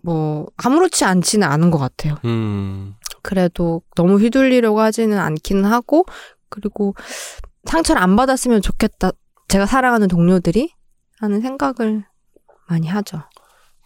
뭐 0.04 0.48
아무렇지 0.58 1.06
않지는 1.06 1.48
않은 1.48 1.72
것 1.72 1.78
같아요. 1.78 2.16
음. 2.26 2.96
그래도 3.22 3.82
너무 3.96 4.20
휘둘리려고 4.20 4.82
하지는 4.82 5.20
않기는 5.20 5.66
하고 5.66 6.06
그리고 6.50 6.96
상처를 7.66 8.02
안 8.02 8.16
받았으면 8.16 8.62
좋겠다. 8.62 9.12
제가 9.48 9.66
사랑하는 9.66 10.08
동료들이 10.08 10.74
하는 11.20 11.42
생각을 11.42 12.06
많이 12.68 12.88
하죠. 12.88 13.22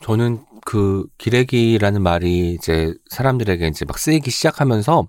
저는 0.04 0.46
그 0.66 1.06
기레기라는 1.18 2.02
말이 2.02 2.54
이제 2.54 2.94
사람들에게 3.10 3.68
이제 3.68 3.86
막 3.86 3.98
쓰이기 3.98 4.30
시작하면서 4.32 5.08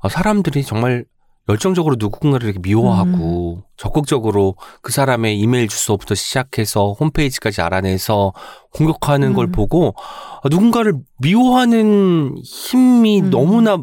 아, 0.00 0.08
사람들이 0.08 0.62
정말 0.64 1.04
열정적으로 1.48 1.96
누군가를 1.98 2.48
이렇게 2.48 2.60
미워하고 2.60 3.62
적극적으로 3.76 4.56
그 4.82 4.92
사람의 4.92 5.38
이메일 5.38 5.68
주소부터 5.68 6.14
시작해서 6.14 6.92
홈페이지까지 6.92 7.62
알아내서 7.62 8.32
공격하는 8.74 9.32
걸 9.32 9.46
음. 9.46 9.52
보고 9.52 9.94
아, 10.42 10.48
누군가를 10.50 10.94
미워하는 11.20 12.34
힘이 12.44 13.22
음. 13.22 13.30
너무나 13.30 13.78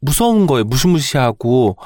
무서운 0.00 0.46
거예요. 0.46 0.64
무시무시하고 0.64 1.76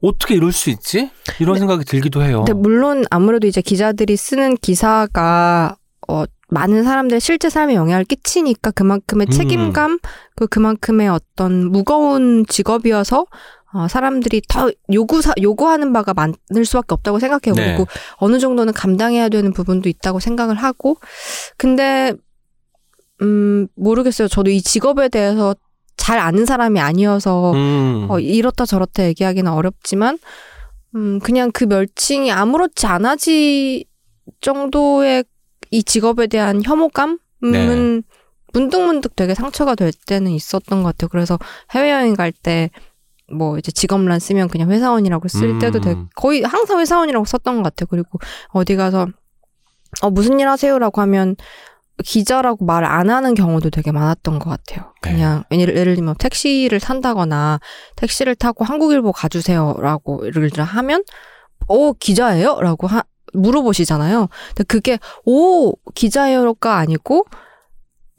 어떻게 0.00 0.34
이럴 0.34 0.52
수 0.52 0.70
있지? 0.70 1.10
이런 1.40 1.58
생각이 1.58 1.84
들기도 1.84 2.22
해요. 2.22 2.44
근데 2.46 2.52
물론 2.52 3.04
아무래도 3.10 3.46
이제 3.48 3.60
기자들이 3.60 4.16
쓰는 4.16 4.56
기사가 4.56 5.76
어 6.08 6.24
많은 6.50 6.84
사람들 6.84 7.20
실제 7.20 7.50
삶에 7.50 7.74
영향을 7.74 8.04
끼치니까 8.04 8.70
그만큼의 8.70 9.26
음. 9.28 9.30
책임감 9.30 9.98
그 10.36 10.46
그만큼의 10.46 11.08
어떤 11.08 11.72
무거운 11.72 12.44
직업이어서 12.46 13.26
어, 13.74 13.88
사람들이 13.88 14.40
더 14.48 14.70
요구 14.92 15.20
요구하는 15.42 15.92
바가 15.92 16.14
많을 16.14 16.64
수밖에 16.64 16.94
없다고 16.94 17.18
생각해요. 17.18 17.54
네. 17.54 17.76
그리고 17.76 17.86
어느 18.16 18.38
정도는 18.38 18.72
감당해야 18.72 19.28
되는 19.28 19.52
부분도 19.52 19.88
있다고 19.88 20.20
생각을 20.20 20.54
하고 20.56 20.96
근데 21.56 22.14
음 23.20 23.66
모르겠어요. 23.74 24.28
저도 24.28 24.50
이 24.50 24.62
직업에 24.62 25.08
대해서 25.08 25.54
잘 25.96 26.18
아는 26.18 26.44
사람이 26.44 26.80
아니어서 26.80 27.52
음. 27.52 28.06
어, 28.10 28.18
이렇다 28.18 28.66
저렇다 28.66 29.04
얘기하기는 29.04 29.50
어렵지만, 29.50 30.18
음, 30.94 31.18
그냥 31.20 31.50
그 31.52 31.64
멸칭이 31.64 32.30
아무렇지 32.30 32.86
않아지 32.86 33.86
정도의 34.40 35.24
이 35.70 35.82
직업에 35.82 36.26
대한 36.26 36.62
혐오감은 36.64 37.18
네. 37.42 38.00
문득문득 38.52 39.16
되게 39.16 39.34
상처가 39.34 39.74
될 39.74 39.92
때는 40.06 40.30
있었던 40.32 40.82
것 40.82 40.90
같아요. 40.90 41.08
그래서 41.08 41.38
해외여행 41.72 42.14
갈 42.14 42.32
때, 42.32 42.70
뭐 43.34 43.58
이제 43.58 43.70
직업란 43.72 44.18
쓰면 44.18 44.48
그냥 44.48 44.70
회사원이라고 44.70 45.28
쓸 45.28 45.50
음. 45.50 45.58
때도 45.58 45.80
되게 45.80 46.00
거의 46.14 46.42
항상 46.42 46.80
회사원이라고 46.80 47.24
썼던 47.24 47.56
것 47.56 47.62
같아요. 47.62 47.86
그리고 47.90 48.18
어디 48.48 48.76
가서 48.76 49.06
어 50.02 50.10
무슨 50.10 50.40
일 50.40 50.48
하세요라고 50.48 51.00
하면 51.02 51.36
기자라고 52.02 52.64
말 52.64 52.84
안 52.84 53.08
하는 53.10 53.34
경우도 53.34 53.70
되게 53.70 53.92
많았던 53.92 54.38
것 54.40 54.50
같아요. 54.50 54.92
네. 55.02 55.12
그냥 55.12 55.44
예를, 55.52 55.76
예를 55.76 55.94
들면 55.94 56.16
택시를 56.18 56.80
탄다거나 56.80 57.60
택시를 57.96 58.34
타고 58.34 58.64
한국일보 58.64 59.12
가주세요라고 59.12 60.26
예를 60.26 60.50
들어 60.50 60.64
하면 60.64 61.04
오 61.68 61.92
기자예요?라고 61.94 62.86
하, 62.88 63.04
물어보시잖아요. 63.32 64.28
근데 64.48 64.64
그게 64.64 64.98
오 65.24 65.72
기자예요가 65.94 66.76
아니고 66.78 67.26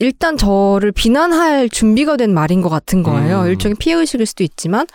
일단 0.05 0.37
저를 0.37 0.91
비난할 0.91 1.67
준비가 1.69 2.15
된 2.15 2.31
말인 2.31 2.61
것 2.61 2.69
같은 2.69 3.01
거예요. 3.01 3.41
음. 3.41 3.47
일종의 3.47 3.75
피해 3.79 3.95
의식일 3.95 4.27
수도 4.27 4.43
있지만 4.43 4.85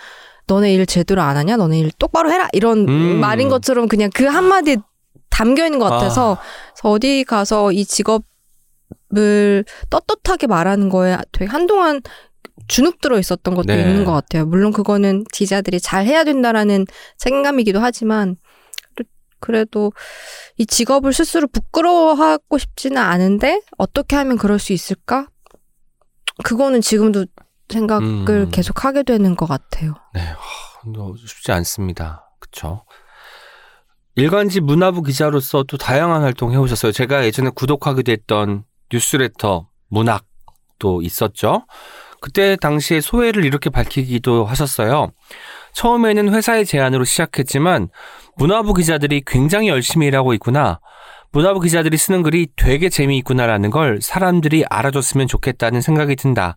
너네 0.47 0.73
일 0.73 0.87
제대로 0.87 1.21
안 1.21 1.37
하냐? 1.37 1.57
너네 1.57 1.81
일 1.81 1.91
똑바로 1.99 2.31
해라 2.31 2.49
이런 2.53 2.89
음. 2.89 3.21
말인 3.21 3.49
것처럼 3.49 3.89
그냥 3.89 4.09
그 4.15 4.27
한마디에 4.27 4.77
담겨 5.29 5.65
있는 5.65 5.81
것 5.81 5.87
같아서 5.87 6.35
아. 6.35 6.89
어디 6.89 7.25
가서 7.25 7.73
이 7.73 7.85
직업을 7.85 9.65
떳떳하게 9.91 10.47
말하는 10.47 10.89
거에 10.91 11.17
되게 11.33 11.51
한동안 11.51 12.01
주눅 12.69 13.01
들어 13.01 13.19
있었던 13.19 13.55
것도 13.57 13.67
네. 13.67 13.81
있는 13.81 14.05
것 14.05 14.13
같아요. 14.13 14.47
물론 14.47 14.73
그거는 14.73 15.25
기자들이 15.33 15.81
잘 15.81 16.07
해야 16.07 16.23
된다라는 16.23 16.87
책임감이기도 17.19 17.81
하지만 17.81 18.37
그래- 19.41 19.61
그래도 19.61 19.93
이 20.57 20.65
직업을 20.67 21.13
스스로 21.13 21.47
부끄러워하고 21.49 22.57
싶지는 22.59 22.99
않은데 22.99 23.61
어떻게 23.79 24.17
하면 24.17 24.37
그럴 24.39 24.59
수 24.59 24.73
있을까? 24.73 25.27
그거는 26.45 26.81
지금도 26.81 27.27
생각을 27.69 28.29
음. 28.29 28.51
계속 28.51 28.85
하게 28.85 29.03
되는 29.03 29.37
것 29.37 29.47
같아요. 29.47 29.95
네, 30.15 30.21
쉽지 31.27 31.53
않습니다. 31.53 32.31
그쵸? 32.39 32.85
일간지 34.17 34.61
문화부 34.61 35.03
기자로서 35.03 35.63
또 35.65 35.77
다양한 35.77 36.23
활동 36.23 36.53
해오셨어요. 36.53 36.93
제가 36.93 37.25
예전에 37.25 37.51
구독하기도 37.55 38.11
했던 38.13 38.65
뉴스레터 38.93 39.69
문학도 39.89 41.03
있었죠. 41.03 41.65
그때 42.21 42.57
당시에 42.57 43.01
소회를 43.01 43.45
이렇게 43.45 43.71
밝히기도 43.71 44.45
하셨어요. 44.45 45.13
처음에는 45.75 46.35
회사의 46.35 46.67
제안으로 46.67 47.05
시작했지만 47.05 47.89
문화부 48.41 48.73
기자들이 48.73 49.23
굉장히 49.27 49.69
열심히 49.69 50.07
일하고 50.07 50.33
있구나. 50.33 50.81
문화부 51.31 51.61
기자들이 51.61 51.99
쓰는 51.99 52.23
글이 52.23 52.49
되게 52.57 52.89
재미있구나라는 52.89 53.69
걸 53.71 53.99
사람들이 54.01 54.65
알아줬으면 54.67 55.27
좋겠다는 55.27 55.83
생각이 55.83 56.17
든다. 56.17 56.57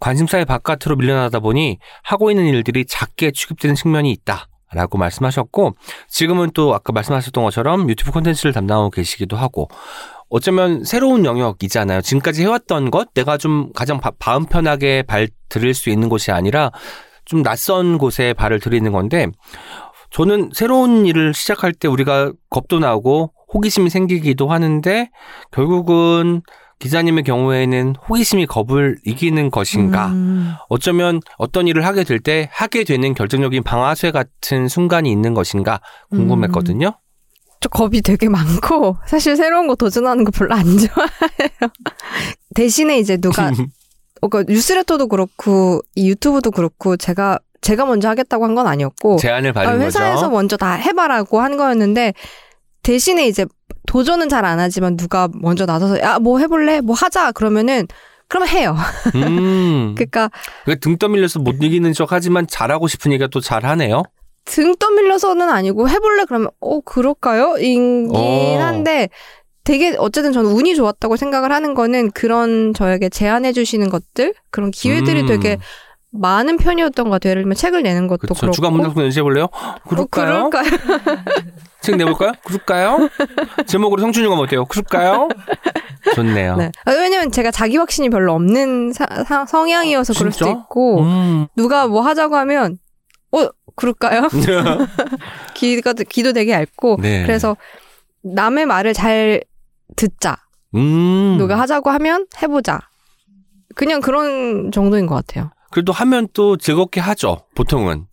관심사의 0.00 0.44
바깥으로 0.44 0.96
밀려나다 0.96 1.40
보니 1.40 1.78
하고 2.02 2.30
있는 2.30 2.44
일들이 2.44 2.84
작게 2.84 3.30
취급되는 3.30 3.74
측면이 3.74 4.10
있다. 4.12 4.48
라고 4.74 4.98
말씀하셨고, 4.98 5.76
지금은 6.08 6.50
또 6.52 6.74
아까 6.74 6.92
말씀하셨던 6.92 7.42
것처럼 7.44 7.88
유튜브 7.88 8.10
콘텐츠를 8.10 8.52
담당하고 8.52 8.90
계시기도 8.90 9.36
하고, 9.36 9.68
어쩌면 10.28 10.84
새로운 10.84 11.24
영역이잖아요. 11.24 12.02
지금까지 12.02 12.42
해왔던 12.42 12.90
것, 12.90 13.14
내가 13.14 13.38
좀 13.38 13.72
가장 13.72 13.98
바- 13.98 14.10
마음 14.26 14.44
편하게 14.44 15.02
발 15.02 15.28
들일 15.48 15.72
수 15.72 15.88
있는 15.88 16.08
곳이 16.10 16.32
아니라 16.32 16.70
좀 17.24 17.42
낯선 17.42 17.98
곳에 17.98 18.32
발을 18.34 18.58
들이는 18.60 18.90
건데, 18.92 19.28
저는 20.14 20.50
새로운 20.54 21.06
일을 21.06 21.34
시작할 21.34 21.72
때 21.72 21.88
우리가 21.88 22.32
겁도 22.48 22.78
나고 22.78 23.32
호기심이 23.52 23.90
생기기도 23.90 24.48
하는데, 24.48 25.10
결국은 25.50 26.40
기자님의 26.78 27.24
경우에는 27.24 27.96
호기심이 28.08 28.46
겁을 28.46 28.96
이기는 29.04 29.50
것인가? 29.50 30.08
음. 30.08 30.52
어쩌면 30.68 31.20
어떤 31.36 31.66
일을 31.66 31.84
하게 31.84 32.04
될 32.04 32.20
때 32.20 32.48
하게 32.52 32.84
되는 32.84 33.12
결정적인 33.12 33.64
방아쇠 33.64 34.12
같은 34.12 34.68
순간이 34.68 35.10
있는 35.10 35.34
것인가 35.34 35.80
궁금했거든요. 36.10 36.92
저 37.60 37.68
겁이 37.68 38.02
되게 38.02 38.28
많고 38.28 38.96
사실 39.06 39.36
새로운 39.36 39.66
거 39.66 39.74
도전하는 39.74 40.22
거 40.22 40.30
별로 40.30 40.54
안 40.54 40.64
좋아해요. 40.64 41.72
대신에 42.54 42.98
이제 43.00 43.16
누가 43.16 43.50
어, 44.20 44.28
그 44.28 44.44
뉴스레터도 44.46 45.08
그렇고 45.08 45.80
이 45.96 46.08
유튜브도 46.08 46.52
그렇고 46.52 46.96
제가 46.96 47.40
제가 47.64 47.84
먼저 47.86 48.08
하겠다고 48.08 48.44
한 48.44 48.54
건 48.54 48.66
아니었고 48.66 49.16
제안을 49.16 49.50
아, 49.50 49.52
받은 49.54 49.80
회사에서 49.80 50.22
거죠. 50.22 50.30
먼저 50.30 50.56
다 50.56 50.72
해봐라고 50.74 51.40
한 51.40 51.56
거였는데 51.56 52.12
대신에 52.82 53.26
이제 53.26 53.46
도전은 53.86 54.28
잘 54.28 54.44
안 54.44 54.60
하지만 54.60 54.96
누가 54.96 55.28
먼저 55.34 55.66
나서서 55.66 55.98
야 56.00 56.18
뭐 56.18 56.38
해볼래 56.38 56.80
뭐 56.80 56.94
하자 56.94 57.32
그러면은 57.32 57.86
그러면 58.28 58.48
해요. 58.48 58.76
음. 59.14 59.94
그러니까 59.98 60.30
그등 60.64 60.96
떠밀려서 60.98 61.40
못 61.40 61.56
이기는 61.62 61.92
척 61.92 62.12
하지만 62.12 62.46
잘하고 62.46 62.86
싶으니까 62.88 63.26
또 63.28 63.40
잘하네요. 63.40 64.02
등 64.44 64.74
떠밀려서는 64.76 65.48
아니고 65.48 65.88
해볼래 65.88 66.24
그러면 66.26 66.48
어 66.60 66.80
그럴까요? 66.80 67.56
이긴 67.58 68.10
어. 68.14 68.58
한데 68.60 69.08
되게 69.64 69.94
어쨌든 69.98 70.32
저는 70.32 70.50
운이 70.50 70.76
좋았다고 70.76 71.16
생각을 71.16 71.50
하는 71.50 71.72
거는 71.74 72.10
그런 72.10 72.74
저에게 72.74 73.08
제안해 73.08 73.52
주시는 73.52 73.88
것들 73.88 74.34
그런 74.50 74.70
기회들이 74.70 75.22
음. 75.22 75.26
되게 75.26 75.56
많은 76.16 76.56
편이었던 76.58 77.04
것 77.06 77.10
같아요. 77.10 77.30
예를 77.32 77.42
들면 77.42 77.56
책을 77.56 77.82
내는 77.82 78.06
것도 78.06 78.20
그렇죠. 78.20 78.40
그렇고 78.40 78.54
주간 78.54 78.72
문학품 78.72 79.02
연주해볼래요? 79.02 79.48
그럴까요? 79.88 80.44
어, 80.46 80.50
그럴까요? 80.50 80.78
책 81.80 81.96
내볼까요? 81.96 82.32
그럴까요? 82.44 83.08
제목으로 83.66 84.00
성춘이가 84.00 84.32
어때요? 84.34 84.64
그럴까요? 84.66 85.28
좋네요. 86.14 86.56
네. 86.56 86.70
아, 86.84 86.92
왜냐면 86.92 87.30
제가 87.30 87.50
자기 87.50 87.76
확신이 87.76 88.08
별로 88.10 88.32
없는 88.34 88.92
사- 88.92 89.24
사- 89.26 89.44
성향이어서 89.46 90.14
그럴 90.14 90.32
수도? 90.32 90.50
있고 90.50 91.00
음. 91.02 91.46
누가 91.56 91.86
뭐 91.86 92.00
하자고 92.02 92.36
하면 92.36 92.78
어 93.32 93.48
그럴까요? 93.76 94.28
기가 95.54 95.92
기도 95.94 96.32
되게 96.32 96.52
얇고 96.52 96.98
네. 97.00 97.22
그래서 97.26 97.56
남의 98.22 98.66
말을 98.66 98.94
잘 98.94 99.42
듣자. 99.96 100.36
음. 100.74 101.36
누가 101.38 101.58
하자고 101.58 101.90
하면 101.90 102.26
해보자. 102.42 102.80
그냥 103.74 104.00
그런 104.00 104.70
정도인 104.72 105.06
것 105.06 105.14
같아요. 105.16 105.50
그래도 105.74 105.92
하면 105.92 106.28
또 106.32 106.56
즐겁게 106.56 107.00
하죠. 107.00 107.46
보통은. 107.56 108.06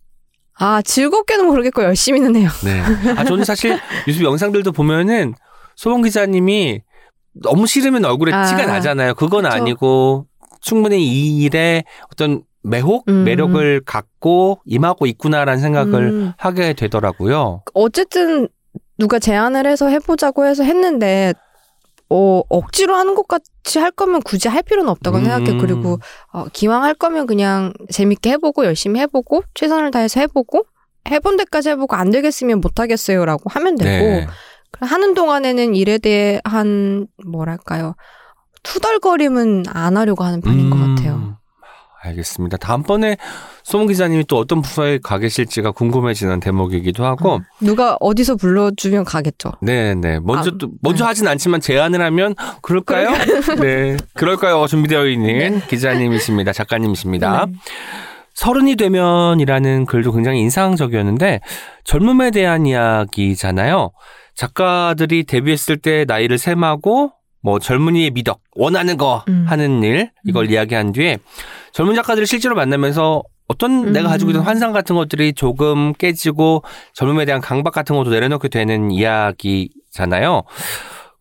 아 0.58 0.82
즐겁게는 0.82 1.46
모르겠고 1.46 1.84
열심히는 1.84 2.34
해요. 2.34 2.50
네. 2.64 2.80
아 3.16 3.22
저는 3.22 3.44
사실 3.44 3.78
유튜브 4.08 4.24
영상들도 4.24 4.72
보면은 4.72 5.34
소봉 5.76 6.02
기자님이 6.02 6.80
너무 7.34 7.68
싫으면 7.68 8.04
얼굴에 8.04 8.32
아, 8.32 8.46
티가 8.46 8.66
나잖아요. 8.66 9.14
그건 9.14 9.44
그쵸. 9.44 9.54
아니고 9.54 10.26
충분히 10.60 11.06
이 11.06 11.44
일에 11.44 11.84
어떤 12.10 12.42
매혹, 12.64 13.08
음. 13.08 13.22
매력을 13.22 13.82
갖고 13.86 14.60
임하고 14.64 15.06
있구나라는 15.06 15.60
생각을 15.60 16.02
음, 16.02 16.32
하게 16.36 16.72
되더라고요. 16.72 17.62
어쨌든 17.74 18.48
누가 18.98 19.20
제안을 19.20 19.68
해서 19.68 19.86
해보자고 19.86 20.46
해서 20.46 20.64
했는데 20.64 21.32
어, 22.14 22.42
억지로 22.50 22.94
하는 22.94 23.14
것 23.14 23.26
같이 23.26 23.78
할 23.78 23.90
거면 23.90 24.20
굳이 24.20 24.48
할 24.48 24.62
필요는 24.62 24.90
없다고 24.90 25.16
음. 25.16 25.24
생각해. 25.24 25.56
요 25.56 25.58
그리고 25.58 25.98
어, 26.30 26.44
기왕 26.52 26.84
할 26.84 26.92
거면 26.92 27.26
그냥 27.26 27.72
재밌게 27.90 28.32
해보고 28.32 28.66
열심히 28.66 29.00
해보고 29.00 29.44
최선을 29.54 29.90
다해서 29.90 30.20
해보고 30.20 30.66
해본 31.10 31.38
데까지 31.38 31.70
해보고 31.70 31.96
안 31.96 32.10
되겠으면 32.10 32.60
못 32.60 32.80
하겠어요라고 32.80 33.48
하면 33.48 33.76
되고 33.76 33.88
네. 33.88 34.26
하는 34.80 35.14
동안에는 35.14 35.74
일에 35.74 35.96
대한 35.98 37.06
뭐랄까요 37.26 37.94
투덜거림은 38.62 39.64
안 39.68 39.96
하려고 39.96 40.22
하는 40.22 40.42
편인 40.42 40.68
것 40.68 40.76
음, 40.76 40.94
같아요. 40.94 41.38
알겠습니다. 42.02 42.56
다음번에 42.56 43.16
소문 43.62 43.86
기자님이 43.86 44.24
또 44.26 44.38
어떤 44.38 44.60
부서에 44.60 44.98
가 44.98 45.18
계실지가 45.18 45.70
궁금해지는 45.70 46.40
대목이기도 46.40 47.04
하고, 47.04 47.40
누가 47.60 47.96
어디서 48.00 48.36
불러주면 48.36 49.04
가겠죠. 49.04 49.52
네, 49.60 49.94
네. 49.94 50.18
먼저 50.20 50.50
아, 50.50 50.58
또 50.58 50.70
먼저 50.80 51.04
하진 51.04 51.28
않지만 51.28 51.60
제안을 51.60 52.02
하면 52.02 52.34
그럴까요? 52.60 53.10
네, 53.60 53.96
그럴까요? 54.14 54.66
준비되어 54.66 55.06
있는 55.06 55.60
기자님이십니다. 55.68 56.52
작가님이십니다. 56.52 57.46
네. 57.46 57.52
서른이 58.34 58.76
되면이라는 58.76 59.86
글도 59.86 60.12
굉장히 60.12 60.40
인상적이었는데 60.40 61.40
젊음에 61.84 62.30
대한 62.30 62.66
이야기잖아요. 62.66 63.90
작가들이 64.34 65.24
데뷔했을 65.24 65.76
때 65.76 66.04
나이를 66.08 66.38
셈하고 66.38 67.12
뭐 67.42 67.58
젊은이의 67.58 68.12
미덕, 68.12 68.40
원하는 68.54 68.96
거 68.96 69.24
음. 69.28 69.44
하는 69.48 69.82
일 69.82 70.10
이걸 70.24 70.50
이야기한 70.50 70.92
뒤에 70.92 71.18
젊은 71.72 71.94
작가들을 71.94 72.26
실제로 72.26 72.54
만나면서 72.54 73.22
어떤 73.48 73.88
음. 73.88 73.92
내가 73.92 74.08
가지고 74.08 74.30
있던 74.30 74.42
환상 74.42 74.72
같은 74.72 74.96
것들이 74.96 75.34
조금 75.34 75.92
깨지고 75.94 76.62
젊음에 76.94 77.24
대한 77.24 77.40
강박 77.40 77.74
같은 77.74 77.96
것도 77.96 78.10
내려놓게 78.10 78.48
되는 78.48 78.90
이야기잖아요. 78.90 80.42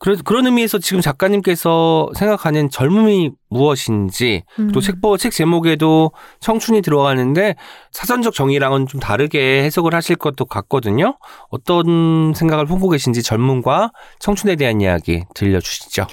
그래, 0.02 0.16
그런 0.26 0.48
의미에서 0.48 0.80
지금 0.80 1.00
작가님께서 1.00 2.10
생각하는 2.16 2.72
젊음이 2.72 3.30
무엇인지 3.50 4.44
음. 4.58 4.72
또 4.72 4.82
책보 4.82 5.18
책 5.18 5.32
제목에도 5.32 6.12
청춘이 6.40 6.82
들어가는데 6.82 7.56
사전적 7.92 8.34
정의랑은 8.34 8.88
좀 8.88 9.00
다르게 9.00 9.64
해석을 9.64 9.94
하실 9.94 10.16
것도 10.16 10.46
같거든요. 10.46 11.20
어떤 11.50 12.34
생각을 12.34 12.66
품고 12.66 12.90
계신지 12.90 13.22
젊음과 13.22 13.92
청춘에 14.18 14.56
대한 14.56 14.82
이야기 14.82 15.24
들려주시죠. 15.36 16.08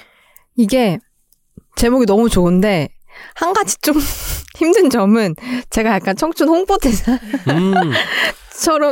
이게 0.55 0.99
제목이 1.75 2.05
너무 2.05 2.29
좋은데 2.29 2.89
한 3.35 3.53
가지 3.53 3.75
좀 3.81 3.95
힘든 4.57 4.89
점은 4.89 5.35
제가 5.69 5.91
약간 5.95 6.15
청춘 6.17 6.47
홍보대사처럼 6.49 7.93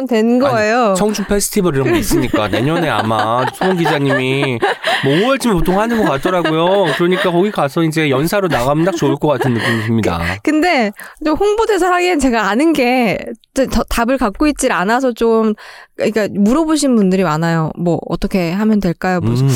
음, 0.01 0.07
된 0.07 0.39
거예요. 0.39 0.93
청춘 0.97 1.25
페스티벌 1.25 1.75
이런 1.75 1.91
거 1.91 1.97
있으니까 1.97 2.47
내년에 2.47 2.87
아마 2.89 3.45
소문 3.53 3.77
기자님이 3.77 4.59
뭐 5.03 5.13
5월쯤에 5.13 5.51
보통 5.53 5.79
하는 5.79 5.97
것 6.03 6.09
같더라고요. 6.09 6.93
그러니까 6.95 7.31
거기 7.31 7.51
가서 7.51 7.83
이제 7.83 8.09
연사로 8.09 8.47
나가면 8.47 8.85
딱 8.85 8.95
좋을 8.95 9.15
것 9.17 9.27
같은 9.27 9.53
느낌이 9.53 9.83
듭니다. 9.85 10.21
근데 10.43 10.91
좀 11.25 11.35
홍보대사 11.35 11.91
하기엔 11.91 12.19
제가 12.19 12.47
아는 12.49 12.71
게 12.73 13.17
더- 13.53 13.83
답을 13.89 14.17
갖고 14.17 14.47
있질 14.47 14.71
않아서 14.71 15.11
좀 15.11 15.53
그러니까 15.97 16.27
물어보신 16.31 16.95
분들이 16.95 17.23
많아요. 17.23 17.71
뭐 17.77 17.99
어떻게 18.07 18.51
하면 18.51 18.79
될까요? 18.79 19.19
뭐 19.19 19.33
음, 19.33 19.49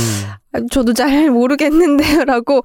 저도 0.70 0.94
잘 0.94 1.30
모르겠는데요라고 1.32 2.64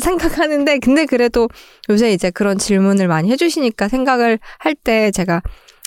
생각하는데 0.00 0.78
근데 0.78 1.06
그래도 1.06 1.48
요새 1.88 2.12
이제 2.12 2.30
그런 2.30 2.58
질문을 2.58 3.08
많이 3.08 3.30
해주시니까 3.30 3.88
생각을 3.88 4.38
할 4.58 4.74
때 4.74 5.10
제가 5.10 5.40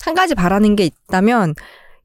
한 0.06 0.16
가지 0.16 0.34
바라는 0.34 0.76
게 0.76 0.86
있다면 0.86 1.54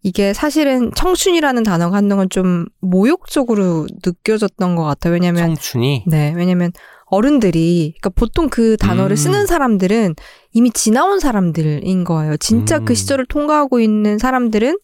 이게 0.03 0.33
사실은 0.33 0.93
청춘이라는 0.95 1.63
단어가 1.63 1.97
한동안 1.97 2.29
좀 2.29 2.67
모욕적으로 2.81 3.87
느껴졌던 4.05 4.75
것 4.77 4.83
같아요. 4.85 5.13
왜냐면 5.15 5.47
청춘이 5.47 6.05
네, 6.09 6.33
왜냐면 6.37 6.73
어른들이 7.07 7.95
그러니까 8.01 8.11
보통 8.11 8.49
그 8.49 8.77
단어를 8.79 9.13
음. 9.13 9.17
쓰는 9.17 9.47
사람들은 9.47 10.15
이미 10.53 10.71
지나온 10.71 11.21
사람들인 11.21 12.05
거예요. 12.05 12.37
진짜 12.39 12.79
음. 12.79 12.85
그 12.85 12.95
시절을 12.95 13.27
통과하고 13.27 13.81
있는 13.81 14.19
사람들은 14.19 14.79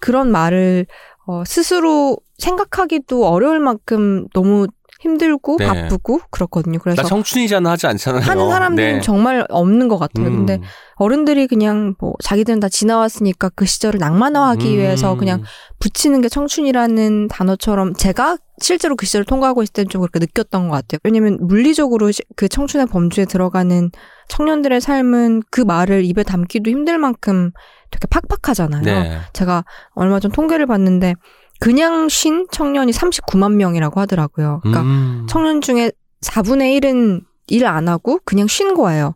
그런 0.00 0.32
말을 0.32 0.86
어, 1.30 1.44
스스로 1.44 2.16
생각하기도 2.38 3.24
어려울 3.24 3.60
만큼 3.60 4.26
너무 4.34 4.66
힘들고 5.00 5.56
네. 5.58 5.66
바쁘고 5.66 6.20
그렇거든요. 6.30 6.78
그래서 6.78 7.00
나 7.02 7.08
청춘이잖아 7.08 7.70
하지 7.70 7.86
않잖아요. 7.86 8.20
하는 8.22 8.50
사람들은 8.50 8.92
네. 8.96 9.00
정말 9.00 9.46
없는 9.48 9.88
것 9.88 9.98
같아요. 9.98 10.26
음. 10.26 10.36
근데 10.46 10.60
어른들이 10.96 11.46
그냥 11.46 11.94
뭐 11.98 12.12
자기들은 12.22 12.60
다 12.60 12.68
지나왔으니까 12.68 13.50
그 13.54 13.64
시절을 13.64 13.98
낭만화하기 13.98 14.66
음. 14.74 14.78
위해서 14.78 15.16
그냥 15.16 15.42
붙이는 15.78 16.20
게 16.20 16.28
청춘이라는 16.28 17.28
단어처럼 17.28 17.94
제가 17.94 18.36
실제로 18.60 18.94
그 18.94 19.06
시절을 19.06 19.24
통과하고 19.24 19.62
있을 19.62 19.72
때는 19.72 19.88
좀 19.88 20.02
그렇게 20.02 20.18
느꼈던 20.18 20.68
것 20.68 20.74
같아요. 20.74 20.98
왜냐면 21.02 21.38
물리적으로 21.40 22.10
시- 22.12 22.22
그 22.36 22.48
청춘의 22.48 22.86
범주에 22.88 23.24
들어가는 23.24 23.90
청년들의 24.28 24.82
삶은 24.82 25.42
그 25.50 25.62
말을 25.62 26.04
입에 26.04 26.22
담기도 26.24 26.70
힘들 26.70 26.98
만큼 26.98 27.52
되게 27.90 28.06
팍팍하잖아요. 28.08 28.82
네. 28.82 29.18
제가 29.32 29.64
얼마 29.94 30.20
전 30.20 30.30
통계를 30.30 30.66
봤는데 30.66 31.14
그냥 31.60 32.08
쉰 32.08 32.46
청년이 32.50 32.90
39만 32.92 33.52
명이라고 33.54 34.00
하더라고요. 34.00 34.60
그러니까 34.62 34.82
음. 34.82 35.26
청년 35.28 35.60
중에 35.60 35.92
4분의 36.22 36.80
1은 36.80 37.22
일 37.48 37.66
안 37.66 37.88
하고 37.88 38.18
그냥 38.24 38.46
쉰 38.48 38.74
거예요. 38.74 39.14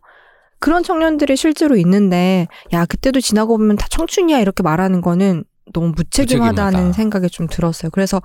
그런 0.59 0.83
청년들이 0.83 1.35
실제로 1.35 1.75
있는데 1.77 2.47
야 2.73 2.85
그때도 2.85 3.19
지나고 3.21 3.57
보면 3.57 3.75
다 3.77 3.87
청춘이야 3.89 4.39
이렇게 4.39 4.63
말하는 4.63 5.01
거는 5.01 5.43
너무 5.73 5.93
무책임하다는 5.95 6.71
무책임하다. 6.71 6.93
생각이 6.93 7.29
좀 7.29 7.47
들었어요. 7.47 7.89
그래서 7.91 8.21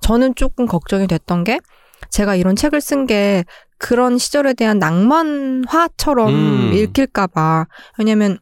저는 0.00 0.34
조금 0.34 0.66
걱정이 0.66 1.06
됐던 1.06 1.44
게 1.44 1.58
제가 2.10 2.36
이런 2.36 2.56
책을 2.56 2.80
쓴 2.80 3.06
게 3.06 3.44
그런 3.78 4.18
시절에 4.18 4.54
대한 4.54 4.78
낭만화처럼 4.78 6.28
음. 6.34 6.70
읽힐까봐 6.74 7.66
왜냐면 7.98 8.38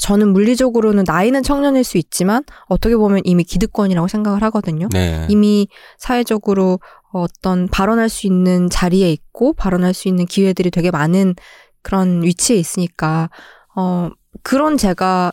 저는 0.00 0.32
물리적으로는 0.32 1.04
나이는 1.06 1.42
청년일 1.42 1.84
수 1.84 1.98
있지만 1.98 2.42
어떻게 2.68 2.96
보면 2.96 3.20
이미 3.24 3.44
기득권이라고 3.44 4.08
생각을 4.08 4.42
하거든요. 4.44 4.88
네. 4.92 5.26
이미 5.28 5.68
사회적으로 5.98 6.80
어떤 7.12 7.68
발언할 7.68 8.08
수 8.08 8.26
있는 8.26 8.70
자리에 8.70 9.10
있고 9.12 9.52
발언할 9.52 9.92
수 9.94 10.08
있는 10.08 10.26
기회들이 10.26 10.70
되게 10.70 10.90
많은 10.90 11.34
그런 11.82 12.22
위치에 12.22 12.56
있으니까 12.56 13.30
어 13.76 14.10
그런 14.42 14.76
제가 14.76 15.32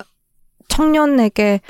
청년에게 0.69 1.61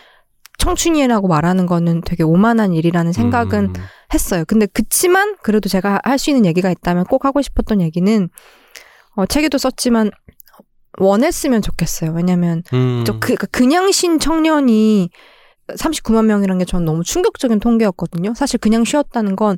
청춘이라고 0.57 1.27
말하는 1.27 1.67
거는 1.67 2.01
되게 2.01 2.23
오만한 2.23 2.73
일이라는 2.73 3.11
생각은 3.13 3.65
음. 3.65 3.73
했어요. 4.13 4.43
근데 4.47 4.65
그치만 4.65 5.35
그래도 5.43 5.69
제가 5.69 5.99
할 6.03 6.17
수 6.17 6.31
있는 6.31 6.45
얘기가 6.45 6.71
있다면 6.71 7.05
꼭 7.05 7.25
하고 7.25 7.41
싶었던 7.41 7.81
얘기는 7.81 8.29
어 9.15 9.25
책에도 9.27 9.57
썼지만 9.57 10.09
원했으면 10.97 11.61
좋겠어요. 11.61 12.11
왜냐면 12.11 12.63
음. 12.73 13.03
저 13.05 13.19
그, 13.19 13.35
그냥 13.35 13.91
신 13.91 14.19
청년이 14.19 15.09
39만 15.69 16.25
명이라는 16.25 16.59
게 16.59 16.65
전 16.65 16.85
너무 16.85 17.03
충격적인 17.03 17.59
통계였거든요. 17.59 18.33
사실 18.35 18.59
그냥 18.59 18.83
쉬었다는 18.85 19.35
건 19.35 19.57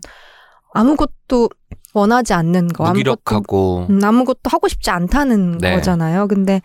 아무것도 0.74 1.50
원하지 1.94 2.34
않는 2.34 2.68
거, 2.70 2.84
아무것도 2.86 2.94
무기력하고 2.94 3.88
음, 3.90 4.04
아무것도 4.04 4.42
하고 4.46 4.68
싶지 4.68 4.90
않다는 4.92 5.58
네. 5.60 5.76
거잖아요. 5.76 6.28
근데 6.28 6.62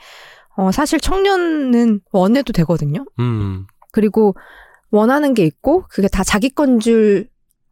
어, 0.56 0.70
사실 0.72 1.00
청년은 1.00 2.00
원해도 2.12 2.52
되거든요. 2.52 3.04
음. 3.18 3.66
그리고 3.92 4.34
원하는 4.90 5.34
게 5.34 5.44
있고 5.44 5.84
그게 5.88 6.08
다 6.08 6.22
자기 6.24 6.50
건 6.50 6.78
줄 6.80 7.28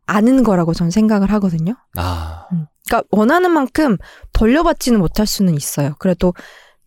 아는 0.07 0.43
거라고 0.43 0.75
전 0.75 0.91
생각을 0.91 1.31
하거든요. 1.33 1.75
아. 1.97 2.47
그러니까 2.87 3.07
원하는 3.13 3.51
만큼 3.53 3.97
돌려받지는 4.33 4.99
못할 4.99 5.27
수는 5.27 5.55
있어요. 5.55 5.95
그래도 6.01 6.35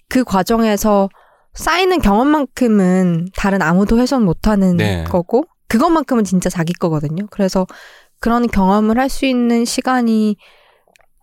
그 0.10 0.24
과정에서 0.24 1.10
쌓이는 1.54 2.00
경험만큼은 2.02 3.28
다른 3.36 3.62
아무도 3.62 3.98
훼손 3.98 4.24
못하는 4.24 4.78
네. 4.78 5.04
거고 5.06 5.46
그것만큼은 5.68 6.24
진짜 6.24 6.50
자기 6.50 6.74
거거든요. 6.74 7.28
그래서 7.32 7.66
그런 8.20 8.48
경험을 8.48 8.98
할 9.00 9.10
수 9.10 9.26
있는 9.26 9.66
시간이 9.66 10.38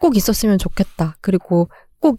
꼭 0.01 0.17
있었으면 0.17 0.59
좋겠다. 0.59 1.17
그리고 1.21 1.69
꼭 2.01 2.17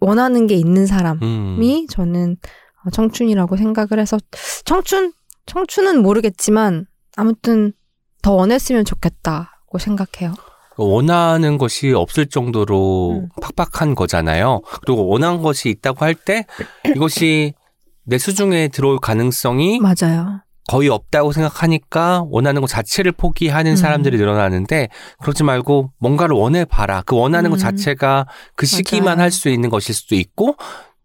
원하는 0.00 0.46
게 0.46 0.54
있는 0.54 0.86
사람이 0.86 1.20
음. 1.22 1.86
저는 1.88 2.36
어, 2.84 2.90
청춘이라고 2.90 3.56
생각을 3.56 4.00
해서 4.00 4.18
청춘 4.64 5.12
청춘은 5.46 6.02
모르겠지만 6.02 6.86
아무튼 7.16 7.72
더 8.22 8.32
원했으면 8.32 8.84
좋겠다고 8.84 9.78
생각해요. 9.78 10.34
원하는 10.76 11.58
것이 11.58 11.92
없을 11.92 12.26
정도로 12.26 13.20
음. 13.22 13.28
팍팍한 13.56 13.94
거잖아요. 13.94 14.60
그리고 14.84 15.06
원하는 15.08 15.42
것이 15.42 15.68
있다고 15.70 16.04
할 16.04 16.14
때 16.14 16.44
이것이 16.94 17.54
내 18.04 18.18
수중에 18.18 18.68
들어올 18.68 18.98
가능성이 18.98 19.80
맞아요. 19.80 20.40
거의 20.68 20.88
없다고 20.88 21.32
생각하니까 21.32 22.24
원하는 22.30 22.60
것 22.60 22.68
자체를 22.68 23.12
포기하는 23.12 23.72
음. 23.72 23.76
사람들이 23.76 24.16
늘어나는데 24.16 24.88
그러지 25.20 25.42
말고 25.42 25.90
뭔가를 25.98 26.36
원해 26.36 26.64
봐라. 26.64 27.02
그 27.04 27.16
원하는 27.16 27.50
것 27.50 27.56
음. 27.56 27.58
자체가 27.58 28.26
그 28.56 28.66
시기만. 28.66 29.18
할 29.20 29.30
수 29.32 29.48
있는 29.48 29.70
것일 29.70 29.94
수도 29.94 30.14
있고 30.14 30.56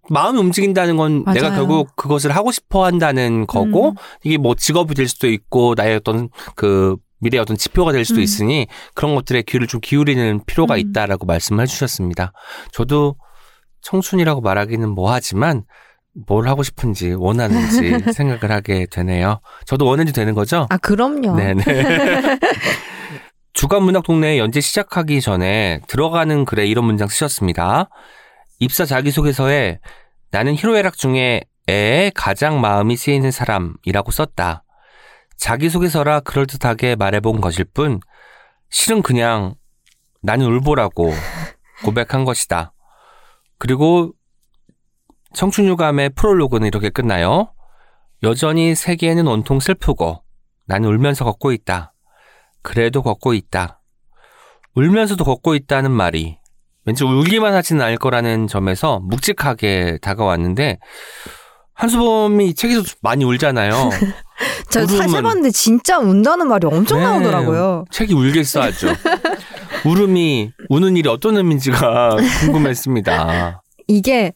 마음이 0.10 0.40
움직인다는 0.40 0.96
건 0.98 1.26
내가 1.26 1.50
맞아요. 1.50 1.56
결국 1.60 1.96
그것을 1.96 2.36
하고 2.36 2.52
싶어 2.52 2.86
한다는 2.86 3.46
거고 3.48 3.90
음. 3.90 3.96
이게 4.24 4.38
뭐 4.38 4.56
직업이 4.56 4.94
될 4.96 5.08
수도 5.08 5.28
있고 5.28 5.74
나의 5.76 5.96
어떤 5.98 6.30
그 6.56 6.96
미래의 7.20 7.42
어떤 7.42 7.58
지표가 7.58 7.92
될 7.92 8.06
수도 8.06 8.20
음. 8.20 8.24
있으니 8.24 8.68
그런 8.94 9.16
것들에 9.16 9.44
귀를 9.44 9.68
좀 9.68 9.82
기울이는 9.82 10.42
필요가 10.46 10.76
음. 10.76 10.80
있다라고 10.80 11.26
말씀을 11.26 11.64
해주셨습니다. 11.64 12.34
저도 12.72 13.16
청춘이라고 13.82 14.42
말하기는 14.42 14.90
뭐하지만 14.90 15.64
뭘 16.28 16.48
하고 16.48 16.64
싶은지 16.64 17.14
원하는지 17.14 18.00
생각을 18.14 18.52
하게 18.52 18.88
되네요. 18.90 19.40
저도 19.66 19.86
원해도 19.86 20.12
되는 20.12 20.34
거죠? 20.34 20.68
아 20.70 20.78
그럼요. 20.78 21.36
네네. 21.36 21.64
주간 23.54 23.84
문학 23.84 24.04
동네 24.04 24.38
연재 24.38 24.62
시작하기 24.62 25.22
전에 25.22 25.82
들어가는 25.88 26.46
글에 26.46 26.68
이런 26.68 26.86
문장 26.86 27.08
쓰셨습니다. 27.08 27.90
입사 28.60 28.86
자기소개서에 28.86 29.80
나는 30.32 30.56
희로애락 30.56 30.98
중에 30.98 31.42
애에 31.70 32.12
가장 32.14 32.62
마음이 32.62 32.96
쓰이는 32.96 33.32
사람이라고 33.32 34.12
썼다. 34.12 34.64
자기소개서라 35.38 36.22
그럴듯하게 36.22 36.96
말해본 36.96 37.42
것일 37.42 37.66
뿐 37.74 38.00
실은 38.70 39.02
그냥 39.02 39.56
나는 40.22 40.46
울보라고 40.48 41.14
고백한 41.84 42.26
것이다. 42.26 42.74
그리고 43.58 44.12
청춘유감의 45.34 46.12
프롤로그는 46.12 46.68
이렇게 46.68 46.90
끝나요. 46.90 47.54
여전히 48.24 48.76
세계에는 48.76 49.28
온통 49.28 49.60
슬프고 49.60 50.24
나는 50.66 50.90
울면서 50.90 51.24
걷고 51.26 51.52
있다. 51.52 51.94
그래도 52.62 53.02
걷고 53.04 53.34
있다. 53.34 53.82
울면서도 54.76 55.24
걷고 55.24 55.56
있다는 55.56 55.92
말이 55.92 56.38
왠지 56.86 57.04
울기만 57.04 57.54
하지는 57.54 57.82
않을 57.84 57.98
거라는 57.98 58.48
점에서 58.48 59.00
묵직하게 59.00 60.00
다가왔는데 60.02 60.80
한수범이 61.78 62.48
이 62.50 62.54
책에서 62.56 62.84
많이 63.02 63.24
울잖아요. 63.24 63.72
저 64.70 64.82
울음은- 64.82 64.98
사실 64.98 65.22
봤는데 65.22 65.52
진짜 65.52 66.00
운다는 66.00 66.48
말이 66.48 66.68
엄청 66.68 67.00
네. 67.00 67.06
나오더라고요. 67.06 67.86
책이 67.92 68.14
울겠어 68.14 68.62
하죠. 68.64 68.88
울음이 69.86 70.52
우는 70.70 70.98
일이 70.98 71.08
어떤 71.08 71.38
의미인지가 71.38 72.18
궁금했습니다. 72.42 73.62
이게 73.88 74.34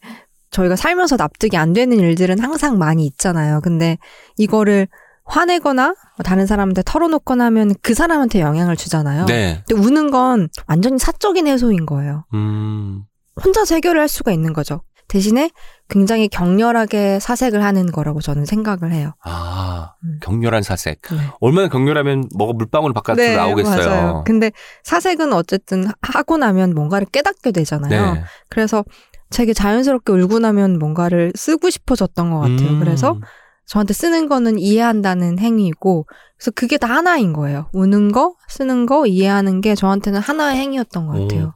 저희가 0.50 0.76
살면서 0.76 1.16
납득이 1.16 1.56
안 1.56 1.72
되는 1.72 1.98
일들은 1.98 2.38
항상 2.40 2.78
많이 2.78 3.06
있잖아요. 3.06 3.60
근데 3.62 3.98
이거를 4.38 4.86
화내거나 5.24 5.94
다른 6.24 6.46
사람한테 6.46 6.82
털어놓거나 6.84 7.44
하면 7.46 7.74
그 7.82 7.94
사람한테 7.94 8.40
영향을 8.40 8.76
주잖아요. 8.76 9.26
네. 9.26 9.62
근데 9.66 9.82
우는 9.82 10.10
건 10.10 10.48
완전히 10.66 10.98
사적인 10.98 11.46
해소인 11.46 11.86
거예요. 11.86 12.24
음. 12.34 13.02
혼자서 13.42 13.76
해결을 13.76 14.00
할 14.00 14.08
수가 14.08 14.30
있는 14.32 14.52
거죠. 14.52 14.82
대신에 15.12 15.50
굉장히 15.90 16.26
격렬하게 16.26 17.20
사색을 17.20 17.62
하는 17.62 17.92
거라고 17.92 18.22
저는 18.22 18.46
생각을 18.46 18.92
해요. 18.92 19.12
아, 19.22 19.92
음. 20.02 20.18
격렬한 20.22 20.62
사색. 20.62 21.02
네. 21.02 21.18
얼마나 21.40 21.68
격렬하면 21.68 22.30
뭐가 22.34 22.54
물방울 22.54 22.94
바깥으로 22.94 23.36
나오겠어요. 23.36 23.90
맞아요. 23.90 24.24
근데 24.24 24.52
사색은 24.84 25.34
어쨌든 25.34 25.84
하고 26.00 26.38
나면 26.38 26.72
뭔가를 26.72 27.06
깨닫게 27.12 27.50
되잖아요. 27.50 28.14
네. 28.14 28.24
그래서 28.48 28.86
되게 29.28 29.52
자연스럽게 29.52 30.14
울고 30.14 30.38
나면 30.38 30.78
뭔가를 30.78 31.32
쓰고 31.34 31.68
싶어졌던 31.68 32.30
것 32.30 32.38
같아요. 32.38 32.70
음. 32.70 32.78
그래서 32.78 33.20
저한테 33.66 33.92
쓰는 33.92 34.30
거는 34.30 34.58
이해한다는 34.58 35.38
행위이고, 35.38 36.06
그래서 36.38 36.50
그게 36.54 36.78
다 36.78 36.88
하나인 36.88 37.34
거예요. 37.34 37.68
우는 37.74 38.12
거, 38.12 38.34
쓰는 38.48 38.86
거, 38.86 39.06
이해하는 39.06 39.60
게 39.60 39.74
저한테는 39.74 40.20
하나의 40.20 40.56
행위였던 40.56 41.06
것 41.06 41.20
같아요. 41.20 41.52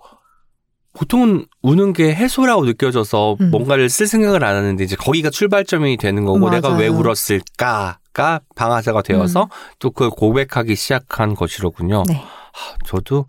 보통은 0.97 1.47
우는 1.63 1.93
게 1.93 2.15
해소라고 2.15 2.65
느껴져서 2.65 3.37
음. 3.41 3.51
뭔가를 3.51 3.89
쓸 3.91 4.07
생각을 4.07 4.45
안 4.45 4.57
하는데 4.57 4.83
이제 4.83 4.97
거기가 4.97 5.31
출발점이 5.31 5.99
되는 5.99 6.25
거고 6.25 6.39
맞아요. 6.39 6.53
내가 6.53 6.71
왜 6.77 6.89
울었을까가 6.89 8.41
방아쇠가 8.55 9.03
되어서 9.03 9.49
또 9.79 9.91
그걸 9.91 10.11
고백하기 10.11 10.75
시작한 10.75 11.35
것이로군요. 11.35 12.05
네. 12.09 12.15
하, 12.15 12.77
저도 12.87 13.27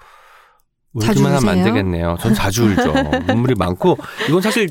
울기만 0.93 1.34
하면 1.36 1.49
안? 1.49 1.63
되겠네요. 1.63 2.18
전 2.22 2.34
자주 2.34 2.63
울죠. 2.63 2.93
눈물이 3.28 3.55
많고 3.55 3.97
이건 4.30 4.41
사실 4.41 4.70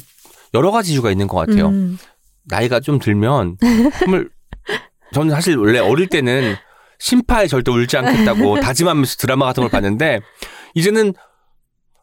여러 0.54 0.70
가지 0.70 0.94
이유가 0.94 1.10
있는 1.10 1.26
것 1.28 1.36
같아요. 1.36 1.68
음, 1.68 1.98
나이가 2.44 2.80
좀 2.80 2.98
들면 2.98 3.58
정말 4.00 4.28
저는 5.12 5.34
사실 5.34 5.58
원래 5.58 5.78
어릴 5.78 6.08
때는 6.08 6.56
심파에 6.98 7.46
절대 7.46 7.70
울지 7.70 7.96
않겠다고 7.98 8.60
다짐하면서 8.60 9.16
드라마 9.16 9.44
같은 9.46 9.62
걸 9.62 9.70
봤는데 9.70 10.20
이제는 10.74 11.12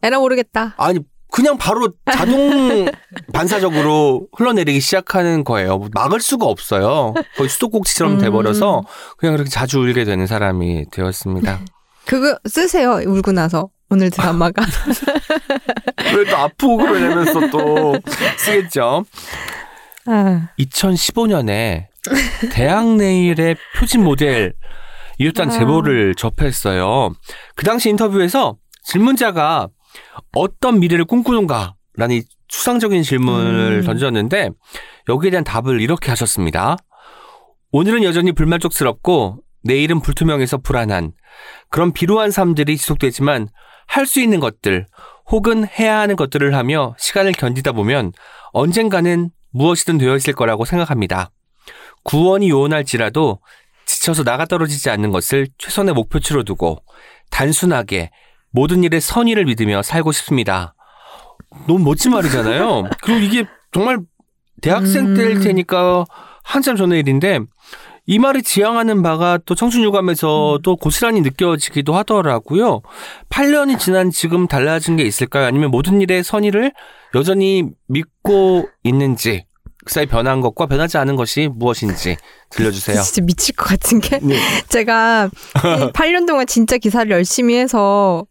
에라 0.04 0.20
모르겠다. 0.20 0.74
아니 0.78 0.99
그냥 1.32 1.58
바로 1.58 1.89
자동 2.12 2.86
반사적으로 3.34 4.28
흘러내리기 4.38 4.80
시작하는 4.80 5.43
거예요. 5.43 5.88
막을 5.93 6.20
수가 6.20 6.45
없어요. 6.45 7.14
거의 7.38 7.49
수도꼭지처럼 7.49 8.14
음. 8.14 8.18
돼버려서 8.20 8.84
그냥 9.18 9.34
그렇게 9.36 9.49
자주 9.49 9.80
울게 9.80 10.04
되는 10.04 10.28
사람이 10.28 10.86
되었습니다. 10.91 11.62
그거 12.06 12.38
쓰세요. 12.47 12.99
울고 13.06 13.32
나서. 13.32 13.70
오늘 13.89 14.10
드라마가. 14.10 14.64
왜 16.16 16.26
또 16.30 16.38
아프고 16.38 16.78
그러냐면서 16.78 17.47
또 17.49 17.95
쓰겠죠. 18.38 19.06
아, 20.08 20.49
2015년에 20.60 21.86
대학 22.51 22.95
내일의 22.95 23.56
표진 23.78 24.04
모델 24.04 24.54
이웃단 25.20 25.49
아. 25.49 25.51
제보를 25.51 26.16
접했어요. 26.16 27.14
그 27.56 27.66
당시 27.66 27.89
인터뷰에서 27.89 28.58
질문자가 28.84 29.70
어떤 30.34 30.80
미래를 30.80 31.06
꿈꾸는가? 31.06 31.76
라는 31.96 32.16
이 32.18 32.24
추상적인 32.48 33.04
질문을 33.04 33.82
음. 33.82 33.86
던졌는데 33.86 34.50
여기에 35.10 35.32
대한 35.32 35.44
답을 35.44 35.82
이렇게 35.82 36.10
하셨습니다. 36.10 36.78
오늘은 37.72 38.04
여전히 38.04 38.32
불만족스럽고 38.32 39.39
내일은 39.64 40.02
불투명해서 40.02 40.58
불안한 40.58 41.14
그런 41.70 41.91
비루한 41.94 42.32
삶들이 42.32 42.78
지속되지만 42.78 43.50
할 43.88 44.06
수 44.06 44.20
있는 44.22 44.39
것들 44.39 44.88
혹은 45.32 45.68
해야 45.68 46.00
하는 46.00 46.16
것들을 46.16 46.56
하며 46.56 46.96
시간을 46.98 47.32
견디다 47.34 47.72
보면 47.72 48.12
언젠가는 48.52 49.30
무엇이든 49.52 49.98
되어 49.98 50.16
있을 50.16 50.34
거라고 50.34 50.66
생각합니다. 50.66 51.32
구원이 52.04 52.50
요원할지라도 52.50 53.39
지쳐서 53.86 54.24
나가 54.24 54.46
떨어지지 54.46 54.89
않는 54.89 55.12
것을 55.12 55.48
최선의 55.58 55.94
목표치로 55.94 56.44
두고 56.44 56.84
단순하게 57.32 58.12
모든 58.54 58.84
일에 58.84 58.99
선의를 58.99 59.45
믿으며 59.45 59.82
살고 59.82 60.12
싶습니다. 60.14 60.76
너무 61.68 61.80
멋진 61.80 62.12
말이잖아요. 62.12 62.89
그리고 63.01 63.20
이게 63.20 63.45
정말 63.72 63.99
대학생 64.62 65.08
음. 65.08 65.14
때일 65.16 65.39
테니까 65.41 66.06
한참 66.43 66.76
전의 66.76 66.99
일인데 66.99 67.39
이 68.06 68.20
말이 68.20 68.43
지향하는 68.43 69.01
바가 69.01 69.39
또 69.45 69.56
청춘유감에서 69.56 70.60
또 70.62 70.76
고스란히 70.76 71.22
느껴지기도 71.22 71.95
하더라고요. 71.95 72.82
8년이 73.30 73.80
지난 73.80 74.12
지금 74.12 74.47
달라진 74.47 74.97
게 74.97 75.04
있을까요? 75.04 75.45
아니면 75.45 75.72
모든 75.72 76.01
일에 76.01 76.22
선의를 76.22 76.74
여전히 77.16 77.70
믿고 77.88 78.68
있는지 78.84 79.45
그 79.86 79.93
사이 79.93 80.05
변한 80.05 80.41
것과 80.41 80.65
변하지 80.65 80.97
않은 80.97 81.15
것이 81.15 81.49
무엇인지 81.53 82.17
들려주세요. 82.49 83.01
진짜 83.01 83.21
미칠 83.21 83.55
것 83.55 83.65
같은 83.65 83.99
게 83.99 84.19
네. 84.19 84.36
제가 84.69 85.29
이 85.55 85.91
8년 85.91 86.27
동안 86.27 86.47
진짜 86.47 86.77
기사를 86.77 87.09
열심히 87.11 87.57
해서 87.57 88.25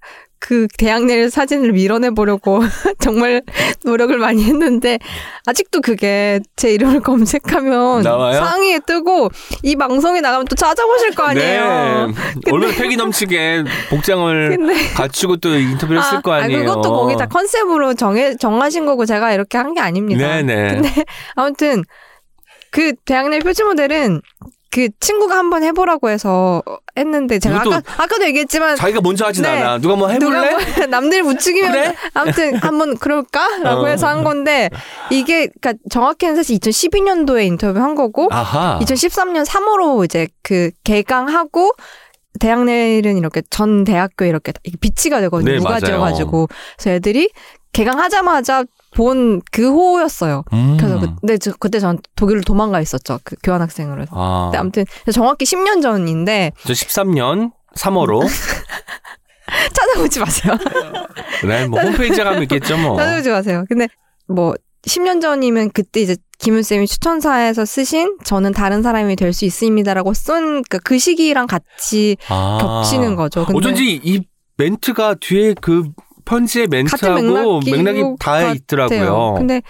그 0.44 0.66
대학 0.76 1.04
내 1.04 1.28
사진을 1.30 1.70
밀어내 1.70 2.10
보려고 2.10 2.60
정말 2.98 3.42
노력을 3.84 4.18
많이 4.18 4.42
했는데 4.42 4.98
아직도 5.46 5.80
그게 5.80 6.40
제 6.56 6.72
이름을 6.74 6.98
검색하면 7.06 8.02
나와요? 8.02 8.40
상위에 8.44 8.80
뜨고 8.84 9.28
이 9.62 9.76
방송에 9.76 10.20
나가면 10.20 10.46
또 10.46 10.56
찾아보실 10.56 11.14
거 11.14 11.22
아니에요. 11.22 12.08
네. 12.08 12.50
얼마나 12.50 12.72
패기 12.74 12.96
넘치게 12.96 13.62
복장을 13.90 14.48
근데 14.58 14.74
갖추고 14.94 15.36
또 15.36 15.56
인터뷰를 15.56 16.02
했을 16.02 16.20
거 16.22 16.32
아니에요. 16.32 16.64
그것도 16.64 16.90
거기 16.92 17.16
다 17.16 17.26
컨셉으로 17.26 17.94
정해 17.94 18.34
정하신 18.36 18.84
거고 18.84 19.06
제가 19.06 19.32
이렇게 19.32 19.58
한 19.58 19.72
게 19.74 19.80
아닙니다. 19.80 20.26
네네. 20.26 20.68
근데 20.74 21.04
아무튼 21.36 21.84
그 22.72 22.92
대학 23.06 23.28
내 23.28 23.38
표지 23.38 23.62
모델은 23.62 24.20
그 24.72 24.88
친구가 25.00 25.36
한번 25.36 25.62
해보라고 25.62 26.08
해서 26.08 26.62
했는데 26.96 27.38
제가 27.38 27.60
아까 27.60 27.82
아까도 27.98 28.24
얘기했지만 28.24 28.74
자기가 28.76 29.02
먼저 29.02 29.26
하진 29.26 29.42
네. 29.42 29.50
않아. 29.50 29.78
누가 29.78 29.96
뭐 29.96 30.08
해볼래? 30.08 30.50
누가 30.50 30.76
뭐 30.76 30.86
남들 30.88 31.22
부추기면 31.22 31.72
그래? 31.72 31.94
아무튼 32.14 32.56
한번 32.56 32.96
그럴까라고 32.96 33.82
어. 33.82 33.86
해서 33.86 34.08
한 34.08 34.24
건데 34.24 34.70
이게 35.10 35.48
그러니까 35.60 35.74
정확히는 35.90 36.36
사실 36.36 36.58
2012년도에 36.58 37.46
인터뷰 37.46 37.78
한 37.80 37.94
거고 37.94 38.28
아하. 38.30 38.78
2013년 38.80 39.44
3월로 39.46 40.06
이제 40.06 40.26
그 40.42 40.70
개강하고 40.84 41.72
대학 42.40 42.64
내일은 42.64 43.18
이렇게 43.18 43.42
전 43.50 43.84
대학교 43.84 44.24
이렇게 44.24 44.52
비치가 44.80 45.20
되거든요. 45.20 45.52
네, 45.52 45.58
무가지여가지고 45.58 46.48
그래서 46.78 46.90
애들이 46.90 47.30
개강하자마자 47.74 48.64
본 48.94 49.40
그 49.50 49.70
호였어요. 49.70 50.44
음. 50.52 50.76
그래서 50.78 51.00
그때 51.20 51.38
저- 51.38 51.52
그때 51.58 51.78
전 51.80 51.98
독일로 52.16 52.42
도망가 52.42 52.80
있었죠. 52.80 53.18
그 53.24 53.36
교환 53.42 53.62
학생으로. 53.62 54.02
해서. 54.02 54.10
아, 54.14 54.46
근데 54.50 54.58
아무튼 54.58 54.84
정확히 55.12 55.44
10년 55.44 55.80
전인데 55.82 56.52
2013년 56.64 57.52
3월로 57.76 58.20
찾아보지 59.72 60.20
마세요. 60.20 60.54
네, 61.46 61.66
뭐 61.66 61.80
홈페이지에 61.80 62.24
가면 62.24 62.42
있겠죠 62.42 62.76
뭐. 62.78 62.96
찾아보지 62.96 63.30
마세요. 63.30 63.64
근데 63.68 63.88
뭐 64.28 64.54
10년 64.86 65.20
전이면 65.20 65.70
그때 65.72 66.00
이제 66.00 66.16
김윤 66.38 66.62
쌤이 66.62 66.86
추천사에서 66.86 67.64
쓰신 67.64 68.18
저는 68.24 68.52
다른 68.52 68.82
사람이 68.82 69.14
될 69.16 69.32
수 69.32 69.44
있습니다라고 69.44 70.12
쓴그 70.12 70.98
시기랑 70.98 71.46
같이 71.46 72.16
아. 72.28 72.58
겹치는 72.60 73.14
거죠. 73.16 73.44
근데 73.46 73.58
어쩐지 73.58 74.00
이 74.02 74.20
멘트가 74.56 75.14
뒤에 75.20 75.54
그 75.60 75.84
편지의 76.24 76.66
멘트하고 76.68 77.60
맥락이고 77.60 77.60
맥락이 77.64 78.02
다. 78.18 78.52
있더라고요. 78.52 79.34
근데 79.36 79.62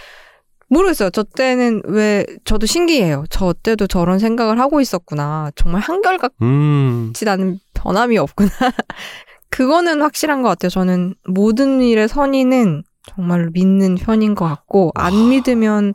모르겠어요. 0.68 1.11
저 1.11 1.22
때는 1.22 1.82
왜 1.84 2.24
저도 2.44 2.66
신기해요. 2.66 3.24
저 3.28 3.53
때도 3.53 3.86
저런 3.86 4.18
생각을 4.18 4.59
하고 4.59 4.80
있었구나. 4.80 5.50
정말 5.55 5.82
한결같지 5.82 6.34
음. 6.42 7.12
않은 7.26 7.59
변함이 7.74 8.16
없구나. 8.18 8.50
그거는 9.50 10.00
확실한 10.00 10.40
것 10.42 10.48
같아요. 10.48 10.70
저는 10.70 11.14
모든 11.26 11.82
일의 11.82 12.09
선의는 12.09 12.84
정말로 13.07 13.50
믿는 13.53 13.96
편인 13.96 14.34
것 14.34 14.46
같고 14.46 14.92
안 14.94 15.28
믿으면 15.28 15.92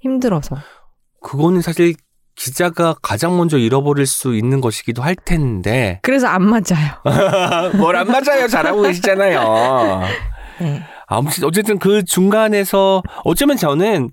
힘들어서. 0.00 0.56
그거는 1.22 1.62
사실 1.62 1.94
기자가 2.38 2.94
가장 3.02 3.36
먼저 3.36 3.58
잃어버릴 3.58 4.06
수 4.06 4.36
있는 4.36 4.60
것이기도 4.60 5.02
할 5.02 5.16
텐데 5.16 5.98
그래서 6.02 6.28
안 6.28 6.42
맞아요. 6.44 6.94
뭘 7.78 7.96
안 7.96 8.06
맞아요 8.06 8.46
잘하고 8.48 8.82
계시잖아요. 8.82 10.02
네. 10.60 10.82
아무튼 11.06 11.44
어쨌든 11.44 11.78
그 11.78 12.04
중간에서 12.04 13.02
어쩌면 13.24 13.56
저는 13.56 14.10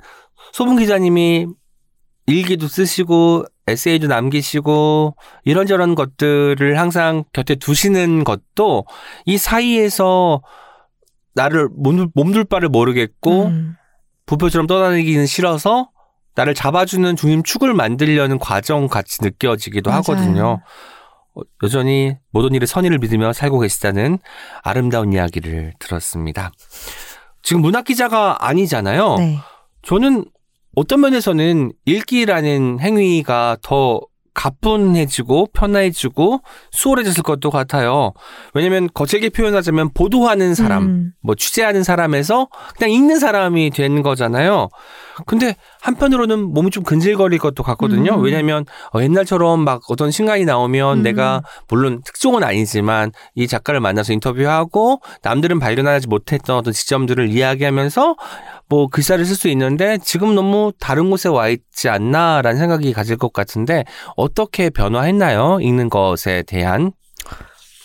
소분 0.54 0.78
기자님이 0.78 1.46
일기도 2.28 2.68
쓰시고 2.68 3.46
에세이도 3.68 4.08
남기시고 4.08 5.16
이런저런 5.44 5.94
것들을 5.96 6.80
항상 6.80 7.24
곁에 7.34 7.56
두시는 7.56 8.24
것도 8.24 8.86
이 9.26 9.38
사이에서 9.38 10.42
나를 11.36 11.70
몸둘, 11.76 12.08
몸둘 12.16 12.46
바를 12.46 12.70
모르겠고 12.70 13.46
음. 13.46 13.76
부표처럼 14.26 14.66
떠다니기는 14.68 15.26
싫어서 15.28 15.90
나를 16.36 16.54
잡아주는 16.54 17.16
중심 17.16 17.44
축을 17.44 17.74
만들려는 17.74 18.40
과정 18.40 18.88
같이 18.88 19.18
느껴지기도 19.22 19.90
맞아요. 19.90 20.00
하거든요. 20.00 20.62
어, 21.36 21.42
여전히 21.64 22.16
모든 22.32 22.54
일에 22.54 22.66
선의를 22.66 23.00
믿으며 23.00 23.34
살고 23.34 23.60
계시다는 23.60 24.20
아름다운 24.64 25.14
이야기를 25.14 25.74
들었습니다. 25.80 26.52
지금 27.42 27.62
문학 27.62 27.86
기자가 27.86 28.38
아니잖아요. 28.46 29.16
네. 29.16 29.38
저는 29.84 30.26
어떤 30.76 31.00
면에서는 31.02 31.72
읽기라는 31.86 32.80
행위가 32.80 33.58
더 33.62 34.02
가뿐해지고 34.36 35.48
편해지고 35.54 36.42
수월해졌을 36.72 37.24
것도 37.24 37.50
같아요. 37.50 38.14
왜냐면 38.54 38.88
거칠게 38.94 39.30
표현하자면 39.30 39.94
보도하는 39.94 40.54
사람, 40.54 40.84
음. 40.84 41.12
뭐 41.24 41.34
취재하는 41.34 41.84
사람에서 41.84 42.50
그냥 42.78 42.92
읽는 42.92 43.18
사람이 43.18 43.72
된 43.72 44.04
거잖아요. 44.04 44.70
근데 45.26 45.56
한편으로는 45.82 46.54
몸이 46.54 46.70
좀 46.72 46.84
근질거릴 46.84 47.40
것도 47.40 47.64
같거든요. 47.64 48.16
음. 48.16 48.22
왜냐면 48.22 48.66
어, 48.94 49.02
옛날처럼 49.02 49.62
막 49.62 49.82
어떤 49.90 50.12
신간이 50.12 50.46
나오면 50.46 51.00
음. 51.00 51.04
내가 51.04 51.42
물론 51.70 52.02
특종은 52.04 52.44
아니지만 52.44 53.12
이 53.34 53.48
작가를 53.48 53.80
만나서 53.80 54.12
인터뷰하고 54.14 55.00
남들은 55.24 55.60
발견하지 55.60 56.08
못했던 56.08 56.58
어떤 56.58 56.74
지점들을 56.74 57.30
이야기하면서 57.30 58.16
뭐 58.68 58.88
글사를 58.88 59.24
쓸 59.26 59.36
수 59.36 59.48
있는데 59.50 59.98
지금 60.04 60.36
너무 60.36 60.72
다른 60.80 61.10
곳에 61.10 61.30
와 61.30 61.50
있지 61.50 61.90
않나라는 61.90 62.58
생각이 62.60 62.94
가질 62.94 63.18
것 63.18 63.34
같은데 63.34 63.84
어떻게 64.16 64.70
변화했나요? 64.70 65.60
읽는 65.62 65.90
것에 65.90 66.44
대한 66.44 66.92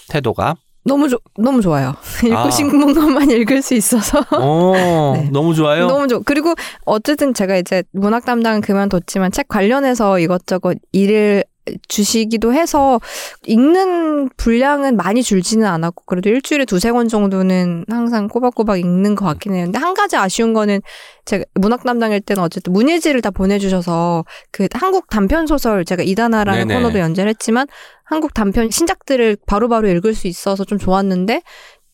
태도가. 0.09 0.57
너무 0.83 1.09
좋 1.09 1.21
너무 1.39 1.61
좋아요. 1.61 1.95
읽고 2.25 2.37
아. 2.37 2.51
싶은 2.51 2.95
것만 2.95 3.31
읽을 3.31 3.63
수 3.63 3.75
있어서. 3.75 4.25
어, 4.33 5.13
네. 5.17 5.29
너무 5.31 5.55
좋아요. 5.55 5.87
너무 5.87 6.09
좋. 6.09 6.23
그리고 6.25 6.55
어쨌든 6.87 7.35
제가 7.35 7.57
이제 7.57 7.83
문학 7.93 8.25
담당은 8.25 8.63
그만뒀지만 8.63 9.31
책 9.31 9.49
관련해서 9.49 10.19
이것저것 10.19 10.79
일을 10.93 11.45
주시기도 11.89 12.53
해서 12.53 13.01
읽는 13.47 14.31
분량은 14.37 14.97
많이 14.97 15.23
줄지는 15.23 15.67
않았고 15.67 16.05
그래도 16.07 16.29
일주일에 16.29 16.65
두세 16.65 16.93
권 16.93 17.09
정도는 17.09 17.85
항상 17.89 18.29
꼬박꼬박 18.29 18.79
읽는 18.79 19.15
것 19.15 19.25
같긴 19.25 19.55
해요. 19.55 19.65
근데 19.65 19.79
한 19.79 19.95
가지 19.95 20.17
아쉬운 20.17 20.53
거는 20.53 20.81
제가 21.25 21.45
문학 21.55 21.85
담당일 21.85 22.21
때는 22.21 22.43
어쨌든 22.43 22.73
문예지를 22.73 23.23
다 23.23 23.31
보내주셔서 23.31 24.25
그 24.51 24.69
한국 24.73 25.09
단편 25.09 25.47
소설 25.47 25.85
제가 25.85 26.03
이다나라는 26.03 26.69
네네. 26.69 26.81
코너도 26.81 26.99
연재를 26.99 27.31
했지만 27.31 27.67
한국 28.05 28.35
단편 28.35 28.71
신작들을 28.71 29.37
바로바로 29.47 29.89
읽을 29.89 30.15
수 30.15 30.27
있어서 30.27 30.65
좀 30.65 30.79
좋았는데 30.79 31.43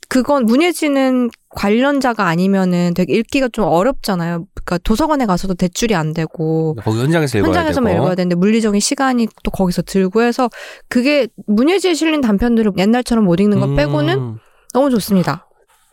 그건 0.09 0.47
문예지는 0.47 1.31
관련자가 1.51 2.27
아니면은 2.27 2.93
되게 2.95 3.15
읽기가 3.15 3.49
좀 3.53 3.65
어렵잖아요. 3.65 4.47
그러니까 4.55 4.79
도서관에 4.79 5.27
가서도 5.27 5.55
대출이 5.55 5.95
안 5.95 6.13
되고 6.13 6.75
거기 6.83 7.01
현장에서 7.01 7.39
읽어야 7.39 7.49
현장에서만 7.49 7.93
되고. 7.93 8.03
읽어야 8.05 8.15
되는데 8.15 8.35
물리적인 8.37 8.81
시간이 8.81 9.29
또 9.43 9.51
거기서 9.51 9.83
들고 9.83 10.23
해서 10.23 10.49
그게 10.89 11.29
문예지에 11.47 11.95
실린 11.95 12.21
단편들을 12.21 12.73
옛날처럼 12.77 13.25
못 13.25 13.41
읽는 13.41 13.61
것 13.61 13.75
빼고는 13.75 14.19
음. 14.19 14.39
너무 14.75 14.91
좋습니다. 14.91 15.49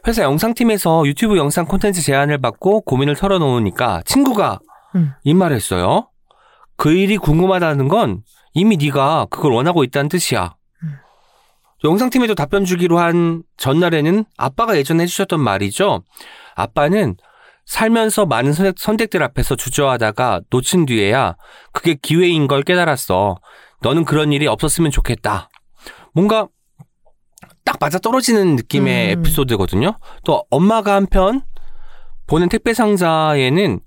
회사 0.05 0.23
영상팀에서 0.23 1.05
유튜브 1.07 1.37
영상 1.37 1.65
콘텐츠 1.65 2.01
제안을 2.01 2.39
받고 2.39 2.81
고민을 2.81 3.15
털어놓으니까 3.15 4.01
친구가 4.05 4.59
음. 4.95 5.11
이 5.23 5.33
말을 5.33 5.55
했어요. 5.55 6.09
그 6.75 6.91
일이 6.91 7.17
궁금하다는 7.17 7.87
건 7.87 8.23
이미 8.53 8.77
네가 8.77 9.27
그걸 9.29 9.53
원하고 9.53 9.83
있다는 9.83 10.09
뜻이야. 10.09 10.55
음. 11.83 11.89
영상팀에도 11.89 12.35
답변 12.35 12.65
주기로 12.65 12.99
한 12.99 13.43
전날에는 13.57 14.25
아빠가 14.37 14.77
예전에 14.77 15.03
해주셨던 15.03 15.39
말이죠. 15.39 16.03
아빠는 16.55 17.15
살면서 17.65 18.25
많은 18.25 18.53
선택, 18.53 18.75
선택 18.77 19.09
들 19.09 19.23
앞에서 19.23 19.55
주저하다가 19.55 20.41
놓친 20.49 20.85
뒤에야 20.85 21.35
그게 21.71 21.95
기회인 21.95 22.47
걸 22.47 22.63
깨달았어. 22.63 23.37
너는 23.81 24.05
그런 24.05 24.31
일이 24.33 24.47
없었으면 24.47 24.91
좋겠다. 24.91 25.49
뭔가 26.13 26.47
딱 27.65 27.77
맞아 27.79 27.99
떨어지는 27.99 28.55
느낌의 28.55 29.15
음. 29.15 29.19
에피소드거든요. 29.19 29.97
또 30.25 30.43
엄마가 30.49 30.95
한편 30.95 31.41
보낸 32.27 32.49
택배 32.49 32.73
상자에는 32.73 33.79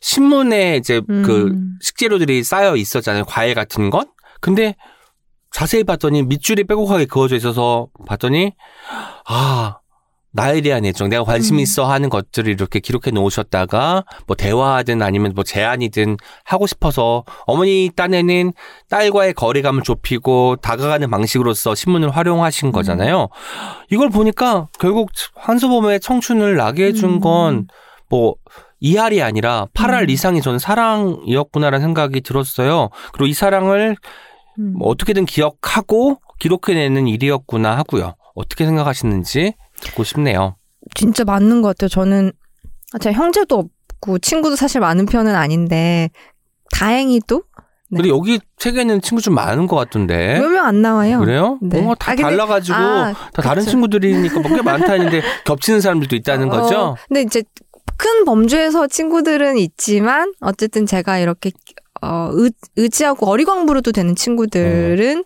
신문에 0.00 0.76
이제 0.76 1.00
그 1.06 1.46
음. 1.48 1.78
식재료들이 1.80 2.42
쌓여 2.42 2.76
있었잖아요. 2.76 3.24
과일 3.24 3.54
같은 3.54 3.90
것. 3.90 4.08
근데 4.40 4.74
자세히 5.52 5.84
봤더니 5.84 6.22
밑줄이 6.22 6.64
빼곡하게 6.64 7.06
그어져 7.06 7.36
있어서 7.36 7.88
봤더니 8.06 8.52
아 9.26 9.78
나에 10.34 10.62
대한 10.62 10.84
애정, 10.84 11.10
내가 11.10 11.24
관심 11.24 11.56
음. 11.56 11.60
있어 11.60 11.84
하는 11.84 12.08
것들을 12.08 12.50
이렇게 12.50 12.80
기록해 12.80 13.10
놓으셨다가 13.12 14.04
뭐 14.26 14.34
대화하든 14.34 15.02
아니면 15.02 15.32
뭐 15.34 15.44
제안이든 15.44 16.16
하고 16.44 16.66
싶어서 16.66 17.24
어머니 17.46 17.90
딴에는 17.94 18.52
딸과의 18.88 19.34
거리감을 19.34 19.82
좁히고 19.82 20.56
다가가는 20.56 21.10
방식으로서 21.10 21.74
신문을 21.74 22.10
활용하신 22.10 22.68
음. 22.68 22.72
거잖아요. 22.72 23.28
이걸 23.90 24.08
보니까 24.08 24.68
결국 24.78 25.10
한소범의 25.36 26.00
청춘을 26.00 26.56
나게 26.56 26.86
해준 26.86 27.14
음. 27.14 27.20
건뭐 27.20 28.36
이할이 28.80 29.22
아니라 29.22 29.66
8할 29.74 30.04
음. 30.04 30.10
이상의 30.10 30.40
저는 30.40 30.58
사랑이었구나라는 30.58 31.84
생각이 31.84 32.22
들었어요. 32.22 32.88
그리고 33.12 33.26
이 33.26 33.34
사랑을 33.34 33.90
음. 33.90 34.31
뭐 34.58 34.88
어떻게든 34.88 35.24
기억하고 35.26 36.18
기록해내는 36.38 37.06
일이었구나 37.08 37.76
하고요. 37.78 38.14
어떻게 38.34 38.64
생각하시는지 38.66 39.54
듣고 39.80 40.04
싶네요. 40.04 40.56
진짜 40.94 41.24
맞는 41.24 41.62
것 41.62 41.68
같아요. 41.68 41.88
저는 41.88 42.32
제 43.00 43.12
형제도 43.12 43.58
없고 44.00 44.18
친구도 44.18 44.56
사실 44.56 44.80
많은 44.80 45.06
편은 45.06 45.34
아닌데 45.34 46.10
다행히도 46.72 47.42
네. 47.90 47.96
근데 47.98 48.08
여기 48.08 48.40
책에는 48.56 49.02
친구 49.02 49.20
좀 49.22 49.34
많은 49.34 49.66
것 49.66 49.76
같던데. 49.76 50.38
몇 50.40 50.48
명 50.48 50.64
안 50.66 50.80
나와요. 50.82 51.18
그래요? 51.20 51.58
네. 51.60 51.76
뭔가 51.80 51.94
다 51.96 52.12
아, 52.12 52.14
근데- 52.14 52.22
달라가지고 52.22 52.74
아, 52.76 53.12
다 53.34 53.42
다른. 53.42 53.62
친구들이니까 53.62 54.40
뭐꽤 54.40 54.62
많다 54.62 54.92
했는데 54.94 55.20
겹치는 55.44 55.80
사람들도 55.82 56.16
있다는 56.16 56.48
거죠? 56.48 56.78
어, 56.78 56.96
근데 57.08 57.20
이제 57.22 57.42
큰 57.98 58.24
범주에서 58.24 58.86
친구들은 58.88 59.58
있지만 59.58 60.32
어쨌든 60.40 60.86
제가 60.86 61.18
이렇게 61.18 61.50
어, 62.02 62.30
의, 62.32 62.50
의지하고 62.76 63.28
어리광 63.30 63.66
부려도 63.66 63.92
되는 63.92 64.14
친구들은 64.14 65.24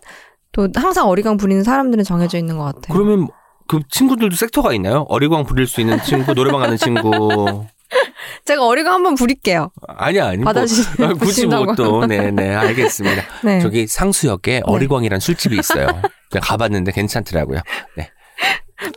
또 0.51 0.67
항상 0.75 1.07
어리광 1.09 1.37
부리는 1.37 1.63
사람들은 1.63 2.03
정해져 2.03 2.37
있는 2.37 2.57
것 2.57 2.63
같아요. 2.65 2.93
그러면 2.97 3.27
그 3.67 3.79
친구들도 3.89 4.35
섹터가 4.35 4.73
있나요? 4.73 5.05
어리광 5.09 5.43
부릴 5.45 5.67
수 5.67 5.81
있는 5.81 6.01
친구, 6.03 6.33
노래방 6.33 6.61
가는 6.61 6.77
친구. 6.77 7.65
제가 8.45 8.65
어리광 8.65 8.93
한번 8.93 9.15
부릴게요. 9.15 9.71
아니, 9.87 10.19
아니. 10.19 10.37
뭐, 10.37 10.51
받아주시- 10.51 10.99
아, 11.03 11.07
굳이 11.13 11.17
뭐 11.17 11.27
주신다고. 11.27 11.75
또, 11.75 12.05
네네, 12.05 12.53
알겠습니다. 12.55 13.23
네. 13.43 13.59
저기 13.61 13.87
상수역에 13.87 14.61
어리광이란 14.65 15.19
술집이 15.19 15.57
있어요. 15.57 15.87
제가 16.31 16.45
가봤는데 16.45 16.91
괜찮더라고요. 16.91 17.59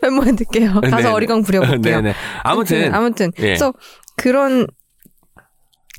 멤버에 0.03 0.33
듣게요. 0.33 0.75
가서 0.75 0.97
네네. 0.97 1.09
어리광 1.09 1.43
부려볼게요. 1.43 1.97
네네. 2.03 2.15
아무튼, 2.43 2.95
아무튼 2.95 3.33
예. 3.39 3.43
그래서 3.43 3.73
그런 4.17 4.67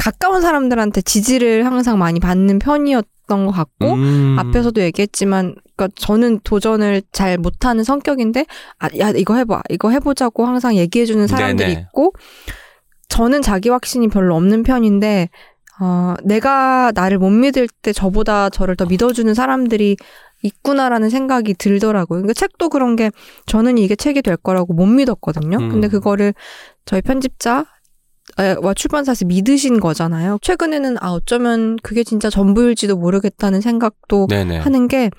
가까운 0.01 0.41
사람들한테 0.41 1.01
지지를 1.01 1.63
항상 1.67 1.99
많이 1.99 2.19
받는 2.19 2.57
편이었던 2.57 3.45
것 3.45 3.51
같고 3.51 3.93
음. 3.93 4.35
앞에서도 4.39 4.81
얘기했지만 4.81 5.53
그러니까 5.75 5.89
저는 5.95 6.39
도전을 6.43 7.03
잘 7.11 7.37
못하는 7.37 7.83
성격인데 7.83 8.47
아, 8.79 8.89
야 8.97 9.11
이거 9.11 9.35
해봐 9.35 9.61
이거 9.69 9.91
해보자고 9.91 10.47
항상 10.47 10.75
얘기해주는 10.75 11.27
사람들이 11.27 11.69
네네. 11.75 11.81
있고 11.81 12.13
저는 13.09 13.43
자기 13.43 13.69
확신이 13.69 14.07
별로 14.07 14.35
없는 14.35 14.63
편인데 14.63 15.29
어, 15.79 16.15
내가 16.23 16.91
나를 16.95 17.19
못 17.19 17.29
믿을 17.29 17.67
때 17.83 17.93
저보다 17.93 18.49
저를 18.49 18.75
더 18.75 18.87
믿어주는 18.87 19.31
사람들이 19.31 19.97
있구나라는 20.41 21.11
생각이 21.11 21.53
들더라고요. 21.53 22.21
그러니까 22.21 22.33
책도 22.33 22.69
그런 22.69 22.95
게 22.95 23.11
저는 23.45 23.77
이게 23.77 23.95
책이 23.95 24.23
될 24.23 24.35
거라고 24.35 24.73
못 24.73 24.87
믿었거든요. 24.87 25.57
음. 25.57 25.69
근데 25.69 25.87
그거를 25.87 26.33
저희 26.85 27.03
편집자 27.03 27.67
와 28.61 28.73
출판사에서 28.73 29.25
믿으신 29.25 29.79
거잖아요. 29.79 30.37
최근에는 30.41 30.97
아 31.01 31.11
어쩌면 31.11 31.77
그게 31.83 32.03
진짜 32.03 32.29
전부일지도 32.29 32.97
모르겠다는 32.97 33.61
생각도 33.61 34.27
네네. 34.27 34.57
하는 34.59 34.87
게 34.87 35.09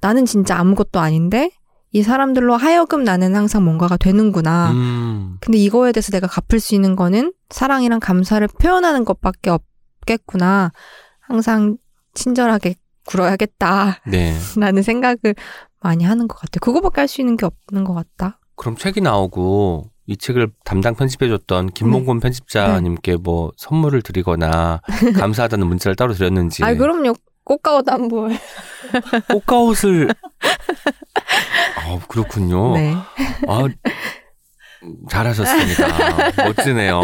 나는 0.00 0.24
진짜 0.26 0.56
아무것도 0.58 1.00
아닌데 1.00 1.50
이 1.92 2.02
사람들로 2.02 2.56
하여금 2.56 3.04
나는 3.04 3.34
항상 3.34 3.64
뭔가가 3.64 3.96
되는구나. 3.96 4.72
음. 4.72 5.36
근데 5.40 5.58
이거에 5.58 5.92
대해서 5.92 6.10
내가 6.10 6.26
갚을 6.26 6.60
수 6.60 6.74
있는 6.74 6.96
거는 6.96 7.32
사랑이랑 7.50 8.00
감사를 8.00 8.46
표현하는 8.60 9.04
것밖에 9.04 9.50
없겠구나. 9.50 10.72
항상 11.20 11.76
친절하게 12.14 12.74
굴어야겠다라는 13.06 13.94
네. 14.06 14.34
생각을 14.82 15.34
많이 15.80 16.04
하는 16.04 16.28
것 16.28 16.38
같아요. 16.38 16.60
그거밖에 16.60 17.00
할 17.00 17.08
수 17.08 17.20
있는 17.20 17.36
게 17.36 17.46
없는 17.46 17.84
것 17.84 17.94
같다. 17.94 18.40
그럼 18.56 18.76
책이 18.76 19.00
나오고 19.00 19.90
이 20.06 20.16
책을 20.16 20.48
담당 20.64 20.94
편집해줬던 20.94 21.70
김몽곤 21.70 22.20
편집자님께 22.20 23.16
뭐 23.16 23.52
선물을 23.56 24.02
드리거나 24.02 24.80
감사하다는 25.18 25.66
문자를 25.66 25.96
따로 25.96 26.12
드렸는지. 26.14 26.62
아 26.64 26.74
그럼요. 26.74 27.14
꽃가옷 27.44 27.88
한 27.88 28.08
볼. 28.08 28.30
꽃가옷을. 29.30 30.08
아 31.78 31.98
그렇군요. 32.08 32.74
네. 32.74 32.94
아 33.48 33.66
잘하셨습니다. 35.10 36.44
멋지네요. 36.44 37.02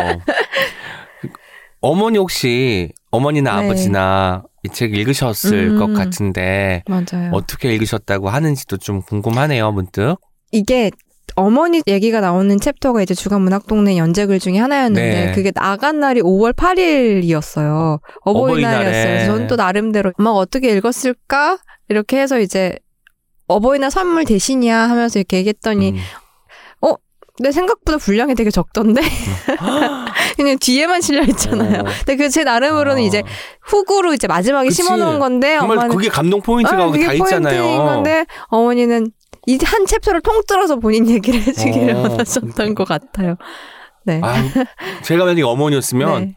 어머니 1.80 2.18
혹시 2.18 2.92
어머니나 3.10 3.60
네. 3.60 3.66
아버지나 3.66 4.42
이 4.64 4.68
책 4.68 4.94
읽으셨을 4.94 5.70
음. 5.72 5.78
것 5.78 5.92
같은데 5.92 6.84
맞아요. 6.88 7.30
어떻게 7.32 7.74
읽으셨다고 7.74 8.28
하는지도 8.28 8.76
좀 8.76 9.02
궁금하네요, 9.02 9.72
문득. 9.72 10.16
이게 10.52 10.92
어머니 11.34 11.82
얘기가 11.86 12.20
나오는 12.20 12.58
챕터가 12.60 13.02
이제 13.02 13.14
주간 13.14 13.42
문학 13.42 13.66
동네 13.66 13.96
연재글 13.96 14.38
중에 14.38 14.58
하나였는데 14.58 15.24
네. 15.26 15.32
그게 15.32 15.50
나간 15.50 16.00
날이 16.00 16.20
5월 16.20 16.54
8일이었어요. 16.54 18.00
어버이날이었어요. 18.22 19.26
저는 19.26 19.46
또 19.46 19.56
나름대로 19.56 20.12
엄마가 20.18 20.36
어떻게 20.38 20.70
읽었을까 20.76 21.58
이렇게 21.88 22.20
해서 22.20 22.38
이제 22.38 22.76
어버이날 23.48 23.90
선물 23.90 24.24
대신이야 24.24 24.76
하면서 24.90 25.18
이렇게 25.18 25.38
얘기했더니 25.38 25.90
음. 25.92 25.96
내 27.40 27.50
생각보다 27.50 27.96
분량이 27.96 28.34
되게 28.34 28.50
적던데 28.50 29.00
그냥 30.36 30.58
뒤에만 30.60 31.00
실려 31.00 31.22
있잖아요. 31.22 31.80
어. 31.80 31.84
근데 32.04 32.16
그 32.16 32.28
제 32.28 32.44
나름으로는 32.44 32.98
아. 32.98 33.00
이제 33.00 33.22
hook으로 33.62 34.12
이제 34.12 34.26
마지막에. 34.26 34.68
심어놓은 34.68 35.18
건데 35.18 35.56
정말 35.58 35.78
엄마는 35.78 35.96
그게 35.96 36.08
감동 36.10 36.42
포인트가 36.42 36.76
아, 36.82 36.86
거기 36.86 36.98
그게 36.98 37.06
다 37.06 37.12
있잖아요. 37.14 37.62
포인트인 37.62 37.84
건데 37.86 38.26
어머니는 38.48 39.12
이 39.46 39.58
한 39.64 39.86
챕터를 39.86 40.20
통틀어서 40.22 40.76
본인 40.76 41.08
얘기를 41.08 41.40
해주기를 41.42 41.94
어. 41.94 42.00
원하셨던 42.02 42.74
것 42.74 42.86
같아요. 42.86 43.36
네. 44.04 44.20
아, 44.22 44.34
제가 45.02 45.24
만약에 45.24 45.42
어머니였으면 45.42 46.20
네. 46.24 46.34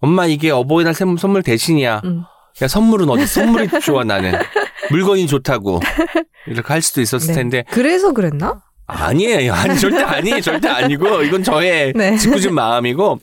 엄마 0.00 0.26
이게 0.26 0.50
어버이날 0.50 0.94
선- 0.94 1.16
선물 1.16 1.42
대신이야. 1.42 2.02
음. 2.04 2.22
야 2.62 2.68
선물은 2.68 3.08
어디? 3.08 3.26
선물이 3.26 3.68
좋아 3.82 4.04
나는. 4.04 4.32
물건이 4.90 5.26
좋다고. 5.26 5.80
이렇게 6.46 6.72
할 6.72 6.82
수도 6.82 7.00
있었을 7.00 7.28
네. 7.28 7.34
텐데 7.34 7.64
그래서 7.70 8.12
그랬나? 8.12 8.60
아니에요. 8.86 9.52
아니 9.54 9.78
절대 9.78 10.02
아니에요. 10.02 10.40
절대 10.42 10.68
아니고 10.68 11.22
이건 11.22 11.42
저의 11.42 11.92
네. 11.96 12.16
짓궂은 12.16 12.52
마음이고. 12.54 13.18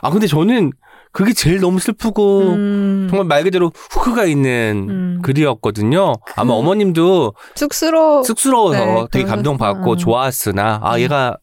아 0.00 0.10
근데 0.10 0.26
저는 0.26 0.72
그게 1.12 1.34
제일 1.34 1.60
너무 1.60 1.78
슬프고 1.78 2.54
음, 2.54 3.06
정말 3.10 3.26
말 3.26 3.44
그대로 3.44 3.70
후크가 3.90 4.24
있는 4.24 4.86
음. 4.88 5.22
글이었거든요. 5.22 6.14
아마 6.36 6.54
어머님도 6.54 7.34
쑥스러워. 7.54 8.22
쑥스러워서 8.22 8.84
네, 8.84 9.06
되게 9.10 9.24
감동받고 9.26 9.92
어. 9.92 9.96
좋았으나 9.96 10.80
아 10.82 10.94
음. 10.94 11.00
얘가 11.00 11.36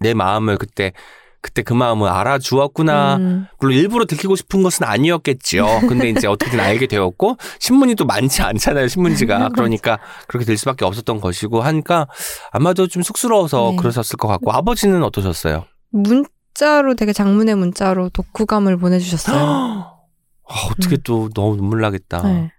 내 0.00 0.12
마음을 0.14 0.58
그때 0.58 0.92
그때 1.40 1.62
그 1.62 1.72
마음을 1.72 2.08
알아주었구나. 2.08 3.16
음, 3.16 3.46
물론 3.58 3.76
일부러 3.76 4.04
들키고 4.04 4.36
싶은 4.36 4.62
것은 4.62 4.86
아니었겠죠. 4.86 5.80
근데 5.88 6.08
이제 6.08 6.28
어떻게든 6.28 6.58
알게 6.60 6.86
되었고 6.86 7.36
신문이 7.58 7.96
또 7.96 8.04
많지 8.04 8.42
않잖아요. 8.42 8.86
신문지가 8.86 9.50
그러니까 9.54 9.98
그렇게 10.28 10.46
될 10.46 10.56
수밖에 10.56 10.84
없었던 10.84 11.20
것이고 11.20 11.60
하니까 11.60 12.06
아마도 12.52 12.86
좀 12.86 13.02
쑥스러워서 13.02 13.70
네. 13.72 13.76
그러셨을 13.76 14.16
것 14.16 14.28
같고 14.28 14.52
아버지는 14.52 15.02
어떠셨어요? 15.02 15.64
문 15.90 16.24
자로 16.62 16.94
되게 16.94 17.12
장문의 17.12 17.56
문자로 17.56 18.10
독후감을 18.10 18.76
보내주셨어요. 18.76 19.36
아, 19.36 19.96
어떻게 20.70 20.96
또 20.96 21.28
너무 21.30 21.56
눈물 21.56 21.80
나겠다. 21.80 22.22
네. 22.22 22.52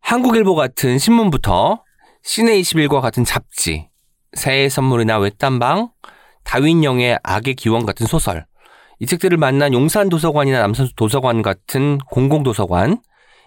한국일보 0.00 0.56
같은 0.56 0.98
신문부터 0.98 1.84
시내 2.24 2.60
21과 2.60 3.00
같은 3.00 3.24
잡지, 3.24 3.90
새해 4.32 4.68
선물이나 4.68 5.18
외딴방, 5.18 5.90
다윈영의 6.42 7.20
악의 7.22 7.54
기원 7.54 7.86
같은 7.86 8.06
소설, 8.06 8.44
이 8.98 9.06
책들을 9.06 9.38
만난 9.38 9.72
용산 9.72 10.08
도서관이나 10.08 10.58
남산 10.58 10.88
도서관 10.96 11.42
같은 11.42 11.98
공공 12.10 12.42
도서관, 12.42 13.00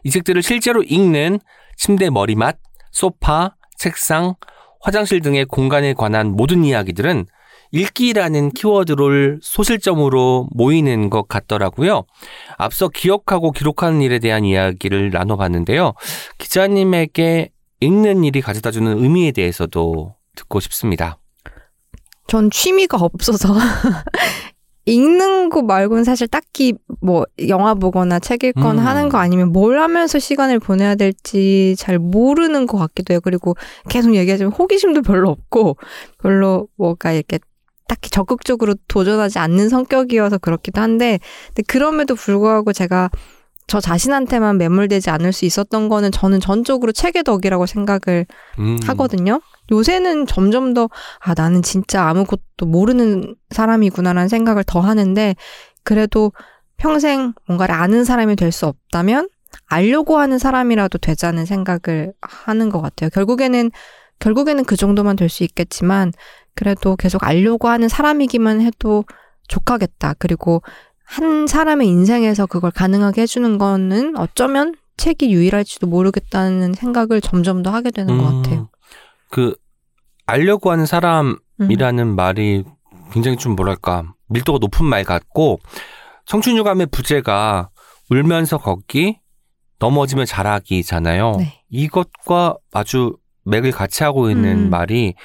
이 0.06 0.10
책들을 0.10 0.42
실제로 0.42 0.84
읽는 0.84 1.42
침대 1.76 2.10
머리맡, 2.10 2.60
소파, 2.92 3.56
책상, 3.78 4.36
화장실 4.80 5.20
등의 5.20 5.46
공간에 5.46 5.94
관한 5.94 6.32
모든 6.32 6.64
이야기들은 6.64 7.26
읽기라는 7.72 8.52
키워드를 8.52 9.40
소실점으로 9.42 10.48
모이는 10.52 11.10
것 11.10 11.28
같더라고요. 11.28 12.04
앞서 12.58 12.90
기억하고 12.90 13.52
기록하는 13.52 14.02
일에 14.02 14.20
대한 14.20 14.46
이야기를 14.46 15.12
나눠봤는데요. 15.12 15.94
기자님에게 16.38 17.50
읽는 17.80 18.24
일이 18.24 18.42
가져다주는 18.42 19.02
의미에 19.02 19.32
대해서도 19.32 20.16
듣고 20.36 20.60
싶습니다. 20.60 21.18
전 22.28 22.50
취미가 22.50 22.98
없어서 22.98 23.54
읽는 24.86 25.50
거 25.50 25.62
말고는 25.62 26.04
사실 26.04 26.28
딱히 26.28 26.74
뭐 27.02 27.26
영화 27.48 27.76
보거나 27.76 28.20
책 28.20 28.44
읽거나 28.44 28.82
음. 28.82 28.88
하는 28.88 29.10
거 29.10 29.20
아니면 29.20 29.52
뭘 29.52 29.80
하면서 29.80 30.18
시간을 30.18 30.60
보내야 30.60 30.96
될지 30.96 31.76
잘 31.78 32.00
모르는 32.00 32.66
것 32.66 32.78
같기도 32.78 33.14
해요. 33.14 33.20
그리고 33.24 33.56
계속 33.90 34.16
얘기하자면 34.16 34.54
호기심도 34.54 35.04
별로 35.04 35.30
없고 35.30 35.78
별로 36.20 36.68
뭐가 36.78 37.12
이렇게 37.12 37.40
딱히 37.92 38.10
적극적으로 38.10 38.74
도전하지 38.88 39.38
않는 39.38 39.68
성격이어서 39.68 40.38
그렇기도 40.38 40.80
한데 40.80 41.20
근데 41.48 41.62
그럼에도 41.68 42.16
불구하고 42.16 42.72
제가 42.72 43.10
저 43.68 43.82
자신한테만 43.82 44.58
매몰되지 44.58 45.10
않을 45.10 45.34
수 45.34 45.44
있었던 45.44 45.90
거는 45.90 46.12
저는 46.14 46.40
전적으로 46.40 46.94
책의 46.94 47.24
덕이라고 47.24 47.66
생각을 47.66 48.26
음. 48.60 48.80
하거든요. 48.86 49.42
요새는 49.74 50.26
점점 50.26 50.74
더, 50.74 50.90
아, 51.20 51.34
나는 51.36 51.62
진짜 51.62 52.04
아무것도 52.08 52.66
모르는 52.66 53.36
사람이구나라는 53.50 54.30
생각을 54.30 54.64
더 54.66 54.80
하는데, 54.82 55.36
그래도 55.84 56.34
평생 56.78 57.34
뭔가를 57.48 57.76
아는 57.76 58.04
사람이 58.04 58.36
될 58.36 58.52
수 58.52 58.68
없다면, 58.68 59.30
알려고 59.68 60.18
하는 60.18 60.38
사람이라도 60.38 60.98
되자는 60.98 61.46
생각을 61.46 62.14
하는 62.22 62.70
것 62.70 62.82
같아요. 62.82 63.10
결국에는, 63.10 63.72
결국에는 64.22 64.64
그 64.64 64.78
정도만 64.78 65.18
될 65.18 65.28
수 65.30 65.44
있겠지만, 65.44 66.14
그래도 66.56 66.96
계속 66.96 67.24
알려고 67.24 67.68
하는 67.68 67.90
사람이기만 67.90 68.62
해도 68.62 69.04
좋하겠다. 69.48 70.16
그리고 70.20 70.62
한 71.04 71.48
사람의 71.48 71.88
인생에서 71.88 72.46
그걸 72.46 72.72
가능하게 72.72 73.24
해주는 73.24 73.58
거는 73.58 74.18
어쩌면 74.18 74.76
책이 74.98 75.32
유일할지도 75.34 75.88
모르겠다는 75.88 76.74
생각을 76.74 77.22
점점 77.22 77.64
더 77.64 77.72
하게 77.72 77.92
되는 77.92 78.18
것 78.18 78.30
음. 78.30 78.42
같아요. 78.42 78.70
그 79.30 79.56
알려고 80.26 80.72
하는 80.72 80.86
사람 80.86 81.38
음. 81.60 81.72
이라는 81.72 82.16
말이 82.16 82.64
굉장히 83.12 83.38
좀 83.38 83.56
뭐랄까 83.56 84.14
밀도가 84.30 84.60
높은 84.62 84.86
말 84.86 85.04
같고 85.04 85.60
청춘 86.26 86.56
유감의 86.58 86.88
부제가 86.92 87.70
울면서 88.10 88.58
걷기 88.58 89.20
넘어지면 89.80 90.26
잘하기잖아요. 90.26 91.32
네. 91.40 91.64
이것과 91.70 92.56
아주 92.72 93.18
맥을 93.46 93.72
같이 93.72 94.04
하고 94.04 94.30
있는 94.30 94.66
음. 94.66 94.70
말이 94.70 95.16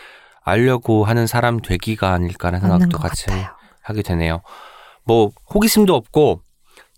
알려고 0.44 1.04
하는 1.04 1.26
사람 1.26 1.60
되기가 1.60 2.12
아닐까라는 2.12 2.60
생각도 2.60 2.98
것 2.98 3.02
같이 3.02 3.26
같아요. 3.26 3.46
하게 3.82 4.02
되네요. 4.02 4.42
뭐 5.04 5.30
호기심도 5.52 5.94
없고 5.94 6.42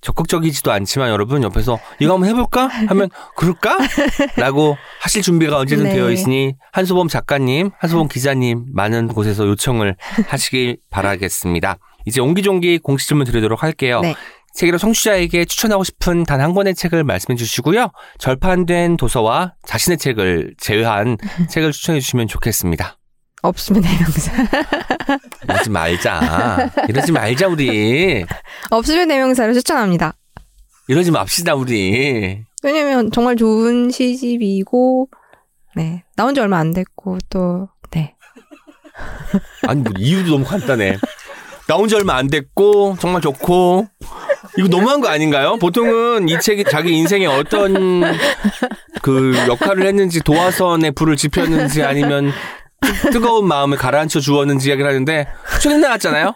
적극적이지도 0.00 0.70
않지만 0.70 1.10
여러분 1.10 1.42
옆에서 1.42 1.78
이거 1.98 2.14
한번 2.14 2.28
해볼까 2.28 2.66
하면 2.66 3.08
그럴까? 3.36 3.78
라고 4.36 4.76
하실 5.00 5.22
준비가 5.22 5.58
언제든 5.58 5.84
네. 5.84 5.94
되어 5.94 6.10
있으니 6.10 6.54
한소범 6.72 7.08
작가님, 7.08 7.70
한소범 7.78 8.08
기자님 8.08 8.66
많은 8.72 9.08
곳에서 9.08 9.46
요청을 9.46 9.96
하시길 10.28 10.78
바라겠습니다. 10.90 11.78
이제 12.04 12.20
옹기종기 12.20 12.78
공식 12.78 13.08
질문 13.08 13.26
드리도록 13.26 13.62
할게요. 13.62 14.00
네. 14.00 14.14
책으로 14.58 14.76
청취자에게 14.78 15.44
추천하고 15.44 15.84
싶은 15.84 16.24
단 16.24 16.38
한 16.40 16.52
권의 16.54 16.74
책을 16.74 17.04
말씀해 17.04 17.36
주시고요. 17.36 17.90
절판된 18.18 18.96
도서와 18.96 19.54
자신의 19.66 19.98
책을 19.98 20.54
제외한 20.58 21.16
책을 21.50 21.72
추천해 21.72 22.00
주시면 22.00 22.26
좋겠습니다. 22.28 22.96
없으면 23.42 23.82
대명사. 23.82 24.32
이러지 25.44 25.70
말자. 25.70 26.70
이러지 26.88 27.12
말자 27.12 27.46
우리. 27.48 28.24
없으면 28.70 29.06
대명사를 29.08 29.54
추천합니다. 29.54 30.14
이러지 30.88 31.10
맙시다 31.12 31.54
우리. 31.54 32.42
왜냐면 32.64 33.10
정말 33.12 33.36
좋은 33.36 33.90
시집이고, 33.90 35.08
네. 35.76 36.02
나온 36.16 36.34
지 36.34 36.40
얼마 36.40 36.58
안 36.58 36.72
됐고, 36.72 37.18
또, 37.30 37.68
네. 37.90 38.14
아니 39.68 39.82
뭐 39.82 39.92
이유도 39.98 40.30
너무 40.32 40.44
간단해. 40.44 40.98
나온 41.68 41.88
지 41.88 41.94
얼마 41.94 42.16
안 42.16 42.28
됐고 42.28 42.96
정말 42.98 43.20
좋고 43.20 43.86
이거 44.58 44.68
너무한 44.68 45.00
거 45.00 45.08
아닌가요? 45.08 45.56
보통은 45.56 46.28
이 46.28 46.38
책이 46.40 46.64
자기 46.64 46.92
인생에 46.96 47.26
어떤 47.26 48.02
그 49.02 49.32
역할을 49.48 49.86
했는지 49.86 50.20
도화선에 50.20 50.90
불을 50.90 51.16
지폈는지 51.16 51.82
아니면 51.84 52.32
뜨- 52.80 53.10
뜨거운 53.10 53.46
마음을 53.46 53.76
가라앉혀 53.78 54.20
주었는지 54.20 54.68
이야기를 54.68 54.88
하는데 54.90 55.26
최근 55.60 55.80
나왔잖아요. 55.80 56.34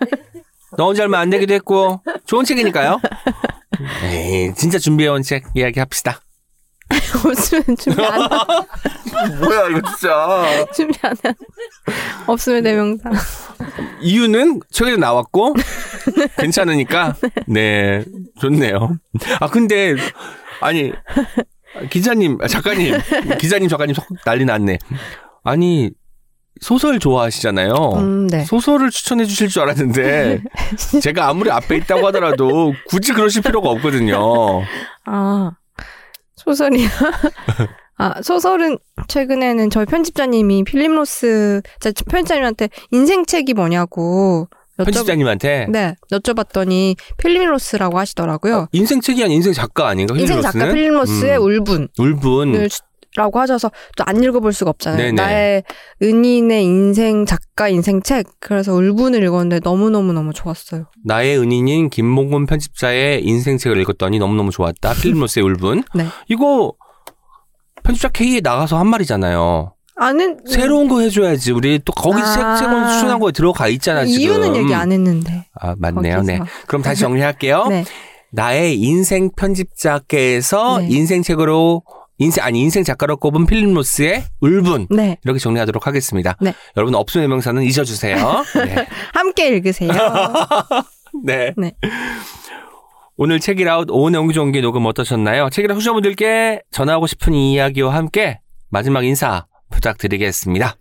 나온 0.79 0.95
지 0.95 1.03
얼마 1.03 1.19
안 1.19 1.31
되기도 1.31 1.53
했고 1.55 2.01
좋은 2.27 2.45
책이니까요. 2.45 3.01
에이, 4.05 4.55
진짜 4.55 4.79
준비해온 4.79 5.23
책 5.23 5.45
이야기 5.55 5.81
합시다. 5.81 6.21
없으면 7.25 7.77
준비 7.79 8.03
안, 8.05 8.21
뭐야 9.41 9.69
이거 9.69 9.81
진짜. 9.91 10.67
준비 10.75 10.99
안 11.03 11.15
한. 11.23 11.35
없으면 12.27 12.63
대명사. 12.63 13.11
이유는 14.01 14.61
최근에 14.71 14.97
나왔고 14.97 15.55
괜찮으니까 16.39 17.17
네 17.47 18.05
좋네요. 18.41 18.97
아 19.41 19.49
근데 19.49 19.95
아니 20.61 20.93
기자님 21.91 22.39
아, 22.43 22.49
작가님 22.49 22.95
기자님 23.39 23.69
작가님 23.69 23.95
속 23.95 24.05
난리 24.25 24.45
났네. 24.45 24.79
아니 25.45 25.91
소설 26.61 26.99
좋아하시잖아요. 27.01 27.75
음, 27.97 28.27
네. 28.29 28.45
소설을 28.45 28.91
추천해 28.91 29.25
주실 29.25 29.49
줄 29.49 29.63
알았는데 29.63 30.43
제가 31.03 31.29
아무리 31.29 31.51
앞에 31.51 31.77
있다고 31.77 32.07
하더라도 32.09 32.73
굳이 32.87 33.13
그러실 33.13 33.43
필요가 33.43 33.71
없거든요. 33.71 34.63
아, 35.07 35.53
소설이요? 36.45 36.89
아, 37.99 38.21
소설은 38.23 38.79
최근에는 39.09 39.71
저희 39.71 39.85
편집자님이 39.87 40.65
필립 40.65 40.91
로스, 40.93 41.63
제 41.81 41.93
편집자님한테 41.93 42.69
인생책이 42.91 43.55
뭐냐고 43.55 44.49
여쭤, 44.79 44.87
편집자님한테 44.87 45.67
네, 45.71 45.95
여쭤봤더니 46.11 46.97
필립 47.19 47.45
로스라고 47.47 47.99
하시더라고요. 47.99 48.69
인생 48.73 49.01
책이 49.01 49.23
아닌 49.23 49.37
인생 49.37 49.53
작가 49.53 49.89
아닌가? 49.89 50.15
인생 50.15 50.39
필립 50.39 50.47
로스는? 50.47 50.61
작가 50.61 50.73
필립 50.73 50.93
로스의 50.93 51.39
음, 51.39 51.43
울분을 51.43 51.89
울분 51.99 52.69
라고 53.17 53.41
하셔서 53.41 53.71
또 53.97 54.05
안 54.07 54.23
읽어볼 54.23 54.53
수가 54.53 54.71
없잖아요. 54.71 54.99
네네. 54.99 55.13
나의 55.13 55.63
은인의 56.03 56.65
인생 56.65 57.25
작가 57.27 57.69
인생 57.69 58.03
책. 58.03 58.27
그래서 58.41 58.73
울분을 58.75 59.23
읽었는데 59.23 59.61
너무 59.61 59.91
너무 59.91 60.13
너무 60.13 60.33
좋았어요. 60.33 60.87
나의 61.05 61.39
은인인 61.39 61.91
김몽곤 61.91 62.47
편집자의 62.47 63.23
인생 63.25 63.59
책을 63.59 63.79
읽었더니 63.79 64.19
너무 64.19 64.35
너무 64.35 64.51
좋았다. 64.51 64.95
필립 64.95 65.19
로스의 65.19 65.45
울분. 65.45 65.85
네. 65.95 66.07
이거 66.29 66.73
편집자 67.83 68.09
K에 68.09 68.41
나가서 68.43 68.79
한 68.79 68.87
말이잖아요. 68.89 69.75
아는 69.97 70.39
새로운 70.49 70.89
거 70.89 71.01
해줘야지. 71.01 71.53
우리 71.53 71.79
또 71.85 71.93
거기 71.93 72.21
아. 72.21 72.25
책, 72.57 72.65
책원 72.65 72.89
추천한 72.89 73.19
거에 73.21 73.31
들어가 73.33 73.69
있잖아, 73.69 74.05
지금. 74.07 74.21
이유는 74.21 74.57
얘기 74.57 74.75
안 74.75 74.91
했는데. 74.91 75.47
아, 75.61 75.75
맞네요. 75.79 76.17
거기서. 76.17 76.33
네. 76.33 76.41
그럼 76.67 76.83
다시 76.83 77.03
정리할게요. 77.03 77.67
네. 77.71 77.85
나의 78.31 78.79
인생 78.81 79.31
편집자께서 79.37 80.79
네. 80.79 80.87
인생책으로 80.91 81.83
인생 82.23 82.45
아니 82.45 82.61
인생 82.61 82.85
작가로 82.85 83.17
꼽은 83.17 83.47
필립 83.47 83.73
로스의 83.73 84.25
울분 84.41 84.89
네. 84.91 85.19
이렇게 85.25 85.39
정리하도록 85.39 85.87
하겠습니다. 85.87 86.37
네. 86.41 86.55
여러분 86.77 86.95
없음의 86.95 87.29
명사는 87.29 87.63
잊어주세요. 87.63 88.17
네. 88.65 88.87
함께 89.13 89.49
읽으세요. 89.49 89.93
네. 91.25 91.53
네. 91.57 91.73
오늘 93.17 93.41
책이라웃 93.41 93.91
오은의 93.91 94.21
옹기종기 94.21 94.61
녹음 94.63 94.87
어떠셨나요? 94.87 95.51
책이라웃 95.51 95.79
후자분들께 95.79 96.63
전하고 96.71 97.07
싶은 97.07 97.35
이야기와 97.35 97.95
함께 97.95 98.41
마지막 98.71 99.05
인사 99.05 99.47
부탁드리겠습니다. 99.71 100.77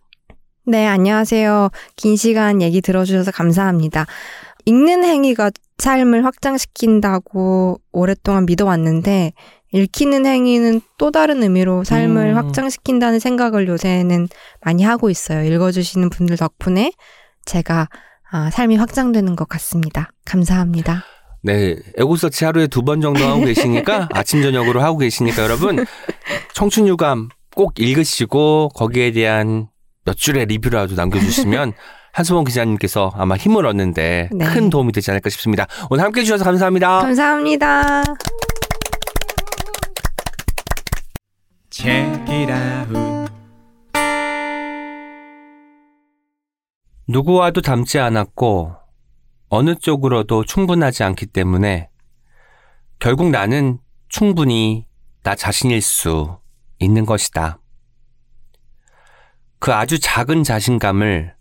네, 0.65 0.85
안녕하세요. 0.85 1.69
긴 1.95 2.15
시간 2.15 2.61
얘기 2.61 2.81
들어주셔서 2.81 3.31
감사합니다. 3.31 4.05
읽는 4.65 5.03
행위가 5.03 5.51
삶을 5.80 6.23
확장시킨다고 6.23 7.81
오랫동안 7.91 8.45
믿어왔는데, 8.45 9.34
읽히는 9.72 10.26
행위는 10.26 10.81
또 10.98 11.11
다른 11.11 11.43
의미로 11.43 11.84
삶을 11.84 12.31
음. 12.31 12.38
확장시킨다는 12.38 13.19
생각을 13.19 13.68
요새는 13.68 14.27
많이 14.61 14.84
하고 14.84 15.10
있어요. 15.10 15.43
읽어주시는 15.43 16.10
분들 16.10 16.38
덕분에 16.38 16.91
제가 17.45 17.88
아, 18.31 18.49
삶이 18.49 18.77
확장되는 18.77 19.35
것 19.35 19.48
같습니다. 19.49 20.10
감사합니다. 20.26 21.03
네, 21.43 21.76
에고서치 21.98 22.45
하루에 22.45 22.68
두 22.68 22.84
번 22.84 23.02
정도 23.02 23.23
하고 23.26 23.41
계시니까 23.45 24.10
아침 24.14 24.41
저녁으로 24.43 24.81
하고 24.81 24.98
계시니까 24.99 25.41
여러분 25.43 25.85
청춘 26.53 26.88
유감 26.88 27.30
꼭 27.56 27.73
읽으시고 27.80 28.69
거기에 28.76 29.11
대한 29.11 29.68
몇 30.06 30.15
줄의 30.15 30.45
리뷰라도 30.45 30.95
남겨주시면 30.95 31.73
한수봉 32.14 32.43
기자님께서 32.43 33.11
아마 33.15 33.35
힘을 33.38 33.65
얻는데 33.65 34.30
네. 34.34 34.45
큰 34.45 34.69
도움이 34.69 34.91
되지 34.91 35.11
않을까 35.11 35.30
싶습니다. 35.30 35.65
오늘 35.89 36.03
함께 36.03 36.22
해주셔서 36.22 36.43
감사합니다. 36.43 36.99
감사합니다. 36.99 38.03
Check 41.72 42.26
it 42.27 42.52
out. 42.52 43.31
누구와도 47.07 47.61
닮지 47.61 47.98
않았고 47.99 48.76
어느 49.48 49.76
쪽으로도 49.76 50.43
충분하지 50.43 51.03
않기 51.03 51.27
때문에 51.27 51.89
결국 52.99 53.30
나는 53.30 53.80
충분히 54.10 54.85
나 55.23 55.34
자신일 55.35 55.81
수 55.81 56.39
있는 56.80 57.06
것이다. 57.06 57.60
그 59.60 59.73
아주 59.73 59.98
작은 59.98 60.43
자신감을 60.43 61.35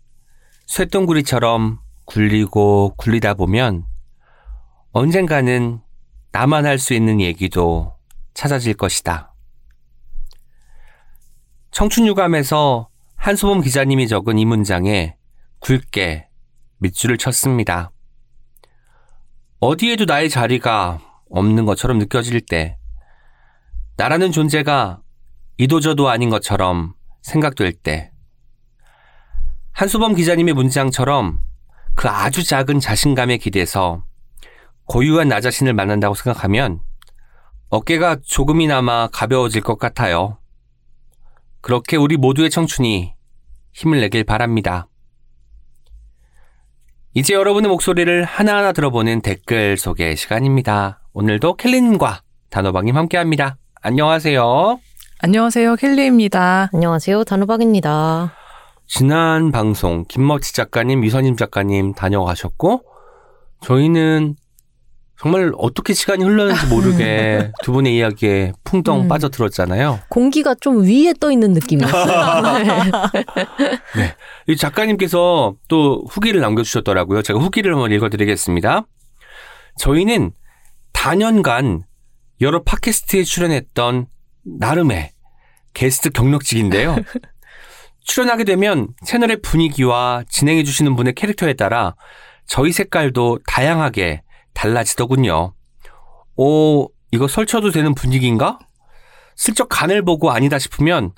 쇳덩구리처럼 0.67 1.79
굴리고 2.05 2.93
굴리다 2.97 3.33
보면 3.33 3.83
언젠가는 4.91 5.81
나만 6.31 6.65
할 6.65 6.79
수 6.79 6.93
있는 6.93 7.19
얘기도 7.19 7.97
찾아질 8.33 8.75
것이다. 8.75 9.30
청춘유감에서 11.71 12.89
한소범 13.15 13.61
기자님이 13.61 14.09
적은 14.09 14.37
이 14.37 14.45
문장에 14.45 15.15
굵게 15.61 16.27
밑줄을 16.79 17.17
쳤습니다. 17.17 17.91
어디에도 19.59 20.05
나의 20.05 20.29
자리가 20.29 20.99
없는 21.29 21.65
것처럼 21.65 21.97
느껴질 21.97 22.41
때, 22.41 22.77
나라는 23.95 24.33
존재가 24.33 25.01
이도저도 25.57 26.09
아닌 26.09 26.29
것처럼 26.29 26.93
생각될 27.21 27.73
때, 27.73 28.11
한수범 29.71 30.15
기자님의 30.15 30.53
문장처럼 30.53 31.39
그 31.95 32.09
아주 32.09 32.43
작은 32.43 32.81
자신감에 32.81 33.37
기대서 33.37 34.03
고유한 34.85 35.29
나 35.29 35.39
자신을 35.39 35.73
만난다고 35.73 36.15
생각하면 36.15 36.81
어깨가 37.69 38.17
조금이나마 38.25 39.07
가벼워질 39.07 39.61
것 39.61 39.77
같아요. 39.79 40.40
그렇게 41.61 41.95
우리 41.95 42.17
모두의 42.17 42.49
청춘이 42.49 43.13
힘을 43.73 44.01
내길 44.01 44.23
바랍니다. 44.23 44.87
이제 47.13 47.33
여러분의 47.33 47.69
목소리를 47.69 48.23
하나하나 48.23 48.71
들어보는 48.71 49.21
댓글 49.21 49.77
소개 49.77 50.15
시간입니다. 50.15 51.01
오늘도 51.13 51.55
켈리님과 51.55 52.21
단호박님 52.49 52.95
함께합니다. 52.95 53.57
안녕하세요. 53.81 54.79
안녕하세요. 55.19 55.75
켈리입니다. 55.75 56.69
안녕하세요. 56.73 57.23
단호박입니다. 57.25 58.33
지난 58.87 59.51
방송 59.51 60.05
김머치 60.07 60.53
작가님, 60.53 61.03
유선임 61.03 61.35
작가님 61.37 61.93
다녀가셨고 61.93 62.83
저희는 63.61 64.35
정말 65.21 65.51
어떻게 65.59 65.93
시간이 65.93 66.23
흘렀는지 66.23 66.65
모르게 66.65 67.51
두 67.61 67.71
분의 67.73 67.95
이야기에 67.95 68.53
풍덩 68.63 69.01
음. 69.01 69.07
빠져들었잖아요. 69.07 69.99
공기가 70.09 70.55
좀 70.55 70.81
위에 70.81 71.13
떠 71.19 71.31
있는 71.31 71.53
느낌이었어요. 71.53 72.43
네. 73.97 74.15
이 74.47 74.57
작가님께서 74.57 75.53
또 75.67 76.03
후기를 76.09 76.41
남겨주셨더라고요. 76.41 77.21
제가 77.21 77.39
후기를 77.39 77.71
한번 77.71 77.91
읽어드리겠습니다. 77.91 78.87
저희는 79.77 80.31
다년간 80.91 81.83
여러 82.41 82.63
팟캐스트에 82.63 83.21
출연했던 83.21 84.07
나름의 84.59 85.11
게스트 85.75 86.09
경력직인데요. 86.09 86.95
출연하게 88.05 88.45
되면 88.45 88.87
채널의 89.05 89.43
분위기와 89.43 90.23
진행해주시는 90.27 90.95
분의 90.95 91.13
캐릭터에 91.13 91.53
따라 91.53 91.93
저희 92.47 92.71
색깔도 92.71 93.41
다양하게 93.45 94.23
달라지더군요. 94.53 95.53
오, 96.35 96.89
이거 97.11 97.27
설쳐도 97.27 97.71
되는 97.71 97.93
분위기인가? 97.93 98.59
슬쩍 99.35 99.67
간을 99.69 100.03
보고 100.03 100.31
아니다 100.31 100.59
싶으면 100.59 101.13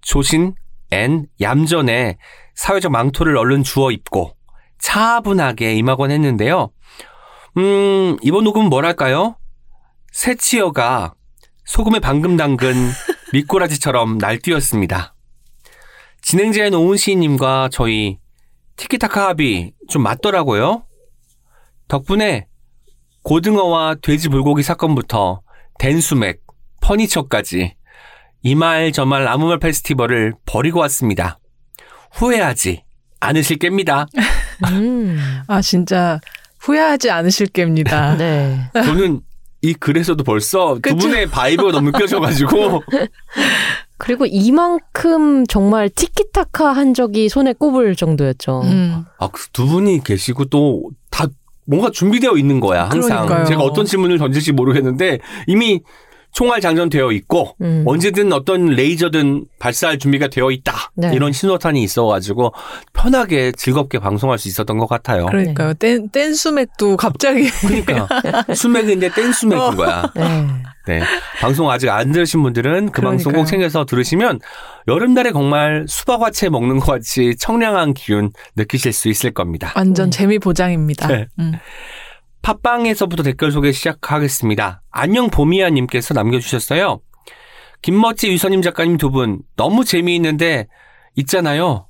조신, 0.00 0.54
and, 0.90 1.26
얌전의 1.40 2.18
사회적 2.54 2.90
망토를 2.92 3.36
얼른 3.36 3.62
주워 3.62 3.90
입고 3.90 4.36
차분하게 4.78 5.74
임하곤 5.74 6.10
했는데요. 6.10 6.70
음, 7.58 8.16
이번 8.22 8.44
녹음은 8.44 8.68
뭐랄까요? 8.68 9.36
새치어가 10.12 11.14
소금에 11.64 12.00
방금 12.00 12.36
담근 12.36 12.74
미꾸라지처럼 13.32 14.18
날뛰었습니다. 14.18 15.14
진행자인 16.22 16.74
오은 16.74 16.96
시인님과 16.96 17.68
저희 17.72 18.18
티키타카 18.76 19.28
합이 19.28 19.72
좀 19.88 20.02
맞더라고요. 20.02 20.84
덕분에 21.88 22.46
고등어와 23.30 23.94
돼지 24.02 24.28
불고기 24.28 24.64
사건부터 24.64 25.40
댄수맥, 25.78 26.40
퍼니처까지 26.80 27.76
이 28.42 28.54
말 28.56 28.90
저말 28.90 29.28
아무 29.28 29.46
말 29.46 29.60
페스티벌을 29.60 30.34
버리고 30.46 30.80
왔습니다. 30.80 31.38
후회하지 32.10 32.82
않으실 33.20 33.60
겁니다. 33.60 34.06
음, 34.72 35.16
아, 35.46 35.60
진짜 35.62 36.18
후회하지 36.58 37.12
않으실 37.12 37.46
겁니다. 37.50 38.16
네. 38.18 38.68
저는 38.74 39.20
이 39.62 39.74
글에서도 39.74 40.24
벌써 40.24 40.74
두 40.74 40.80
그쵸? 40.80 40.96
분의 40.96 41.26
vibe가 41.30 41.70
너무 41.70 41.92
느껴져가지고 41.92 42.82
그리고 43.96 44.26
이만큼 44.26 45.46
정말 45.46 45.88
티키타카 45.88 46.72
한 46.72 46.94
적이 46.94 47.28
손에 47.28 47.52
꼽을 47.52 47.94
정도였죠. 47.94 48.62
음. 48.64 49.04
아, 49.20 49.28
그두 49.28 49.66
분이 49.68 50.02
계시고 50.02 50.46
또 50.46 50.90
다 51.10 51.26
뭔가 51.70 51.90
준비되어 51.90 52.36
있는 52.36 52.58
거야, 52.58 52.84
항상. 52.90 53.26
그러니까요. 53.26 53.44
제가 53.44 53.62
어떤 53.62 53.84
질문을 53.86 54.18
던질지 54.18 54.52
모르겠는데 54.52 55.20
이미 55.46 55.80
총알 56.32 56.60
장전되어 56.60 57.12
있고 57.12 57.56
음. 57.60 57.84
언제든 57.86 58.32
어떤 58.32 58.66
레이저든 58.66 59.46
발사할 59.58 59.98
준비가 59.98 60.28
되어 60.28 60.50
있다. 60.50 60.92
네. 60.94 61.10
이런 61.14 61.32
신호탄이 61.32 61.82
있어가지고 61.82 62.54
편하게 62.92 63.52
즐겁게 63.52 63.98
방송할 63.98 64.38
수 64.38 64.48
있었던 64.48 64.78
것 64.78 64.88
같아요. 64.88 65.26
그러니까요. 65.26 65.74
댄, 65.74 66.08
댄수맥도 66.08 66.96
갑자기. 66.96 67.48
그러니까 67.50 68.06
수맥인데 68.54 69.10
댄수맥인 69.10 69.76
거야. 69.76 70.10
네. 70.14 70.46
네. 70.86 71.02
방송 71.40 71.70
아직 71.70 71.88
안 71.90 72.12
들으신 72.12 72.42
분들은 72.42 72.90
그 72.90 73.02
방송 73.02 73.32
꼭 73.32 73.44
그러니까요. 73.44 73.50
챙겨서 73.50 73.84
들으시면 73.84 74.40
여름날에 74.88 75.32
정말 75.32 75.84
수박화채 75.88 76.48
먹는 76.48 76.78
것 76.78 76.86
같이 76.86 77.34
청량한 77.38 77.94
기운 77.94 78.30
느끼실 78.56 78.92
수 78.92 79.08
있을 79.08 79.32
겁니다. 79.32 79.72
완전 79.76 80.10
네. 80.10 80.16
재미 80.16 80.38
보장입니다. 80.38 81.06
네. 81.08 81.26
음. 81.38 81.52
팟빵에서부터 82.42 83.22
댓글 83.22 83.52
소개 83.52 83.72
시작하겠습니다. 83.72 84.82
안녕 84.90 85.28
보미야님께서 85.30 86.14
남겨주셨어요. 86.14 87.00
김멋지 87.82 88.28
유선님 88.30 88.62
작가님 88.62 88.96
두 88.96 89.10
분 89.10 89.40
너무 89.56 89.84
재미있는데 89.84 90.66
있잖아요. 91.16 91.86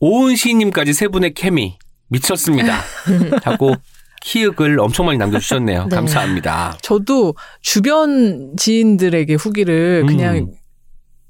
오은 0.00 0.36
시인님까지 0.36 0.92
세 0.92 1.08
분의 1.08 1.34
케미 1.34 1.78
미쳤습니다. 2.08 2.80
하고 3.44 3.74
키읔을 4.22 4.78
엄청 4.80 5.06
많이 5.06 5.18
남겨주셨네요. 5.18 5.86
네. 5.88 5.94
감사합니다. 5.96 6.76
저도 6.82 7.34
주변 7.60 8.54
지인들에게 8.56 9.34
후기를 9.34 10.02
음. 10.04 10.06
그냥 10.06 10.52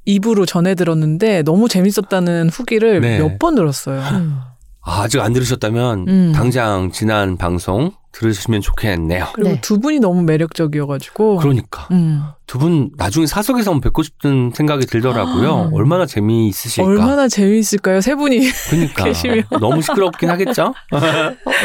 입으로 0.04 0.46
전해 0.46 0.74
들었는데 0.74 1.42
너무 1.42 1.68
재밌었다는 1.68 2.48
후기를 2.48 3.00
네. 3.00 3.18
몇번 3.18 3.54
들었어요. 3.56 4.00
음. 4.00 4.38
아, 4.82 5.02
아직 5.02 5.20
안 5.20 5.32
들으셨다면 5.32 6.08
음. 6.08 6.32
당장 6.32 6.90
지난 6.92 7.36
방송 7.36 7.92
들으시면 8.12 8.60
좋겠네요. 8.62 9.26
그리고 9.34 9.50
네. 9.50 9.60
두 9.60 9.78
분이 9.78 9.98
너무 10.00 10.22
매력적이어가지고. 10.22 11.36
그러니까 11.36 11.86
음. 11.90 12.22
두분 12.46 12.90
나중에 12.96 13.26
사석에서 13.26 13.72
한번 13.72 13.80
뵙고 13.82 14.02
싶은 14.04 14.52
생각이 14.54 14.86
들더라고요. 14.86 15.50
아. 15.52 15.70
얼마나 15.74 16.06
재미있으실까. 16.06 16.88
얼마나 16.88 17.26
재미있을까요? 17.28 18.00
세 18.00 18.14
분이. 18.14 18.48
그러니까 18.70 19.04
계시면. 19.04 19.42
너무 19.60 19.82
시끄럽긴 19.82 20.30
하겠죠? 20.30 20.66
어, 20.92 21.00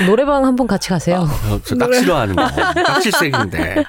노래방 0.08 0.44
한번 0.46 0.66
같이 0.68 0.90
가세요. 0.90 1.20
어, 1.50 1.60
저딱 1.64 1.88
노래- 1.88 2.00
싫어하는 2.00 2.36
거. 2.36 2.48
딱실색인데. 2.48 3.84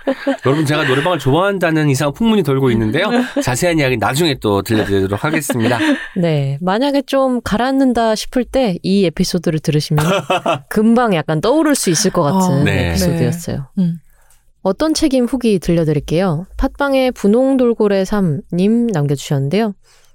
여러분 0.47 0.67
제가 0.67 0.85
노래방을 0.85 1.19
좋아한다는 1.19 1.89
이상 1.89 2.13
풍문이 2.13 2.43
돌고 2.43 2.71
있는데요. 2.73 3.07
자세한 3.43 3.79
이야기 3.79 3.97
나중에 3.97 4.37
또 4.41 4.63
들려드리도록 4.63 5.25
하겠습니다. 5.25 5.79
네. 6.17 6.59
만약에 6.61 7.03
좀 7.07 7.41
가라앉는다 7.43 8.15
싶을 8.15 8.45
때 8.45 8.77
이 8.83 9.07
에피소드를 9.07 9.59
들으시면 9.61 10.05
금방 10.69 11.15
약간 11.15 11.41
떠오를 11.41 11.75
수 11.75 11.89
있을 11.91 12.11
것 12.11 12.23
같은 12.23 12.52
어, 12.61 12.65
네. 12.65 12.89
에피소드였어요. 12.91 13.67
음. 13.79 13.99
어떤 14.63 14.95
책임 14.95 15.25
후기 15.25 15.59
들려드릴게요. 15.59 16.47
팟빵의 16.57 17.13
분홍돌고래 17.13 18.05
3님 18.05 18.93
남겨주셨는데요. 18.93 19.75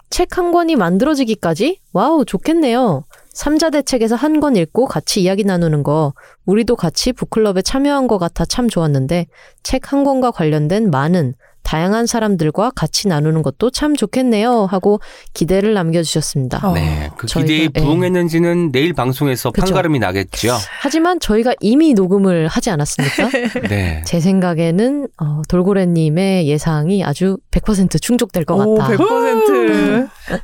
책 0.09 0.37
한 0.37 0.51
권이 0.53 0.77
만들어지기까지? 0.77 1.81
wow, 1.91 2.23
좋겠네요. 2.23 3.03
삼자 3.33 3.69
대책에서 3.69 4.15
한 4.15 4.39
권 4.39 4.55
읽고 4.55 4.85
같이 4.85 5.21
이야기 5.21 5.43
나누는 5.43 5.83
거, 5.83 6.13
우리도 6.45 6.77
같이 6.77 7.11
book 7.11 7.34
club에 7.34 7.61
참여한 7.61 8.07
것 8.07 8.17
같아 8.17 8.45
참 8.45 8.69
좋았는데, 8.69 9.27
책 9.63 9.91
한 9.91 10.05
권과 10.05 10.31
관련된 10.31 10.91
많은, 10.91 11.33
다양한 11.67 12.05
사람들과 12.05 12.71
같이 12.77 13.09
나누는 13.09 13.41
것도 13.41 13.71
참 13.71 13.93
좋겠네요. 13.93 14.67
하고 14.67 15.01
기대를 15.33 15.73
남겨주셨습니다. 15.73 16.65
어. 16.65 16.73
네. 16.73 17.09
그 17.17 17.27
저희가- 17.27 17.41
기대에 17.41 17.63
예. 17.63 17.67
부응했는지는 17.67 18.71
내일 18.71 18.93
방송에서 18.93 19.51
그쵸. 19.51 19.65
판가름이 19.65 19.99
나겠죠. 19.99 20.55
하지만 20.79 21.19
저희가 21.19 21.55
이미 21.59 21.93
녹음을 21.93 22.47
하지 22.47 22.69
않았습니까? 22.69 23.29
네. 23.67 24.01
제 24.05 24.21
생각에는 24.21 25.09
어, 25.21 25.41
돌고래님의 25.49 26.47
예상이 26.47 27.03
아주 27.03 27.37
100% 27.51 28.01
충족될 28.01 28.45
것 28.45 28.55
오, 28.65 28.75
같다. 28.75 28.93
100%. 28.95 30.09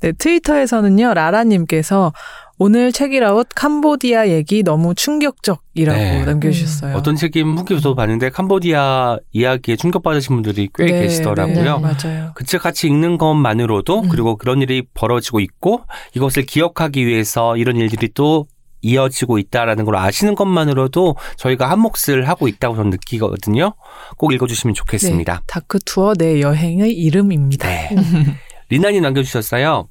네, 0.00 0.12
트위터에서는요, 0.12 1.14
라라님께서 1.14 2.12
오늘 2.60 2.90
책이라웃 2.90 3.48
캄보디아 3.54 4.28
얘기 4.28 4.64
너무 4.64 4.92
충격적이라고 4.94 5.98
네. 5.98 6.24
남겨주셨어요. 6.24 6.96
어떤 6.96 7.14
책임 7.14 7.56
후기도 7.56 7.94
봤는데 7.94 8.30
캄보디아 8.30 9.18
이야기에 9.32 9.76
충격받으신 9.76 10.34
분들이 10.34 10.68
꽤 10.74 10.86
네, 10.86 11.02
계시더라고요. 11.02 11.78
네, 11.78 11.80
맞아요. 11.80 12.32
그 12.34 12.44
책 12.44 12.62
같이 12.62 12.86
읽는 12.88 13.18
것만으로도 13.18 14.00
음. 14.00 14.08
그리고 14.08 14.36
그런 14.36 14.60
일이 14.62 14.82
벌어지고 14.94 15.38
있고 15.40 15.82
이것을 16.16 16.44
기억하기 16.46 17.06
위해서 17.06 17.56
이런 17.56 17.76
일들이 17.76 18.08
또 18.14 18.46
이어지고 18.80 19.38
있다라는 19.38 19.84
걸 19.84 19.96
아시는 19.96 20.34
것만으로도 20.34 21.16
저희가 21.36 21.68
한 21.70 21.78
몫을 21.80 22.28
하고 22.28 22.48
있다고 22.48 22.74
저는 22.76 22.90
느끼거든요. 22.90 23.74
꼭 24.16 24.32
읽어주시면 24.32 24.74
좋겠습니다. 24.74 25.34
네, 25.34 25.40
다크 25.46 25.78
투어 25.84 26.14
내 26.14 26.40
여행의 26.40 26.92
이름입니다. 26.92 27.68
네. 27.68 27.90
리나님 28.70 29.02
남겨주셨어요. 29.02 29.88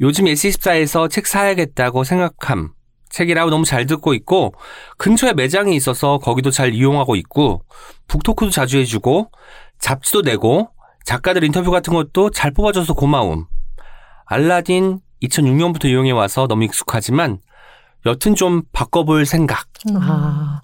요즘 0.00 0.26
S24에서 0.26 1.10
책 1.10 1.26
사야겠다고 1.26 2.04
생각함. 2.04 2.72
책이라고 3.08 3.50
너무 3.50 3.64
잘 3.64 3.86
듣고 3.86 4.14
있고 4.14 4.52
근처에 4.98 5.32
매장이 5.32 5.74
있어서 5.76 6.18
거기도 6.18 6.50
잘 6.50 6.74
이용하고 6.74 7.16
있고 7.16 7.62
북토크도 8.08 8.50
자주 8.50 8.78
해주고 8.78 9.30
잡지도 9.78 10.22
내고 10.22 10.70
작가들 11.04 11.44
인터뷰 11.44 11.70
같은 11.70 11.94
것도 11.94 12.30
잘 12.30 12.50
뽑아줘서 12.50 12.94
고마움. 12.94 13.46
알라딘 14.26 15.00
2006년부터 15.22 15.86
이용해 15.86 16.10
와서 16.10 16.46
너무 16.46 16.64
익숙하지만 16.64 17.38
여튼 18.04 18.34
좀 18.34 18.62
바꿔볼 18.72 19.24
생각. 19.24 19.66
아, 19.94 20.60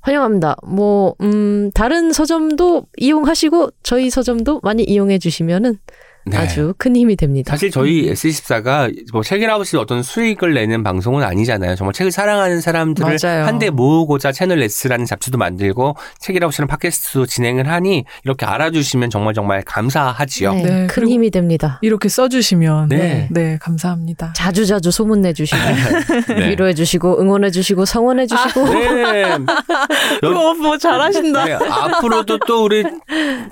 환영합니다. 0.00 0.56
뭐, 0.66 1.14
음, 1.20 1.70
다른 1.74 2.12
서점도 2.12 2.86
이용하시고 2.96 3.70
저희 3.82 4.10
서점도 4.10 4.60
많이 4.62 4.84
이용해 4.84 5.18
주시면은 5.18 5.78
네. 6.26 6.36
아주 6.38 6.72
큰 6.78 6.96
힘이 6.96 7.16
됩니다. 7.16 7.50
사실 7.50 7.70
저희 7.70 8.10
S24가 8.12 8.92
뭐 9.12 9.22
책이라우스 9.22 9.76
어떤 9.76 10.02
수익을 10.02 10.54
내는 10.54 10.82
방송은 10.82 11.22
아니잖아요. 11.22 11.74
정말 11.76 11.92
책을 11.92 12.10
사랑하는 12.10 12.60
사람들을. 12.60 13.18
한데 13.46 13.70
모으고자 13.70 14.32
채널 14.32 14.62
S라는 14.62 15.04
잡지도 15.06 15.36
만들고 15.38 15.96
책이라우스는 16.20 16.66
팟캐스트 16.66 17.26
진행을 17.26 17.68
하니 17.70 18.04
이렇게 18.24 18.46
알아주시면 18.46 19.10
정말 19.10 19.34
정말 19.34 19.62
감사하지요. 19.64 20.54
네, 20.54 20.62
네, 20.62 20.86
큰 20.86 21.08
힘이 21.08 21.30
됩니다. 21.30 21.78
이렇게 21.82 22.08
써주시면 22.08 22.88
네. 22.88 23.28
네, 23.30 23.58
감사합니다. 23.60 24.32
자주 24.34 24.64
자주 24.66 24.90
소문 24.90 25.20
내주시고 25.20 25.60
네. 26.34 26.48
위로해 26.50 26.72
주시고 26.74 27.20
응원해 27.20 27.50
주시고 27.50 27.84
성원해 27.84 28.26
주시고 28.26 28.64
네. 28.68 29.22
여- 30.22 30.54
뭐 30.54 30.78
잘하신다. 30.78 31.44
네, 31.44 31.52
앞으로도 31.54 32.38
또 32.46 32.64
우리 32.64 32.84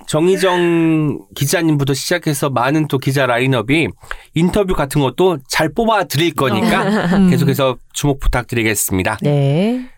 정희정 0.07 1.19
기자님부터 1.35 1.95
시작해서 1.95 2.49
많은 2.63 2.87
또 2.87 2.99
기자 2.99 3.27
라인업이 3.27 3.89
인터뷰 4.35 4.75
같은 4.75 5.01
것도 5.01 5.39
잘 5.49 5.73
뽑아 5.73 6.05
드릴 6.05 6.33
거니까 6.35 6.83
음. 7.17 7.29
계속해서 7.31 7.77
주목 7.93 8.21
부탁드리겠습니다. 8.21 9.19
네. 9.23 9.89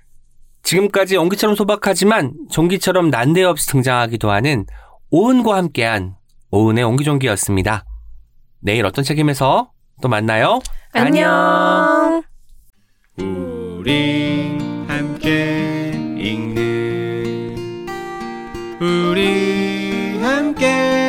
지금까지 0.62 1.14
연기처럼 1.14 1.56
소박하지만 1.56 2.32
전기처럼 2.50 3.10
난데없이 3.10 3.66
등장하기도 3.66 4.30
하는 4.30 4.64
오은과 5.10 5.56
함께한 5.56 6.14
오은의 6.50 6.84
옹기종기였습니다. 6.84 7.84
내일 8.60 8.86
어떤 8.86 9.04
책임에서 9.04 9.70
또 10.00 10.08
만나요. 10.08 10.60
안녕. 10.92 12.22
우리 13.18 14.56
함께 14.88 15.92
읽는 16.18 17.86
우리 18.80 20.18
함께 20.22 21.03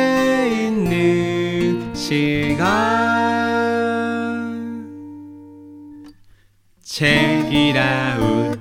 책이라운 6.96 8.55